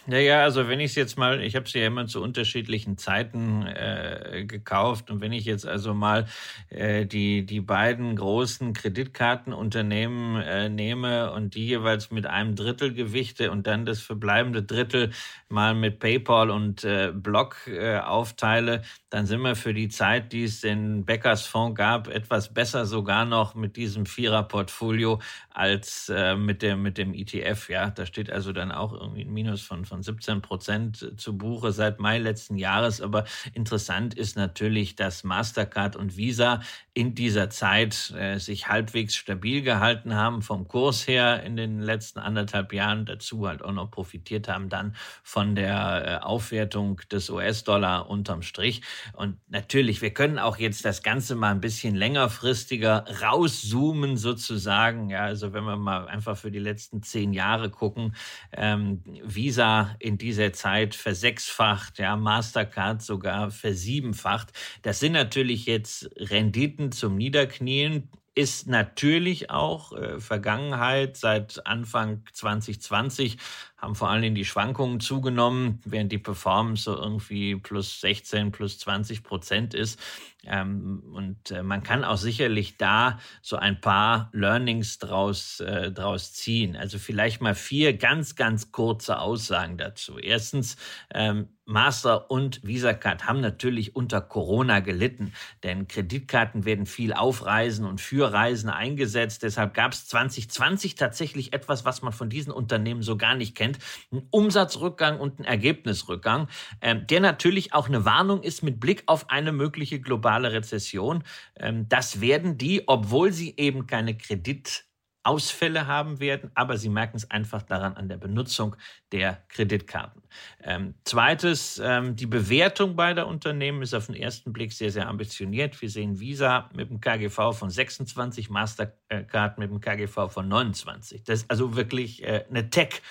Naja, 0.07 0.43
also 0.43 0.69
wenn 0.69 0.81
ich 0.81 0.91
es 0.91 0.95
jetzt 0.97 1.17
mal, 1.17 1.41
ich 1.43 1.57
habe 1.57 1.67
sie 1.67 1.79
ja 1.79 1.87
immer 1.87 2.07
zu 2.07 2.23
unterschiedlichen 2.23 2.99
Zeiten 2.99 3.65
äh, 3.67 4.45
gekauft 4.47 5.11
und 5.11 5.23
wenn 5.23 5.33
ich 5.33 5.47
jetzt 5.47 5.67
also 5.67 5.95
mal 5.95 6.27
äh, 6.69 7.07
die, 7.07 7.47
die 7.47 7.61
beiden 7.63 8.15
großen 8.15 8.75
Kreditkartenunternehmen 8.75 10.43
äh, 10.43 10.69
nehme 10.69 11.33
und 11.33 11.55
die 11.55 11.67
jeweils 11.67 12.11
mit 12.11 12.27
einem 12.27 12.55
Drittel 12.55 12.93
Gewichte 12.93 13.51
und 13.51 13.67
dann 13.67 13.87
das 13.87 14.01
verbleibende 14.01 14.63
Drittel 14.63 15.11
mal 15.49 15.75
mit 15.75 16.01
PayPal 16.01 16.51
und 16.51 16.85
äh, 16.85 17.11
Block 17.15 17.67
äh, 17.67 17.99
aufteile, 17.99 18.83
dann 19.09 19.25
sind 19.25 19.41
wir 19.41 19.57
für 19.57 19.73
die 19.73 19.89
Zeit, 19.89 20.33
die 20.33 20.45
es 20.45 20.61
den 20.61 21.07
Beckers 21.07 21.47
Fonds 21.47 21.79
gab, 21.79 22.09
etwas 22.09 22.53
besser 22.53 22.85
sogar 22.85 23.25
noch 23.25 23.55
mit 23.55 23.77
diesem 23.77 24.05
Vierer-Portfolio 24.05 25.21
als 25.49 26.11
äh, 26.11 26.37
mit, 26.37 26.61
dem, 26.61 26.83
mit 26.83 26.99
dem 26.99 27.15
ETF. 27.15 27.71
Ja, 27.71 27.91
da 27.91 28.05
steht 28.05 28.31
also 28.31 28.53
dann 28.53 28.71
auch 28.71 28.93
irgendwie 28.93 29.23
ein 29.23 29.33
Minus 29.33 29.63
von 29.63 29.85
von, 29.85 29.94
von 29.95 30.03
17 30.03 30.43
Prozent 30.43 31.13
zu 31.17 31.39
Buche 31.39 31.71
seit 31.71 32.01
Mai 32.01 32.19
letzten 32.19 32.57
Jahres. 32.57 33.01
Aber 33.01 33.25
interessant 33.53 34.13
ist 34.15 34.37
natürlich, 34.37 34.97
dass 34.97 35.23
Mastercard 35.23 35.95
und 35.95 36.17
Visa 36.17 36.61
in 36.95 37.15
dieser 37.15 37.49
Zeit 37.49 38.13
äh, 38.19 38.39
sich 38.39 38.67
halbwegs 38.67 39.15
stabil 39.15 39.63
gehalten 39.63 40.17
haben 40.17 40.43
vom 40.43 40.67
Kurs 40.67 41.07
her 41.07 41.45
in 41.45 41.55
den 41.57 41.81
letzten 41.81 42.19
anderthalb 42.19 42.73
Jahren, 42.73 43.07
dazu 43.07 43.47
halt 43.47 43.63
auch 43.63 43.71
noch 43.71 43.93
profitiert 43.93 44.49
haben 44.49 44.69
dann 44.69 44.97
von 45.23 45.55
der 45.55 46.21
äh, 46.23 46.25
Aufwertung 46.25 47.01
des 47.13 47.31
US-Dollar 47.31 48.11
unterm 48.11 48.43
Strich. 48.43 48.83
Und 49.13 49.39
natürlich, 49.49 50.03
wir 50.03 50.11
können 50.11 50.41
auch 50.41 50.59
jetzt 50.59 50.85
das 50.85 51.05
Ganze 51.05 51.37
mal 51.37 51.53
ein 51.53 51.61
bisschen 51.61 51.95
längerfristiger 51.95 53.05
rauszoomen 53.23 54.17
sozusagen. 54.17 55.11
Ja, 55.11 55.21
also 55.21 55.53
wenn 55.53 55.63
wir 55.63 55.77
mal 55.77 56.09
einfach 56.09 56.37
für 56.37 56.51
die 56.51 56.59
letzten 56.59 57.03
zehn 57.05 57.33
Jahre 57.33 57.71
gucken, 57.71 58.17
ähm, 58.53 59.03
Visa 59.23 59.84
in 59.99 60.19
dieser 60.19 60.53
Zeit 60.53 60.95
versechsfacht, 60.95 61.99
ja, 61.99 62.17
Mastercard 62.17 63.03
sogar 63.03 63.51
versiebenfacht. 63.51 64.53
Das 64.83 65.01
sind 65.01 65.13
natürlich 65.13 65.67
jetzt 65.67 66.11
Renditen 66.17 66.93
zum 66.93 67.17
Niederknien 67.17 68.11
ist 68.35 68.67
natürlich 68.67 69.51
auch 69.51 69.93
äh, 69.93 70.19
Vergangenheit. 70.19 71.17
Seit 71.17 71.67
Anfang 71.67 72.23
2020 72.33 73.39
haben 73.77 73.95
vor 73.95 74.11
allem 74.11 74.35
die 74.35 74.45
Schwankungen 74.45 74.99
zugenommen, 74.99 75.81
während 75.85 76.11
die 76.11 76.19
Performance 76.19 76.85
so 76.85 76.97
irgendwie 76.97 77.55
plus 77.57 78.01
16, 78.01 78.51
plus 78.51 78.79
20 78.81 79.23
Prozent 79.23 79.75
ist. 79.75 80.01
Ähm, 80.45 81.03
und 81.13 81.51
äh, 81.53 81.63
man 81.63 81.83
kann 81.83 82.03
auch 82.03 82.17
sicherlich 82.17 82.77
da 82.77 83.19
so 83.41 83.57
ein 83.57 83.81
paar 83.81 84.31
Learnings 84.33 84.99
draus, 84.99 85.61
äh, 85.61 85.93
draus 85.93 86.33
ziehen. 86.33 86.77
Also 86.77 86.99
vielleicht 86.99 87.41
mal 87.41 87.55
vier 87.55 87.97
ganz, 87.97 88.35
ganz 88.35 88.73
kurze 88.73 89.21
Aussagen 89.21 89.79
dazu. 89.79 90.19
Erstens, 90.19 90.77
ähm, 91.13 91.49
Master 91.67 92.31
und 92.31 92.63
Visa 92.63 92.93
Card 92.93 93.27
haben 93.27 93.41
natürlich 93.41 93.97
unter 93.97 94.21
Corona 94.21 94.81
gelitten, 94.81 95.33
denn 95.63 95.89
Kreditkarten 95.89 96.65
werden 96.65 96.87
viel 96.87 97.13
auf 97.13 97.47
Reisen 97.47 97.87
und 97.87 98.01
für 98.01 98.33
Reisen 98.33 98.69
eingesetzt. 98.69 99.43
Deshalb 99.43 99.73
gab 99.73 99.93
es 99.93 100.07
2020 100.07 100.95
tatsächlich 100.95 101.53
etwas, 101.53 101.85
was 101.85 102.03
man 102.03 102.13
von 102.13 102.29
diesen 102.29 102.53
Unternehmen 102.53 103.03
so 103.03 103.17
gar 103.17 103.35
nicht 103.35 103.57
kennt, 103.57 103.79
einen 104.13 104.27
Umsatzrückgang 104.31 105.19
und 105.19 105.39
einen 105.39 105.47
Ergebnisrückgang, 105.47 106.49
ähm, 106.81 107.07
der 107.07 107.21
natürlich 107.21 107.73
auch 107.73 107.89
eine 107.89 108.05
Warnung 108.05 108.43
ist 108.43 108.63
mit 108.63 108.79
Blick 108.79 109.05
auf 109.07 109.31
eine 109.31 109.53
mögliche 109.53 110.01
globale 110.01 110.53
Rezession. 110.53 111.25
Ähm, 111.57 111.89
das 111.89 112.21
werden 112.21 112.59
die, 112.59 112.87
obwohl 112.87 113.33
sie 113.33 113.55
eben 113.57 113.87
keine 113.87 114.17
Kredit 114.17 114.85
Ausfälle 115.25 115.87
haben 115.87 116.21
werden, 116.21 116.51
aber 116.55 116.77
sie 116.77 116.89
merken 116.89 117.17
es 117.17 117.31
einfach 117.31 117.63
daran 117.63 117.95
an 117.95 118.09
der 118.09 118.17
Benutzung 118.17 118.77
der 119.13 119.43
Kreditkarten. 119.49 120.23
Ähm, 120.63 120.95
zweites, 121.05 121.81
ähm, 121.83 122.17
die 122.17 122.27
Bewertung 122.27 122.97
beider 122.97 123.27
Unternehmen 123.27 123.83
ist 123.83 123.95
auf 123.95 124.07
den 124.07 124.17
ersten 124.17 124.53
Blick 124.53 124.73
sehr, 124.73 124.91
sehr 124.91 125.09
ambitioniert. 125.09 125.81
Wir 125.81 125.91
sehen 125.91 126.21
Visa 126.21 126.71
mit 126.75 126.91
dem 126.91 127.01
KGV 127.01 127.53
von 127.53 127.71
26, 127.71 128.51
Mastercard 128.51 129.59
mit 129.59 129.71
dem 129.71 129.81
KGV 129.81 130.29
von 130.31 130.49
29. 130.49 131.25
Das 131.25 131.41
ist 131.43 131.51
also 131.51 131.77
wirklich 131.77 132.23
äh, 132.23 132.45
eine 132.49 132.71
Tech- 132.71 133.03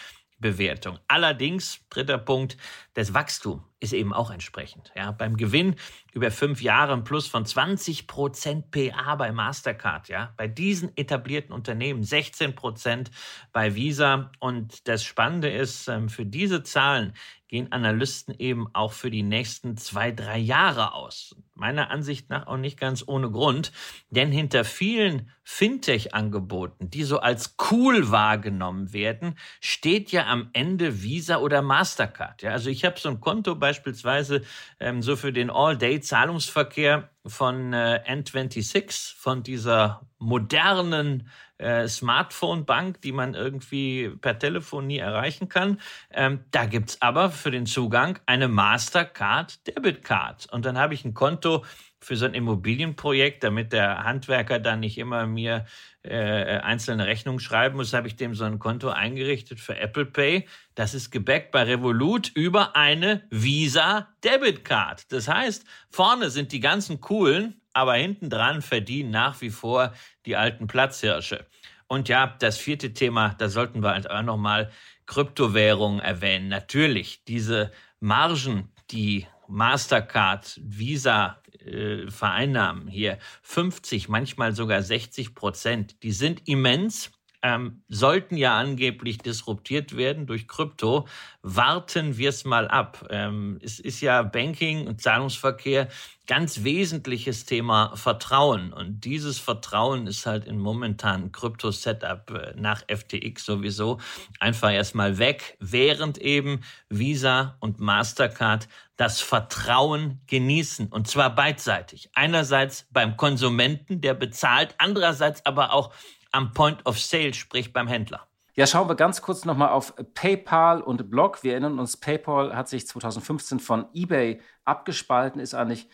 Bewertung. 0.44 1.00
Allerdings, 1.08 1.80
dritter 1.90 2.20
Punkt, 2.20 2.58
das 2.94 3.16
Wachstum 3.16 3.64
ist 3.80 3.94
eben 3.94 4.14
auch 4.14 4.30
entsprechend. 4.30 4.92
Ja, 4.96 5.12
beim 5.12 5.38
Gewinn 5.38 5.76
über 6.14 6.30
fünf 6.30 6.62
Jahre 6.62 6.94
ein 6.94 7.04
Plus 7.04 7.28
von 7.28 7.46
20 7.46 8.06
Prozent 8.06 8.70
PA 8.70 9.16
bei 9.16 9.32
Mastercard. 9.32 10.10
Ja, 10.10 10.34
bei 10.38 10.48
diesen 10.48 10.96
etablierten 10.96 11.54
Unternehmen 11.54 12.04
16 12.04 12.54
Prozent 12.54 13.10
bei 13.52 13.74
Visa. 13.74 14.32
Und 14.40 14.88
das 14.88 15.04
Spannende 15.04 15.50
ist, 15.50 15.88
ähm, 15.88 16.10
für 16.10 16.26
diese 16.26 16.62
Zahlen 16.62 17.14
gehen 17.54 17.72
Analysten 17.72 18.34
eben 18.40 18.66
auch 18.74 18.94
für 18.94 19.12
die 19.12 19.22
nächsten 19.22 19.78
zwei, 19.78 20.12
drei 20.12 20.40
Jahre 20.40 20.96
aus. 20.96 21.36
Meiner 21.54 21.92
Ansicht 21.92 22.32
nach 22.32 22.48
auch 22.48 22.58
nicht 22.58 22.80
ganz 22.80 23.04
ohne 23.06 23.30
Grund, 23.30 23.72
denn 24.10 24.32
hinter 24.32 24.66
vielen 24.66 25.30
Fintech-Angeboten, 25.44 26.90
die 26.90 27.04
so 27.04 27.20
als 27.20 27.56
cool 27.70 28.10
wahrgenommen 28.10 28.92
werden, 28.92 29.38
steht 29.62 30.12
ja 30.12 30.26
am 30.26 30.50
Ende 30.54 31.04
Visa 31.04 31.38
oder 31.38 31.62
Mastercard. 31.62 32.42
Ja, 32.42 32.54
also 32.54 32.72
ich 32.72 32.86
habe 32.86 33.00
so 33.00 33.10
ein 33.10 33.20
Konto 33.20 33.54
beispielsweise 33.54 34.42
ähm, 34.80 35.04
so 35.04 35.16
für 35.16 35.32
den 35.32 35.52
All-Day-Zahlungsverkehr 35.52 37.12
von 37.24 37.72
äh, 37.72 38.02
N26, 38.08 39.16
von 39.16 39.44
dieser 39.44 40.08
modernen 40.18 41.30
äh, 41.58 41.88
Smartphone-Bank, 41.88 43.02
die 43.02 43.12
man 43.12 43.34
irgendwie 43.34 44.10
per 44.22 44.38
Telefon 44.38 44.88
nie 44.88 44.98
erreichen 44.98 45.50
kann. 45.50 45.80
Ähm, 46.12 46.46
da 46.52 46.66
gibt's 46.66 47.02
aber 47.02 47.30
für 47.30 47.52
den 47.52 47.66
Zugang 47.66 48.20
eine 48.26 48.48
Mastercard 48.48 49.66
Debit 49.68 50.04
Card. 50.04 50.48
Und 50.52 50.66
dann 50.66 50.78
habe 50.78 50.94
ich 50.94 51.06
ein 51.06 51.14
Konto 51.14 51.64
für 52.00 52.18
so 52.18 52.26
ein 52.26 52.34
Immobilienprojekt, 52.34 53.44
damit 53.44 53.72
der 53.72 54.04
Handwerker 54.04 54.60
dann 54.60 54.82
nicht 54.82 54.98
immer 54.98 55.26
mir 55.26 55.66
äh, 56.04 56.60
einzelne 56.60 57.08
Rechnungen 57.08 57.40
schreiben 57.40 57.78
muss, 57.78 57.94
habe 57.94 58.08
ich 58.08 58.16
dem 58.16 58.36
so 58.36 58.44
ein 58.44 58.60
Konto 58.60 58.90
eingerichtet 58.90 59.60
für 59.60 59.78
Apple 59.78 60.06
Pay. 60.06 60.48
Das 60.76 60.94
ist 60.94 61.12
gebackt 61.12 61.52
bei 61.52 61.64
Revolut 61.64 62.30
über 62.36 62.76
eine 62.76 63.24
Visa 63.30 64.10
Debit 64.24 64.66
Card. 64.66 65.12
Das 65.12 65.28
heißt, 65.28 65.66
vorne 65.90 66.30
sind 66.30 66.52
die 66.52 66.60
ganzen 66.60 67.00
coolen, 67.00 67.62
aber 67.72 67.96
hinten 67.96 68.30
dran 68.30 68.62
verdienen 68.62 69.12
nach 69.12 69.42
wie 69.42 69.50
vor 69.50 69.94
die 70.26 70.36
alten 70.36 70.68
Platzhirsche. 70.68 71.46
Und 71.88 72.10
ja, 72.10 72.36
das 72.40 72.58
vierte 72.58 72.94
Thema, 72.94 73.36
da 73.38 73.50
sollten 73.50 73.82
wir 73.82 73.92
halt 73.92 74.10
auch 74.10 74.24
nochmal 74.24 74.72
Kryptowährungen 75.06 76.00
erwähnen. 76.00 76.48
Natürlich, 76.48 77.24
diese 77.26 77.72
Margen, 78.00 78.72
die 78.92 79.28
Mastercard, 79.48 80.60
Visa 80.64 81.43
äh, 81.66 82.10
vereinnahmen 82.10 82.88
hier. 82.88 83.18
50, 83.42 84.10
manchmal 84.10 84.56
sogar 84.56 84.82
60 84.82 85.36
Prozent, 85.36 86.04
die 86.04 86.12
sind 86.12 86.48
immens 86.48 87.12
ähm, 87.44 87.84
sollten 87.90 88.38
ja 88.38 88.58
angeblich 88.58 89.18
disruptiert 89.18 89.98
werden 89.98 90.26
durch 90.26 90.48
Krypto. 90.48 91.08
Warten 91.42 92.18
wir 92.18 92.30
es 92.30 92.46
mal 92.46 92.70
ab. 92.70 93.06
Ähm, 93.10 93.60
es 93.62 93.80
ist 93.80 94.00
ja 94.00 94.24
Banking 94.24 94.88
und 94.88 95.02
Zahlungsverkehr 95.02 95.90
ganz 96.26 96.64
wesentliches 96.64 97.46
Thema 97.46 97.98
Vertrauen. 97.98 98.72
Und 98.72 99.02
dieses 99.04 99.40
Vertrauen 99.40 100.08
ist 100.08 100.26
halt 100.26 100.46
im 100.46 100.58
momentanen 100.58 101.34
Krypto-Setup 101.34 102.32
äh, 102.32 102.54
nach 102.56 102.84
FTX 102.88 103.44
sowieso 103.44 104.00
einfach 104.40 104.72
erstmal 104.72 105.18
weg, 105.18 105.58
während 105.60 106.18
eben 106.20 106.62
Visa 106.88 107.58
und 107.60 107.82
Mastercard 107.82 108.70
das 108.96 109.20
Vertrauen 109.20 110.22
genießen. 110.28 110.88
Und 110.88 111.10
zwar 111.10 111.36
beidseitig. 111.36 112.10
Einerseits 112.14 112.88
beim 112.92 113.18
Konsumenten, 113.18 114.00
der 114.00 114.14
bezahlt, 114.14 114.76
andererseits 114.78 115.46
aber 115.46 115.74
auch 115.74 115.92
am 116.34 116.52
Point 116.54 116.86
of 116.86 117.00
Sale, 117.00 117.34
sprich 117.34 117.72
beim 117.72 117.88
Händler. 117.88 118.28
Ja, 118.56 118.68
schauen 118.68 118.88
wir 118.90 118.96
ganz 118.96 119.22
kurz 119.22 119.46
nochmal 119.46 119.70
auf 119.70 119.94
PayPal 120.14 120.82
und 120.82 121.10
Block. 121.10 121.44
Wir 121.44 121.54
erinnern 121.54 121.80
uns, 121.80 121.98
PayPal 121.98 122.56
hat 122.56 122.70
sich 122.70 122.86
2015 122.86 123.60
von 123.60 123.86
eBay 123.94 124.42
abgespalten, 124.66 125.40
ist 125.40 125.56
eigentlich 125.56 125.88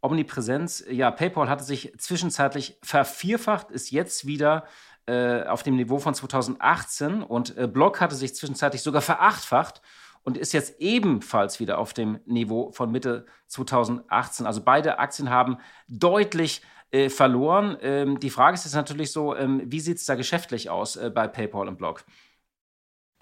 Omnipräsenz. 0.00 0.84
Ja, 0.88 1.10
PayPal 1.10 1.48
hatte 1.48 1.64
sich 1.64 1.92
zwischenzeitlich 1.98 2.78
vervierfacht, 2.82 3.70
ist 3.70 3.90
jetzt 3.90 4.26
wieder 4.26 4.64
äh, 5.06 5.44
auf 5.44 5.62
dem 5.62 5.76
Niveau 5.76 5.98
von 5.98 6.14
2018 6.14 7.22
und 7.22 7.56
äh, 7.56 7.66
Block 7.66 8.00
hatte 8.00 8.14
sich 8.14 8.34
zwischenzeitlich 8.34 8.82
sogar 8.82 9.02
verachtfacht 9.02 9.80
und 10.22 10.38
ist 10.38 10.52
jetzt 10.52 10.80
ebenfalls 10.80 11.60
wieder 11.60 11.78
auf 11.78 11.92
dem 11.92 12.20
Niveau 12.24 12.70
von 12.72 12.90
Mitte 12.90 13.26
2018. 13.48 14.46
Also 14.46 14.62
beide 14.62 14.98
Aktien 14.98 15.30
haben 15.30 15.58
deutlich 15.88 16.62
äh, 16.94 17.10
verloren. 17.10 17.76
Ähm, 17.82 18.20
die 18.20 18.30
Frage 18.30 18.54
ist 18.54 18.64
jetzt 18.64 18.74
natürlich 18.74 19.10
so, 19.10 19.34
ähm, 19.36 19.62
wie 19.66 19.80
sieht 19.80 19.96
es 19.96 20.06
da 20.06 20.14
geschäftlich 20.14 20.70
aus 20.70 20.94
äh, 20.94 21.10
bei 21.10 21.26
PayPal 21.26 21.66
und 21.66 21.76
Block? 21.76 22.04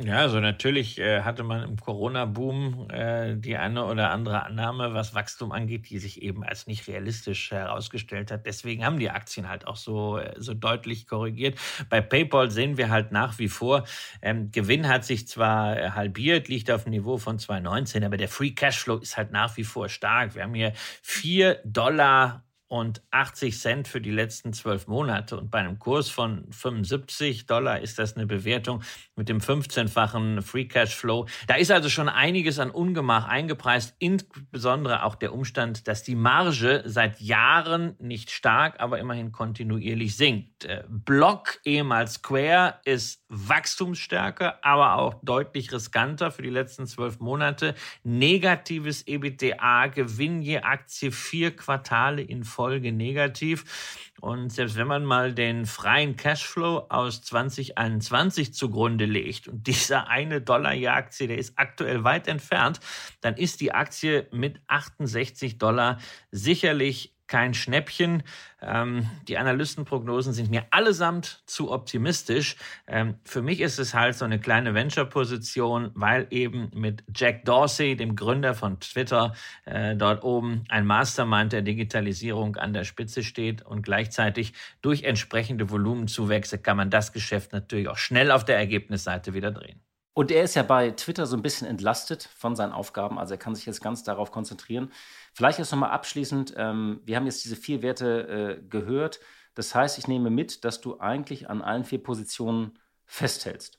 Ja, 0.04 0.16
also 0.18 0.40
natürlich 0.40 0.98
äh, 0.98 1.22
hatte 1.22 1.44
man 1.44 1.62
im 1.62 1.76
Corona-Boom 1.76 2.90
äh, 2.90 3.36
die 3.36 3.56
eine 3.56 3.84
oder 3.84 4.10
andere 4.10 4.42
Annahme, 4.42 4.94
was 4.94 5.14
Wachstum 5.14 5.52
angeht, 5.52 5.88
die 5.90 5.98
sich 5.98 6.22
eben 6.22 6.42
als 6.42 6.66
nicht 6.66 6.88
realistisch 6.88 7.50
herausgestellt 7.52 8.30
hat. 8.32 8.44
Deswegen 8.44 8.84
haben 8.84 8.98
die 8.98 9.10
Aktien 9.10 9.48
halt 9.48 9.66
auch 9.66 9.76
so, 9.76 10.18
äh, 10.18 10.34
so 10.38 10.54
deutlich 10.54 11.06
korrigiert. 11.06 11.56
Bei 11.88 12.00
PayPal 12.00 12.50
sehen 12.50 12.76
wir 12.76 12.90
halt 12.90 13.12
nach 13.12 13.38
wie 13.38 13.48
vor, 13.48 13.84
ähm, 14.22 14.50
Gewinn 14.50 14.88
hat 14.88 15.04
sich 15.04 15.28
zwar 15.28 15.78
äh, 15.78 15.90
halbiert, 15.90 16.48
liegt 16.48 16.70
auf 16.70 16.82
dem 16.82 16.90
Niveau 16.90 17.16
von 17.16 17.38
2019, 17.38 18.04
aber 18.04 18.16
der 18.16 18.28
Free 18.28 18.50
Cashflow 18.50 18.96
ist 18.96 19.16
halt 19.16 19.30
nach 19.30 19.56
wie 19.56 19.64
vor 19.64 19.88
stark. 19.88 20.34
Wir 20.34 20.42
haben 20.42 20.54
hier 20.54 20.72
vier 21.00 21.60
Dollar 21.64 22.44
und 22.72 23.02
80 23.10 23.60
Cent 23.60 23.86
für 23.86 24.00
die 24.00 24.10
letzten 24.10 24.54
zwölf 24.54 24.86
Monate. 24.86 25.36
Und 25.36 25.50
bei 25.50 25.58
einem 25.58 25.78
Kurs 25.78 26.08
von 26.08 26.50
75 26.50 27.44
Dollar 27.44 27.80
ist 27.80 27.98
das 27.98 28.16
eine 28.16 28.24
Bewertung 28.24 28.82
mit 29.14 29.28
dem 29.28 29.40
15-fachen 29.40 30.40
Free 30.40 30.64
Cash 30.64 30.96
Flow. 30.96 31.26
Da 31.46 31.56
ist 31.56 31.70
also 31.70 31.90
schon 31.90 32.08
einiges 32.08 32.58
an 32.58 32.70
Ungemach 32.70 33.28
eingepreist, 33.28 33.94
insbesondere 33.98 35.02
auch 35.02 35.16
der 35.16 35.34
Umstand, 35.34 35.86
dass 35.86 36.02
die 36.02 36.14
Marge 36.14 36.82
seit 36.86 37.20
Jahren 37.20 37.94
nicht 37.98 38.30
stark, 38.30 38.80
aber 38.80 38.98
immerhin 39.00 39.32
kontinuierlich 39.32 40.16
sinkt. 40.16 40.64
Äh, 40.64 40.84
Block, 40.88 41.60
ehemals 41.66 42.14
Square, 42.14 42.80
ist 42.86 43.22
wachstumsstärker, 43.28 44.64
aber 44.64 44.94
auch 44.94 45.20
deutlich 45.22 45.70
riskanter 45.72 46.30
für 46.30 46.40
die 46.40 46.48
letzten 46.48 46.86
zwölf 46.86 47.20
Monate. 47.20 47.74
Negatives 48.02 49.06
EBITDA, 49.06 49.88
Gewinn 49.88 50.40
je 50.40 50.60
Aktie 50.60 51.12
vier 51.12 51.54
Quartale 51.54 52.22
in 52.22 52.44
Folge 52.44 52.61
negativ. 52.70 54.10
Und 54.20 54.52
selbst 54.52 54.76
wenn 54.76 54.86
man 54.86 55.04
mal 55.04 55.34
den 55.34 55.66
freien 55.66 56.16
Cashflow 56.16 56.86
aus 56.88 57.22
2021 57.22 58.54
zugrunde 58.54 59.04
legt 59.04 59.48
und 59.48 59.66
dieser 59.66 60.08
eine 60.08 60.40
Dollar 60.40 60.74
je 60.74 60.88
Aktie, 60.88 61.26
der 61.26 61.38
ist 61.38 61.54
aktuell 61.56 62.04
weit 62.04 62.28
entfernt, 62.28 62.78
dann 63.20 63.36
ist 63.36 63.60
die 63.60 63.72
Aktie 63.72 64.28
mit 64.30 64.60
68 64.68 65.58
Dollar 65.58 65.98
sicherlich 66.30 67.14
kein 67.32 67.54
Schnäppchen. 67.54 68.24
Ähm, 68.60 69.08
die 69.26 69.38
Analystenprognosen 69.38 70.34
sind 70.34 70.50
mir 70.50 70.66
allesamt 70.70 71.42
zu 71.46 71.72
optimistisch. 71.72 72.56
Ähm, 72.86 73.14
für 73.24 73.40
mich 73.40 73.62
ist 73.62 73.78
es 73.78 73.94
halt 73.94 74.16
so 74.16 74.26
eine 74.26 74.38
kleine 74.38 74.74
Venture-Position, 74.74 75.92
weil 75.94 76.26
eben 76.28 76.70
mit 76.74 77.04
Jack 77.14 77.46
Dorsey, 77.46 77.96
dem 77.96 78.16
Gründer 78.16 78.52
von 78.52 78.80
Twitter, 78.80 79.32
äh, 79.64 79.96
dort 79.96 80.24
oben 80.24 80.64
ein 80.68 80.84
Mastermind 80.84 81.54
der 81.54 81.62
Digitalisierung 81.62 82.56
an 82.56 82.74
der 82.74 82.84
Spitze 82.84 83.22
steht 83.22 83.62
und 83.62 83.80
gleichzeitig 83.80 84.52
durch 84.82 85.04
entsprechende 85.04 85.70
Volumenzuwächse 85.70 86.58
kann 86.58 86.76
man 86.76 86.90
das 86.90 87.14
Geschäft 87.14 87.54
natürlich 87.54 87.88
auch 87.88 87.96
schnell 87.96 88.30
auf 88.30 88.44
der 88.44 88.58
Ergebnisseite 88.58 89.32
wieder 89.32 89.52
drehen. 89.52 89.80
Und 90.14 90.30
er 90.30 90.42
ist 90.44 90.54
ja 90.54 90.62
bei 90.62 90.90
Twitter 90.90 91.26
so 91.26 91.36
ein 91.36 91.42
bisschen 91.42 91.66
entlastet 91.66 92.28
von 92.36 92.54
seinen 92.54 92.72
Aufgaben, 92.72 93.18
also 93.18 93.34
er 93.34 93.38
kann 93.38 93.54
sich 93.54 93.64
jetzt 93.64 93.80
ganz 93.80 94.04
darauf 94.04 94.30
konzentrieren. 94.30 94.92
Vielleicht 95.32 95.58
erst 95.58 95.72
nochmal 95.72 95.90
abschließend, 95.90 96.54
ähm, 96.56 97.00
wir 97.04 97.16
haben 97.16 97.24
jetzt 97.24 97.44
diese 97.44 97.56
vier 97.56 97.82
Werte 97.82 98.60
äh, 98.60 98.68
gehört. 98.68 99.20
Das 99.54 99.74
heißt, 99.74 99.98
ich 99.98 100.08
nehme 100.08 100.30
mit, 100.30 100.64
dass 100.64 100.80
du 100.80 101.00
eigentlich 101.00 101.48
an 101.48 101.62
allen 101.62 101.84
vier 101.84 102.02
Positionen 102.02 102.78
festhältst. 103.06 103.78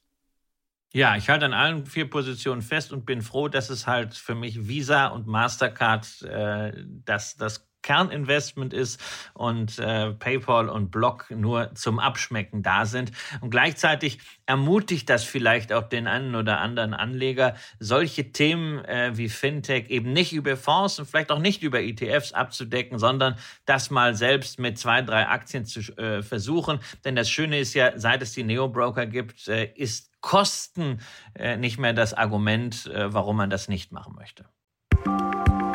Ja, 0.92 1.16
ich 1.16 1.30
halte 1.30 1.46
an 1.46 1.54
allen 1.54 1.86
vier 1.88 2.08
Positionen 2.08 2.62
fest 2.62 2.94
und 2.94 3.06
bin 3.06 3.24
froh, 3.24 3.48
dass 3.48 3.72
es 3.72 3.88
halt 3.88 4.14
für 4.14 4.36
mich 4.36 4.68
Visa 4.68 5.08
und 5.08 5.26
Mastercard 5.26 6.22
äh, 6.22 6.84
das, 6.88 7.36
das 7.36 7.68
Kerninvestment 7.84 8.74
ist 8.74 9.00
und 9.34 9.78
äh, 9.78 10.12
PayPal 10.12 10.70
und 10.70 10.90
Block 10.90 11.30
nur 11.30 11.76
zum 11.76 12.00
Abschmecken 12.00 12.64
da 12.64 12.86
sind. 12.86 13.12
Und 13.42 13.52
gleichzeitig 13.52 14.20
ermutigt 14.46 15.10
das 15.10 15.24
vielleicht 15.24 15.72
auch 15.72 15.84
den 15.84 16.08
einen 16.08 16.36
oder 16.36 16.60
anderen 16.60 16.94
Anleger, 16.94 17.56
solche 17.80 18.32
Themen 18.32 18.84
äh, 18.86 19.12
wie 19.16 19.30
Fintech 19.30 19.90
eben 19.90 20.14
nicht 20.14 20.34
über 20.34 20.58
Fonds 20.58 20.98
und 21.00 21.06
vielleicht 21.06 21.32
auch 21.32 21.40
nicht 21.40 21.62
über 21.62 21.82
ETFs 21.82 22.34
abzudecken, 22.34 22.98
sondern 22.98 23.36
das 23.66 23.92
mal 23.92 24.16
selbst 24.16 24.60
mit 24.60 24.80
zwei, 24.80 25.02
drei 25.02 25.28
Aktien 25.28 25.66
zu 25.66 25.82
äh, 25.98 26.24
versuchen. 26.24 26.80
Denn 27.06 27.16
das 27.16 27.30
Schöne 27.30 27.60
ist 27.60 27.74
ja, 27.74 27.92
seit 28.00 28.22
es 28.22 28.34
die 28.34 28.44
Neo-Broker 28.44 29.06
gibt, 29.06 29.48
äh, 29.48 29.72
ist 29.76 30.10
Kosten 30.22 31.02
äh, 31.36 31.58
nicht 31.58 31.78
mehr 31.78 31.94
das 31.94 32.14
Argument, 32.14 32.88
äh, 32.88 33.14
warum 33.14 33.38
man 33.38 33.50
das 33.50 33.68
nicht 33.68 33.92
machen 33.92 34.16
möchte. 34.16 34.46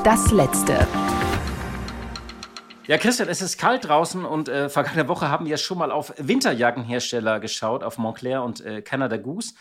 Das 0.02 0.30
letzte. 0.32 0.86
Ja, 2.88 2.96
Christian, 2.96 3.28
es 3.28 3.42
ist 3.42 3.58
kalt 3.58 3.86
draußen 3.86 4.24
und 4.24 4.48
äh, 4.48 4.70
vergangene 4.70 5.08
Woche 5.08 5.28
haben 5.28 5.44
wir 5.44 5.58
schon 5.58 5.76
mal 5.76 5.92
auf 5.92 6.14
Winterjackenhersteller 6.16 7.38
geschaut, 7.38 7.84
auf 7.84 7.98
Montclair 7.98 8.42
und 8.42 8.64
äh, 8.64 8.80
Canada 8.80 9.18
Goose. 9.18 9.52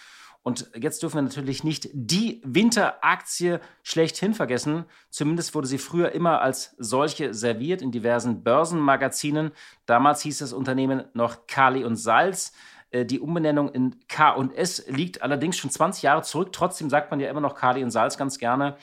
Und 0.44 0.72
jetzt 0.74 1.04
dürfen 1.04 1.18
wir 1.18 1.24
natürlich 1.24 1.66
nicht 1.66 1.90
die 1.92 2.42
Winteraktie 2.46 3.58
schlechthin 3.84 4.34
vergessen. 4.34 4.86
Zumindest 5.10 5.54
wurde 5.56 5.68
sie 5.68 5.78
früher 5.78 6.14
immer 6.14 6.40
als 6.40 6.74
solche 6.78 7.34
serviert 7.34 7.82
in 7.82 7.92
diversen 7.92 8.44
Börsenmagazinen. 8.44 9.52
Damals 9.86 10.22
hieß 10.22 10.38
das 10.38 10.54
Unternehmen 10.54 11.04
noch 11.14 11.48
Kali 11.48 11.84
und 11.84 11.98
Salz. 11.98 12.54
Äh, 12.92 13.06
die 13.06 13.20
Umbenennung 13.20 13.68
in 13.68 14.08
K&S 14.08 14.86
liegt 14.88 15.22
allerdings 15.22 15.58
schon 15.58 15.70
20 15.70 16.04
Jahre 16.04 16.22
zurück. 16.22 16.54
Trotzdem 16.54 16.90
sagt 16.90 17.12
man 17.12 17.20
ja 17.20 17.30
immer 17.30 17.42
noch 17.42 17.56
Kali 17.56 17.84
und 17.84 17.92
Salz 17.92 18.18
ganz 18.18 18.38
gerne. 18.38 18.78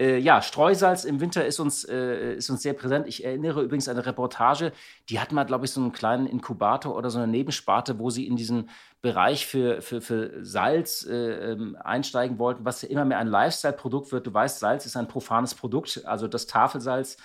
Äh, 0.00 0.16
ja, 0.16 0.40
Streusalz 0.40 1.04
im 1.04 1.20
Winter 1.20 1.44
ist 1.44 1.60
uns, 1.60 1.84
äh, 1.84 2.36
ist 2.36 2.48
uns 2.48 2.62
sehr 2.62 2.72
präsent. 2.72 3.06
Ich 3.06 3.22
erinnere 3.22 3.62
übrigens 3.62 3.86
an 3.86 3.96
eine 3.96 4.06
Reportage, 4.06 4.72
die 5.10 5.20
hatten 5.20 5.34
mal, 5.34 5.44
glaube 5.44 5.66
ich, 5.66 5.72
so 5.72 5.80
einen 5.82 5.92
kleinen 5.92 6.26
Inkubator 6.26 6.96
oder 6.96 7.10
so 7.10 7.18
eine 7.18 7.30
Nebensparte, 7.30 7.98
wo 7.98 8.08
sie 8.08 8.26
in 8.26 8.34
diesen 8.34 8.70
Bereich 9.02 9.46
für, 9.46 9.82
für, 9.82 10.00
für 10.00 10.42
Salz 10.42 11.04
äh, 11.04 11.52
ähm, 11.52 11.76
einsteigen 11.84 12.38
wollten, 12.38 12.64
was 12.64 12.80
ja 12.80 12.88
immer 12.88 13.04
mehr 13.04 13.18
ein 13.18 13.26
Lifestyle-Produkt 13.26 14.10
wird. 14.10 14.26
Du 14.26 14.32
weißt, 14.32 14.58
Salz 14.58 14.86
ist 14.86 14.96
ein 14.96 15.06
profanes 15.06 15.54
Produkt, 15.54 16.00
also 16.06 16.28
das 16.28 16.46
Tafelsalz. 16.46 17.18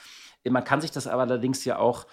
Man 0.44 0.66
kann 0.66 0.82
sich 0.82 0.92
das 0.92 1.08
aber 1.08 1.22
allerdings 1.22 1.64
ja 1.64 1.80
auch 1.80 2.06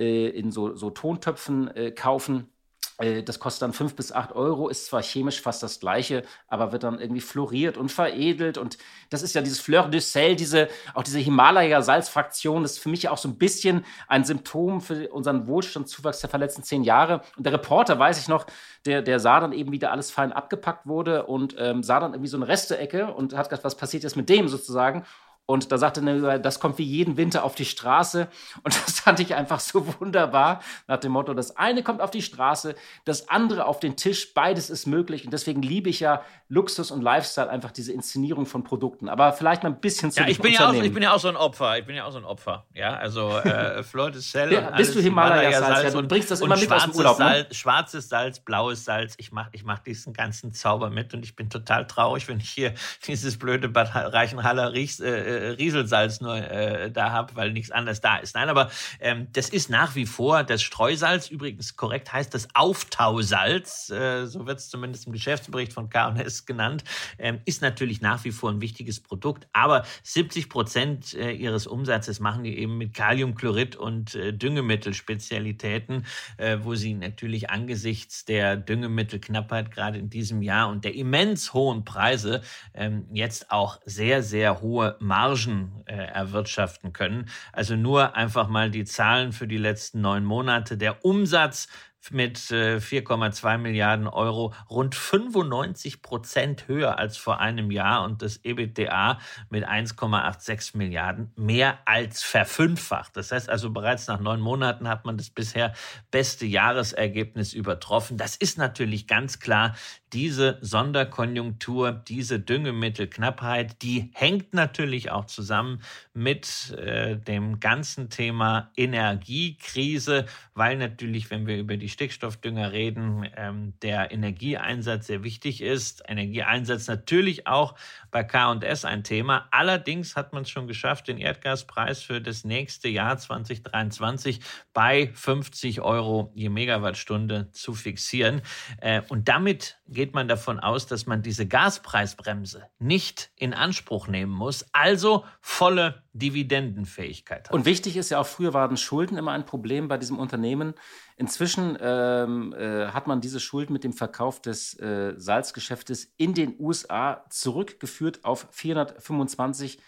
äh, 0.00 0.30
in 0.30 0.50
so, 0.50 0.74
so 0.74 0.90
Tontöpfen 0.90 1.68
äh, 1.76 1.92
kaufen 1.92 2.40
äh, 2.40 2.57
das 2.98 3.38
kostet 3.38 3.62
dann 3.62 3.72
fünf 3.72 3.94
bis 3.94 4.10
acht 4.10 4.32
Euro, 4.32 4.68
ist 4.68 4.86
zwar 4.86 5.02
chemisch 5.02 5.40
fast 5.40 5.62
das 5.62 5.78
gleiche, 5.78 6.24
aber 6.48 6.72
wird 6.72 6.82
dann 6.82 7.00
irgendwie 7.00 7.20
floriert 7.20 7.76
und 7.76 7.92
veredelt. 7.92 8.58
Und 8.58 8.76
das 9.08 9.22
ist 9.22 9.36
ja 9.36 9.40
dieses 9.40 9.60
Fleur 9.60 9.86
de 9.88 10.00
Sel, 10.00 10.34
diese, 10.34 10.68
auch 10.94 11.04
diese 11.04 11.20
Himalaya-Salzfraktion, 11.20 12.62
das 12.62 12.72
ist 12.72 12.78
für 12.80 12.88
mich 12.88 13.08
auch 13.08 13.18
so 13.18 13.28
ein 13.28 13.38
bisschen 13.38 13.84
ein 14.08 14.24
Symptom 14.24 14.80
für 14.80 15.08
unseren 15.10 15.46
Wohlstandszuwachs 15.46 16.20
der 16.20 16.30
verletzten 16.30 16.64
zehn 16.64 16.82
Jahre. 16.82 17.22
Und 17.36 17.44
der 17.44 17.52
Reporter, 17.52 17.98
weiß 18.00 18.18
ich 18.18 18.26
noch, 18.26 18.46
der, 18.84 19.02
der 19.02 19.20
sah 19.20 19.38
dann 19.38 19.52
eben, 19.52 19.70
wie 19.70 19.78
da 19.78 19.90
alles 19.90 20.10
fein 20.10 20.32
abgepackt 20.32 20.86
wurde 20.86 21.26
und 21.26 21.54
ähm, 21.56 21.84
sah 21.84 22.00
dann 22.00 22.14
irgendwie 22.14 22.30
so 22.30 22.36
eine 22.36 22.48
Resteecke 22.48 23.14
und 23.14 23.32
hat 23.36 23.48
gesagt, 23.48 23.64
was 23.64 23.76
passiert 23.76 24.02
jetzt 24.02 24.16
mit 24.16 24.28
dem 24.28 24.48
sozusagen? 24.48 25.04
Und 25.50 25.72
da 25.72 25.78
sagte 25.78 26.02
er, 26.06 26.38
das 26.38 26.60
kommt 26.60 26.76
wie 26.76 26.84
jeden 26.84 27.16
Winter 27.16 27.42
auf 27.42 27.54
die 27.54 27.64
Straße. 27.64 28.28
Und 28.64 28.76
das 28.84 29.00
fand 29.00 29.18
ich 29.18 29.34
einfach 29.34 29.60
so 29.60 29.82
wunderbar, 29.98 30.60
nach 30.86 30.98
dem 30.98 31.12
Motto, 31.12 31.32
das 31.32 31.56
eine 31.56 31.82
kommt 31.82 32.02
auf 32.02 32.10
die 32.10 32.20
Straße, 32.20 32.74
das 33.06 33.30
andere 33.30 33.64
auf 33.64 33.80
den 33.80 33.96
Tisch, 33.96 34.34
beides 34.34 34.68
ist 34.68 34.84
möglich. 34.84 35.24
Und 35.24 35.30
deswegen 35.32 35.62
liebe 35.62 35.88
ich 35.88 36.00
ja 36.00 36.22
Luxus 36.50 36.90
und 36.90 37.02
Lifestyle, 37.02 37.50
einfach 37.50 37.72
diese 37.72 37.92
Inszenierung 37.92 38.46
von 38.46 38.64
Produkten. 38.64 39.10
Aber 39.10 39.34
vielleicht 39.34 39.62
mal 39.62 39.68
ein 39.68 39.80
bisschen 39.80 40.10
zu 40.10 40.20
ja, 40.20 40.28
ich 40.28 40.40
bin 40.40 40.54
ja 40.54 40.70
auch, 40.70 40.72
Ich 40.72 40.94
bin 40.94 41.02
ja 41.02 41.12
auch 41.12 41.18
so 41.18 41.28
ein 41.28 41.36
Opfer. 41.36 41.78
Ich 41.78 41.84
bin 41.84 41.94
ja 41.94 42.06
auch 42.06 42.10
so 42.10 42.16
ein 42.16 42.24
Opfer. 42.24 42.64
Ja, 42.72 42.94
also 42.94 43.36
äh, 43.36 43.82
Fleur 43.82 44.10
de 44.10 44.22
Sel 44.22 44.54
ja, 44.54 44.70
Bist 44.70 44.94
du 44.94 45.00
Himalaya-Salz? 45.00 45.82
Ja, 45.82 46.00
du 46.00 46.08
bringst 46.08 46.30
das 46.30 46.40
immer 46.40 46.56
mit 46.56 46.72
aus 46.72 46.84
dem 46.84 46.94
Urlaub, 46.94 47.18
ne? 47.18 47.24
Salz, 47.26 47.56
Schwarzes 47.56 48.08
Salz, 48.08 48.40
blaues 48.40 48.82
Salz. 48.82 49.14
Ich 49.18 49.30
mache 49.30 49.50
ich 49.52 49.62
mach 49.62 49.80
diesen 49.80 50.14
ganzen 50.14 50.54
Zauber 50.54 50.88
mit 50.88 51.12
und 51.12 51.22
ich 51.22 51.36
bin 51.36 51.50
total 51.50 51.86
traurig, 51.86 52.26
wenn 52.28 52.40
ich 52.40 52.48
hier 52.48 52.72
dieses 53.06 53.38
blöde 53.38 53.68
Bad 53.68 53.94
Reichenhaller 53.94 54.72
Ries, 54.72 55.00
äh, 55.00 55.08
äh 55.08 55.48
Rieselsalz 55.50 56.22
nur 56.22 56.36
äh, 56.36 56.90
da 56.90 57.10
habe, 57.10 57.36
weil 57.36 57.52
nichts 57.52 57.70
anderes 57.70 58.00
da 58.00 58.16
ist. 58.16 58.34
Nein, 58.34 58.48
aber 58.48 58.70
ähm, 59.00 59.28
das 59.34 59.50
ist 59.50 59.68
nach 59.68 59.94
wie 59.96 60.06
vor 60.06 60.44
das 60.44 60.62
Streusalz. 60.62 61.28
Übrigens 61.28 61.76
korrekt 61.76 62.10
heißt 62.10 62.32
das 62.32 62.48
Auftausalz. 62.54 63.90
Äh, 63.90 64.24
so 64.24 64.46
wird 64.46 64.60
es 64.60 64.70
zumindest 64.70 65.06
im 65.06 65.12
Geschäftsbericht 65.12 65.74
von 65.74 65.90
K&S 65.90 66.37
genannt. 66.46 66.84
Ähm, 67.18 67.40
ist 67.44 67.62
natürlich 67.62 68.00
nach 68.00 68.24
wie 68.24 68.32
vor 68.32 68.50
ein 68.50 68.60
wichtiges 68.60 69.00
Produkt. 69.00 69.48
Aber 69.52 69.84
70 70.02 70.48
Prozent 70.48 71.14
äh, 71.14 71.32
ihres 71.32 71.66
Umsatzes 71.66 72.20
machen 72.20 72.44
die 72.44 72.58
eben 72.58 72.78
mit 72.78 72.94
Kaliumchlorid 72.94 73.76
und 73.76 74.14
äh, 74.14 74.32
Düngemittelspezialitäten, 74.32 76.06
äh, 76.36 76.58
wo 76.62 76.74
sie 76.74 76.94
natürlich 76.94 77.50
angesichts 77.50 78.24
der 78.24 78.56
Düngemittelknappheit 78.56 79.70
gerade 79.70 79.98
in 79.98 80.10
diesem 80.10 80.42
Jahr 80.42 80.68
und 80.68 80.84
der 80.84 80.94
immens 80.94 81.52
hohen 81.54 81.84
Preise 81.84 82.42
ähm, 82.74 83.06
jetzt 83.12 83.50
auch 83.50 83.80
sehr, 83.84 84.22
sehr 84.22 84.60
hohe 84.60 84.96
Margen 85.00 85.72
erwirtschaften 85.86 86.92
können. 86.92 87.28
Also 87.52 87.76
nur 87.76 88.14
einfach 88.16 88.48
mal 88.48 88.70
die 88.70 88.84
Zahlen 88.84 89.32
für 89.32 89.46
die 89.46 89.56
letzten 89.56 90.00
neun 90.00 90.24
Monate. 90.24 90.76
Der 90.76 91.04
Umsatz 91.04 91.68
mit 92.10 92.38
4,2 92.38 93.54
äh, 93.54 93.58
Milliarden 93.58 94.06
Euro 94.06 94.54
rund 94.70 94.94
95 94.94 96.02
Prozent 96.02 96.68
höher 96.68 96.98
als 96.98 97.16
vor 97.16 97.40
einem 97.40 97.70
Jahr 97.70 98.04
und 98.04 98.22
das 98.22 98.38
EBITDA 98.44 99.18
mit 99.50 99.66
1,86 99.66 100.76
Milliarden 100.76 101.32
mehr 101.36 101.78
als 101.84 102.22
verfünffacht. 102.22 103.16
Das 103.16 103.32
heißt 103.32 103.48
also 103.48 103.70
bereits 103.70 104.06
nach 104.06 104.20
neun 104.20 104.40
Monaten 104.40 104.88
hat 104.88 105.04
man 105.04 105.16
das 105.16 105.30
bisher 105.30 105.74
beste 106.10 106.46
Jahresergebnis 106.46 107.52
übertroffen. 107.52 108.16
Das 108.16 108.36
ist 108.36 108.58
natürlich 108.58 109.06
ganz 109.06 109.38
klar 109.38 109.74
diese 110.12 110.58
Sonderkonjunktur, 110.62 111.92
diese 111.92 112.40
Düngemittelknappheit, 112.40 113.82
die 113.82 114.10
hängt 114.14 114.54
natürlich 114.54 115.10
auch 115.10 115.26
zusammen 115.26 115.82
mit 116.14 116.70
äh, 116.78 117.16
dem 117.16 117.60
ganzen 117.60 118.08
Thema 118.08 118.70
Energiekrise, 118.76 120.26
weil 120.54 120.76
natürlich, 120.76 121.30
wenn 121.30 121.46
wir 121.46 121.58
über 121.58 121.76
die 121.76 121.87
die 121.88 121.92
Stickstoffdünger 121.92 122.72
reden, 122.72 123.26
ähm, 123.34 123.72
der 123.80 124.12
Energieeinsatz 124.12 125.06
sehr 125.06 125.24
wichtig 125.24 125.62
ist. 125.62 126.02
Energieeinsatz 126.06 126.86
natürlich 126.86 127.46
auch 127.46 127.76
bei 128.10 128.24
K&S 128.24 128.84
ein 128.84 129.04
Thema. 129.04 129.48
Allerdings 129.50 130.14
hat 130.14 130.34
man 130.34 130.42
es 130.42 130.50
schon 130.50 130.66
geschafft, 130.66 131.08
den 131.08 131.16
Erdgaspreis 131.16 132.02
für 132.02 132.20
das 132.20 132.44
nächste 132.44 132.88
Jahr 132.88 133.16
2023 133.16 134.40
bei 134.74 135.10
50 135.14 135.80
Euro 135.80 136.30
je 136.34 136.50
Megawattstunde 136.50 137.50
zu 137.52 137.72
fixieren. 137.72 138.42
Äh, 138.82 139.00
und 139.08 139.28
damit 139.28 139.78
geht 139.88 140.12
man 140.12 140.28
davon 140.28 140.60
aus, 140.60 140.86
dass 140.86 141.06
man 141.06 141.22
diese 141.22 141.46
Gaspreisbremse 141.46 142.66
nicht 142.78 143.30
in 143.36 143.54
Anspruch 143.54 144.08
nehmen 144.08 144.32
muss. 144.32 144.66
Also 144.74 145.24
volle 145.40 146.02
Dividendenfähigkeit 146.12 147.48
hat. 147.48 147.54
Und 147.54 147.64
wichtig 147.64 147.96
ist 147.96 148.10
ja 148.10 148.20
auch, 148.20 148.26
früher 148.26 148.54
waren 148.54 148.76
Schulden 148.76 149.16
immer 149.16 149.32
ein 149.32 149.44
Problem 149.44 149.88
bei 149.88 149.98
diesem 149.98 150.18
Unternehmen. 150.18 150.74
Inzwischen 151.16 151.76
ähm, 151.80 152.54
äh, 152.54 152.88
hat 152.88 153.06
man 153.06 153.20
diese 153.20 153.40
Schulden 153.40 153.72
mit 153.72 153.84
dem 153.84 153.92
Verkauf 153.92 154.40
des 154.40 154.78
äh, 154.78 155.14
Salzgeschäftes 155.16 156.12
in 156.16 156.34
den 156.34 156.54
USA 156.58 157.24
zurückgeführt 157.28 158.24
auf 158.24 158.48
425 158.50 159.78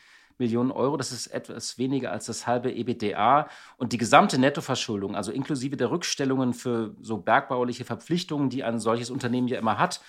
Millionen 0.40 0.72
Euro. 0.72 0.96
Das 0.96 1.12
ist 1.12 1.28
etwas 1.28 1.78
weniger 1.78 2.10
als 2.10 2.26
das 2.26 2.46
halbe 2.46 2.72
EBDA. 2.72 3.48
Und 3.76 3.92
die 3.92 3.98
gesamte 3.98 4.38
Nettoverschuldung, 4.38 5.14
also 5.14 5.30
inklusive 5.30 5.76
der 5.76 5.90
Rückstellungen 5.90 6.54
für 6.54 6.96
so 7.00 7.18
bergbauliche 7.18 7.84
Verpflichtungen, 7.84 8.50
die 8.50 8.64
ein 8.64 8.80
solches 8.80 9.10
Unternehmen 9.10 9.46
ja 9.46 9.58
immer 9.58 9.78
hat, 9.78 10.00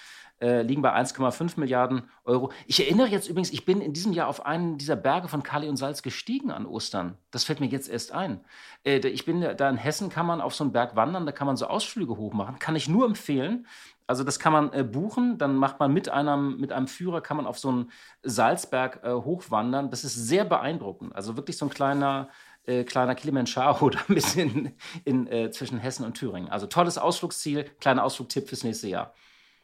äh, 0.41 0.63
liegen 0.63 0.81
bei 0.81 0.93
1,5 0.93 1.59
Milliarden 1.59 2.03
Euro. 2.25 2.51
Ich 2.65 2.79
erinnere 2.79 3.07
jetzt 3.07 3.29
übrigens, 3.29 3.51
ich 3.51 3.63
bin 3.63 3.79
in 3.79 3.93
diesem 3.93 4.11
Jahr 4.11 4.27
auf 4.27 4.45
einen 4.45 4.77
dieser 4.77 4.95
Berge 4.95 5.27
von 5.27 5.43
Kali 5.43 5.69
und 5.69 5.77
Salz 5.77 6.01
gestiegen 6.01 6.51
an 6.51 6.65
Ostern. 6.65 7.17
Das 7.29 7.43
fällt 7.43 7.59
mir 7.59 7.67
jetzt 7.67 7.87
erst 7.87 8.11
ein. 8.11 8.41
Äh, 8.83 8.97
ich 9.07 9.25
bin 9.25 9.41
da 9.41 9.69
in 9.69 9.77
Hessen, 9.77 10.09
kann 10.09 10.25
man 10.25 10.41
auf 10.41 10.55
so 10.55 10.63
einen 10.63 10.73
Berg 10.73 10.95
wandern, 10.95 11.25
da 11.25 11.31
kann 11.31 11.47
man 11.47 11.57
so 11.57 11.67
Ausflüge 11.67 12.17
hochmachen. 12.17 12.59
Kann 12.59 12.75
ich 12.75 12.89
nur 12.89 13.05
empfehlen. 13.05 13.67
Also 14.07 14.23
das 14.23 14.39
kann 14.39 14.51
man 14.51 14.73
äh, 14.73 14.83
buchen, 14.83 15.37
dann 15.37 15.55
macht 15.55 15.79
man 15.79 15.93
mit 15.93 16.09
einem, 16.09 16.59
mit 16.59 16.71
einem 16.71 16.87
Führer, 16.87 17.21
kann 17.21 17.37
man 17.37 17.45
auf 17.45 17.59
so 17.59 17.69
einen 17.69 17.91
Salzberg 18.23 19.01
äh, 19.03 19.13
hochwandern. 19.13 19.89
Das 19.89 20.03
ist 20.03 20.15
sehr 20.15 20.43
beeindruckend. 20.43 21.15
Also 21.15 21.37
wirklich 21.37 21.55
so 21.55 21.67
ein 21.67 21.69
kleiner, 21.69 22.29
äh, 22.65 22.83
kleiner 22.83 23.15
Kilimanjaro 23.15 23.89
da 23.91 23.99
ein 24.09 24.15
bisschen 24.15 24.73
in, 25.05 25.27
in, 25.27 25.53
zwischen 25.53 25.77
Hessen 25.77 26.03
und 26.03 26.15
Thüringen. 26.17 26.49
Also 26.49 26.65
tolles 26.65 26.97
Ausflugsziel, 26.97 27.65
kleiner 27.79 28.03
Ausflugtipp 28.03 28.49
fürs 28.49 28.63
nächste 28.63 28.87
Jahr. 28.87 29.13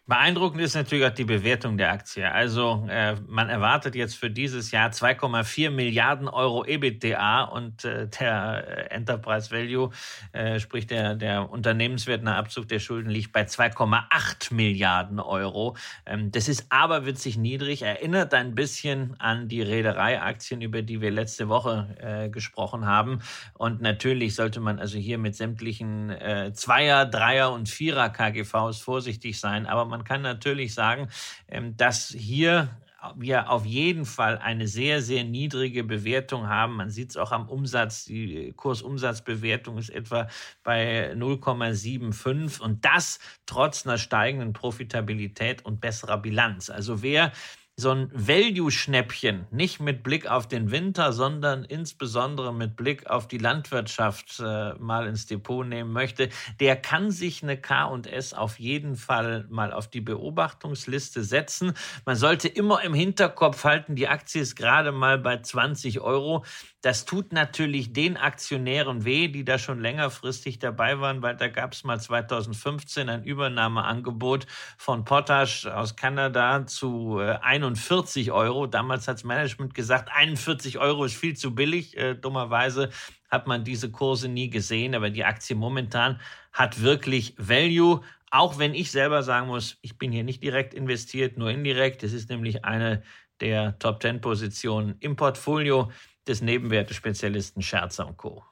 Beeindruckend 0.10 0.62
ist 0.62 0.74
natürlich 0.74 1.06
auch 1.06 1.14
die 1.14 1.26
Bewertung 1.26 1.78
der 1.78 1.92
Aktie. 1.92 2.32
Also 2.32 2.88
äh, 2.90 3.16
man 3.28 3.50
erwartet 3.50 3.94
jetzt 3.94 4.16
für 4.16 4.30
dieses 4.30 4.72
Jahr 4.72 4.90
2,4 4.90 5.70
Milliarden 5.70 6.30
Euro 6.30 6.64
EBITDA 6.64 7.44
und 7.44 7.84
äh, 7.84 8.08
der 8.08 8.90
Enterprise 8.90 9.52
Value, 9.52 9.90
äh, 10.32 10.62
sprich 10.62 10.88
der, 10.88 11.16
der 11.16 11.50
Unternehmenswert 11.50 12.24
nach 12.24 12.38
Abzug 12.38 12.70
der 12.70 12.80
Schulden, 12.80 13.10
liegt 13.10 13.34
bei 13.34 13.42
2,8 13.42 14.54
Milliarden 14.54 15.20
Euro. 15.20 15.76
Ähm, 16.06 16.32
das 16.32 16.48
ist 16.48 16.68
aberwitzig 16.70 17.36
niedrig, 17.36 17.82
erinnert 17.82 18.34
ein 18.34 18.56
bisschen 18.56 19.20
an 19.20 19.50
die 19.50 19.62
Reedereiaktien, 19.62 20.62
über 20.62 20.84
die 20.84 21.02
wir 21.02 21.12
letzte 21.12 21.50
Woche 21.50 21.98
äh, 22.00 22.30
gesprochen 22.30 22.86
haben. 22.86 23.20
Und 23.56 23.82
natürlich 23.82 24.36
sollte 24.36 24.62
man 24.62 24.80
also 24.80 24.98
hier 24.98 25.18
mit 25.18 25.36
sämtlichen 25.36 26.12
äh, 26.12 26.54
Zweier, 26.54 27.06
Dreier 27.06 27.52
und 27.52 27.68
Vierer 27.68 28.08
KGVs 28.08 28.80
vorsichtig 28.80 29.38
sein. 29.38 29.66
Aber 29.66 29.84
man 29.84 29.97
man 29.98 30.06
kann 30.06 30.22
natürlich 30.22 30.74
sagen, 30.76 31.10
ähm, 31.48 31.76
dass 31.76 32.10
hier 32.10 32.70
wir 33.16 33.50
auf 33.50 33.66
jeden 33.66 34.06
Fall 34.06 34.38
eine 34.38 34.68
sehr, 34.68 35.02
sehr 35.02 35.24
niedrige 35.24 35.84
Bewertung 35.84 36.48
haben. 36.48 36.76
Man 36.76 36.90
sieht 36.90 37.12
es 37.12 37.18
auch 37.18 37.32
am 37.32 37.48
Umsatz. 37.48 38.06
Die 38.06 38.54
Kursumsatzbewertung 38.54 39.78
ist 39.78 39.90
etwa 39.90 40.28
bei 40.64 41.14
0,75 41.14 42.60
und 42.60 42.84
das 42.84 43.20
trotz 43.46 43.86
einer 43.86 43.98
steigenden 43.98 44.54
Profitabilität 44.54 45.64
und 45.64 45.80
besserer 45.80 46.18
Bilanz. 46.18 46.70
Also 46.70 47.02
wer 47.02 47.32
so 47.80 47.92
ein 47.92 48.10
Value-Schnäppchen, 48.12 49.46
nicht 49.52 49.80
mit 49.80 50.02
Blick 50.02 50.26
auf 50.26 50.48
den 50.48 50.72
Winter, 50.72 51.14
sondern 51.14 51.64
insbesondere 51.64 52.52
mit 52.52 52.76
Blick 52.76 53.08
auf 53.08 53.28
die 53.28 53.38
Landwirtschaft 53.38 54.40
äh, 54.40 54.74
mal 54.80 55.06
ins 55.06 55.28
Depot 55.28 55.64
nehmen 55.64 55.94
möchte, 55.94 56.30
der 56.60 56.76
kann 56.76 57.12
sich 57.12 57.44
eine 57.44 57.56
KS 57.56 58.34
auf 58.34 58.58
jeden 58.58 58.96
Fall 58.96 59.46
mal 59.50 59.74
auf 59.74 59.88
die 59.88 60.02
Beobachtungsliste 60.02 61.24
setzen. 61.24 61.74
Man 62.04 62.16
sollte 62.16 62.48
immer 62.48 62.82
im 62.82 62.96
Hinterkopf 62.96 63.64
halten, 63.64 63.94
die 63.94 64.08
Aktie 64.08 64.42
ist 64.42 64.56
gerade 64.56 64.92
mal 64.92 65.20
bei 65.20 65.38
20 65.38 66.02
Euro. 66.02 66.44
Das 66.82 67.06
tut 67.06 67.34
natürlich 67.34 67.92
den 67.92 68.18
Aktionären 68.18 69.04
weh, 69.04 69.28
die 69.28 69.44
da 69.44 69.60
schon 69.60 69.82
längerfristig 69.82 70.58
dabei 70.58 71.00
waren, 71.00 71.22
weil 71.22 71.36
da 71.36 71.48
gab 71.48 71.74
es 71.74 71.84
mal 71.84 72.00
2015 72.00 73.10
ein 73.10 73.24
Übernahmeangebot 73.24 74.48
von 74.78 75.04
Potash 75.04 75.68
aus 75.68 75.96
Kanada 75.96 76.66
zu 76.66 77.20
äh, 77.20 77.38
49 77.76 78.32
Euro. 78.32 78.68
Damals 78.68 79.08
hat 79.08 79.16
das 79.16 79.24
Management 79.24 79.74
gesagt, 79.74 80.10
41 80.14 80.78
Euro 80.78 81.06
ist 81.06 81.16
viel 81.16 81.36
zu 81.36 81.54
billig. 81.54 81.98
Äh, 81.98 82.16
dummerweise 82.16 82.90
hat 83.30 83.48
man 83.48 83.64
diese 83.64 83.92
Kurse 83.92 84.30
nie 84.30 84.50
gesehen, 84.50 84.96
aber 84.96 85.10
die 85.10 85.26
Aktie 85.26 85.56
momentan 85.56 86.20
hat 86.54 86.82
wirklich 86.82 87.36
Value. 87.38 88.02
Auch 88.32 88.58
wenn 88.58 88.74
ich 88.74 88.92
selber 88.92 89.24
sagen 89.24 89.48
muss, 89.48 89.78
ich 89.82 89.98
bin 89.98 90.12
hier 90.12 90.24
nicht 90.24 90.44
direkt 90.44 90.74
investiert, 90.74 91.38
nur 91.38 91.50
indirekt. 91.50 92.04
Es 92.04 92.14
ist 92.14 92.30
nämlich 92.30 92.66
eine 92.66 93.04
der 93.42 93.78
Top 93.80 94.02
10 94.02 94.22
Positionen 94.22 94.96
im 95.00 95.16
Portfolio 95.16 95.92
des 96.28 96.42
Nebenwertespezialisten 96.42 97.62
Scherzer 97.62 98.14
Co. 98.18 98.44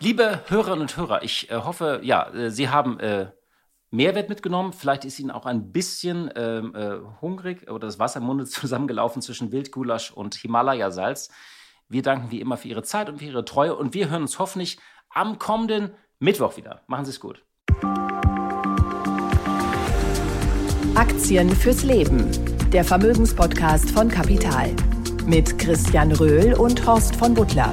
Liebe 0.00 0.42
Hörerinnen 0.48 0.82
und 0.82 0.96
Hörer, 0.98 1.22
ich 1.22 1.50
äh, 1.50 1.54
hoffe, 1.54 2.00
ja, 2.02 2.28
äh, 2.34 2.50
Sie 2.50 2.68
haben 2.68 3.00
äh, 3.00 3.28
Mehrwert 3.94 4.28
mitgenommen. 4.28 4.72
Vielleicht 4.72 5.04
ist 5.04 5.18
Ihnen 5.18 5.30
auch 5.30 5.46
ein 5.46 5.72
bisschen 5.72 6.30
ähm, 6.34 6.74
äh, 6.74 6.98
hungrig 7.20 7.70
oder 7.70 7.86
das 7.86 7.98
Wasser 7.98 8.20
im 8.20 8.26
Munde 8.26 8.44
zusammengelaufen 8.46 9.22
zwischen 9.22 9.52
Wildgulasch 9.52 10.10
und 10.10 10.34
Himalaya-Salz. 10.34 11.30
Wir 11.88 12.02
danken 12.02 12.30
wie 12.30 12.40
immer 12.40 12.56
für 12.56 12.68
Ihre 12.68 12.82
Zeit 12.82 13.08
und 13.08 13.18
für 13.18 13.26
Ihre 13.26 13.44
Treue 13.44 13.74
und 13.76 13.94
wir 13.94 14.10
hören 14.10 14.22
uns 14.22 14.38
hoffentlich 14.38 14.78
am 15.10 15.38
kommenden 15.38 15.92
Mittwoch 16.18 16.56
wieder. 16.56 16.82
Machen 16.86 17.04
Sie 17.04 17.10
es 17.10 17.20
gut. 17.20 17.44
Aktien 20.94 21.50
fürs 21.50 21.82
Leben 21.82 22.30
der 22.72 22.84
Vermögenspodcast 22.84 23.90
von 23.90 24.08
Kapital. 24.08 24.74
Mit 25.26 25.58
Christian 25.58 26.12
Röhl 26.12 26.54
und 26.54 26.84
Horst 26.86 27.16
von 27.16 27.34
Butler. 27.34 27.72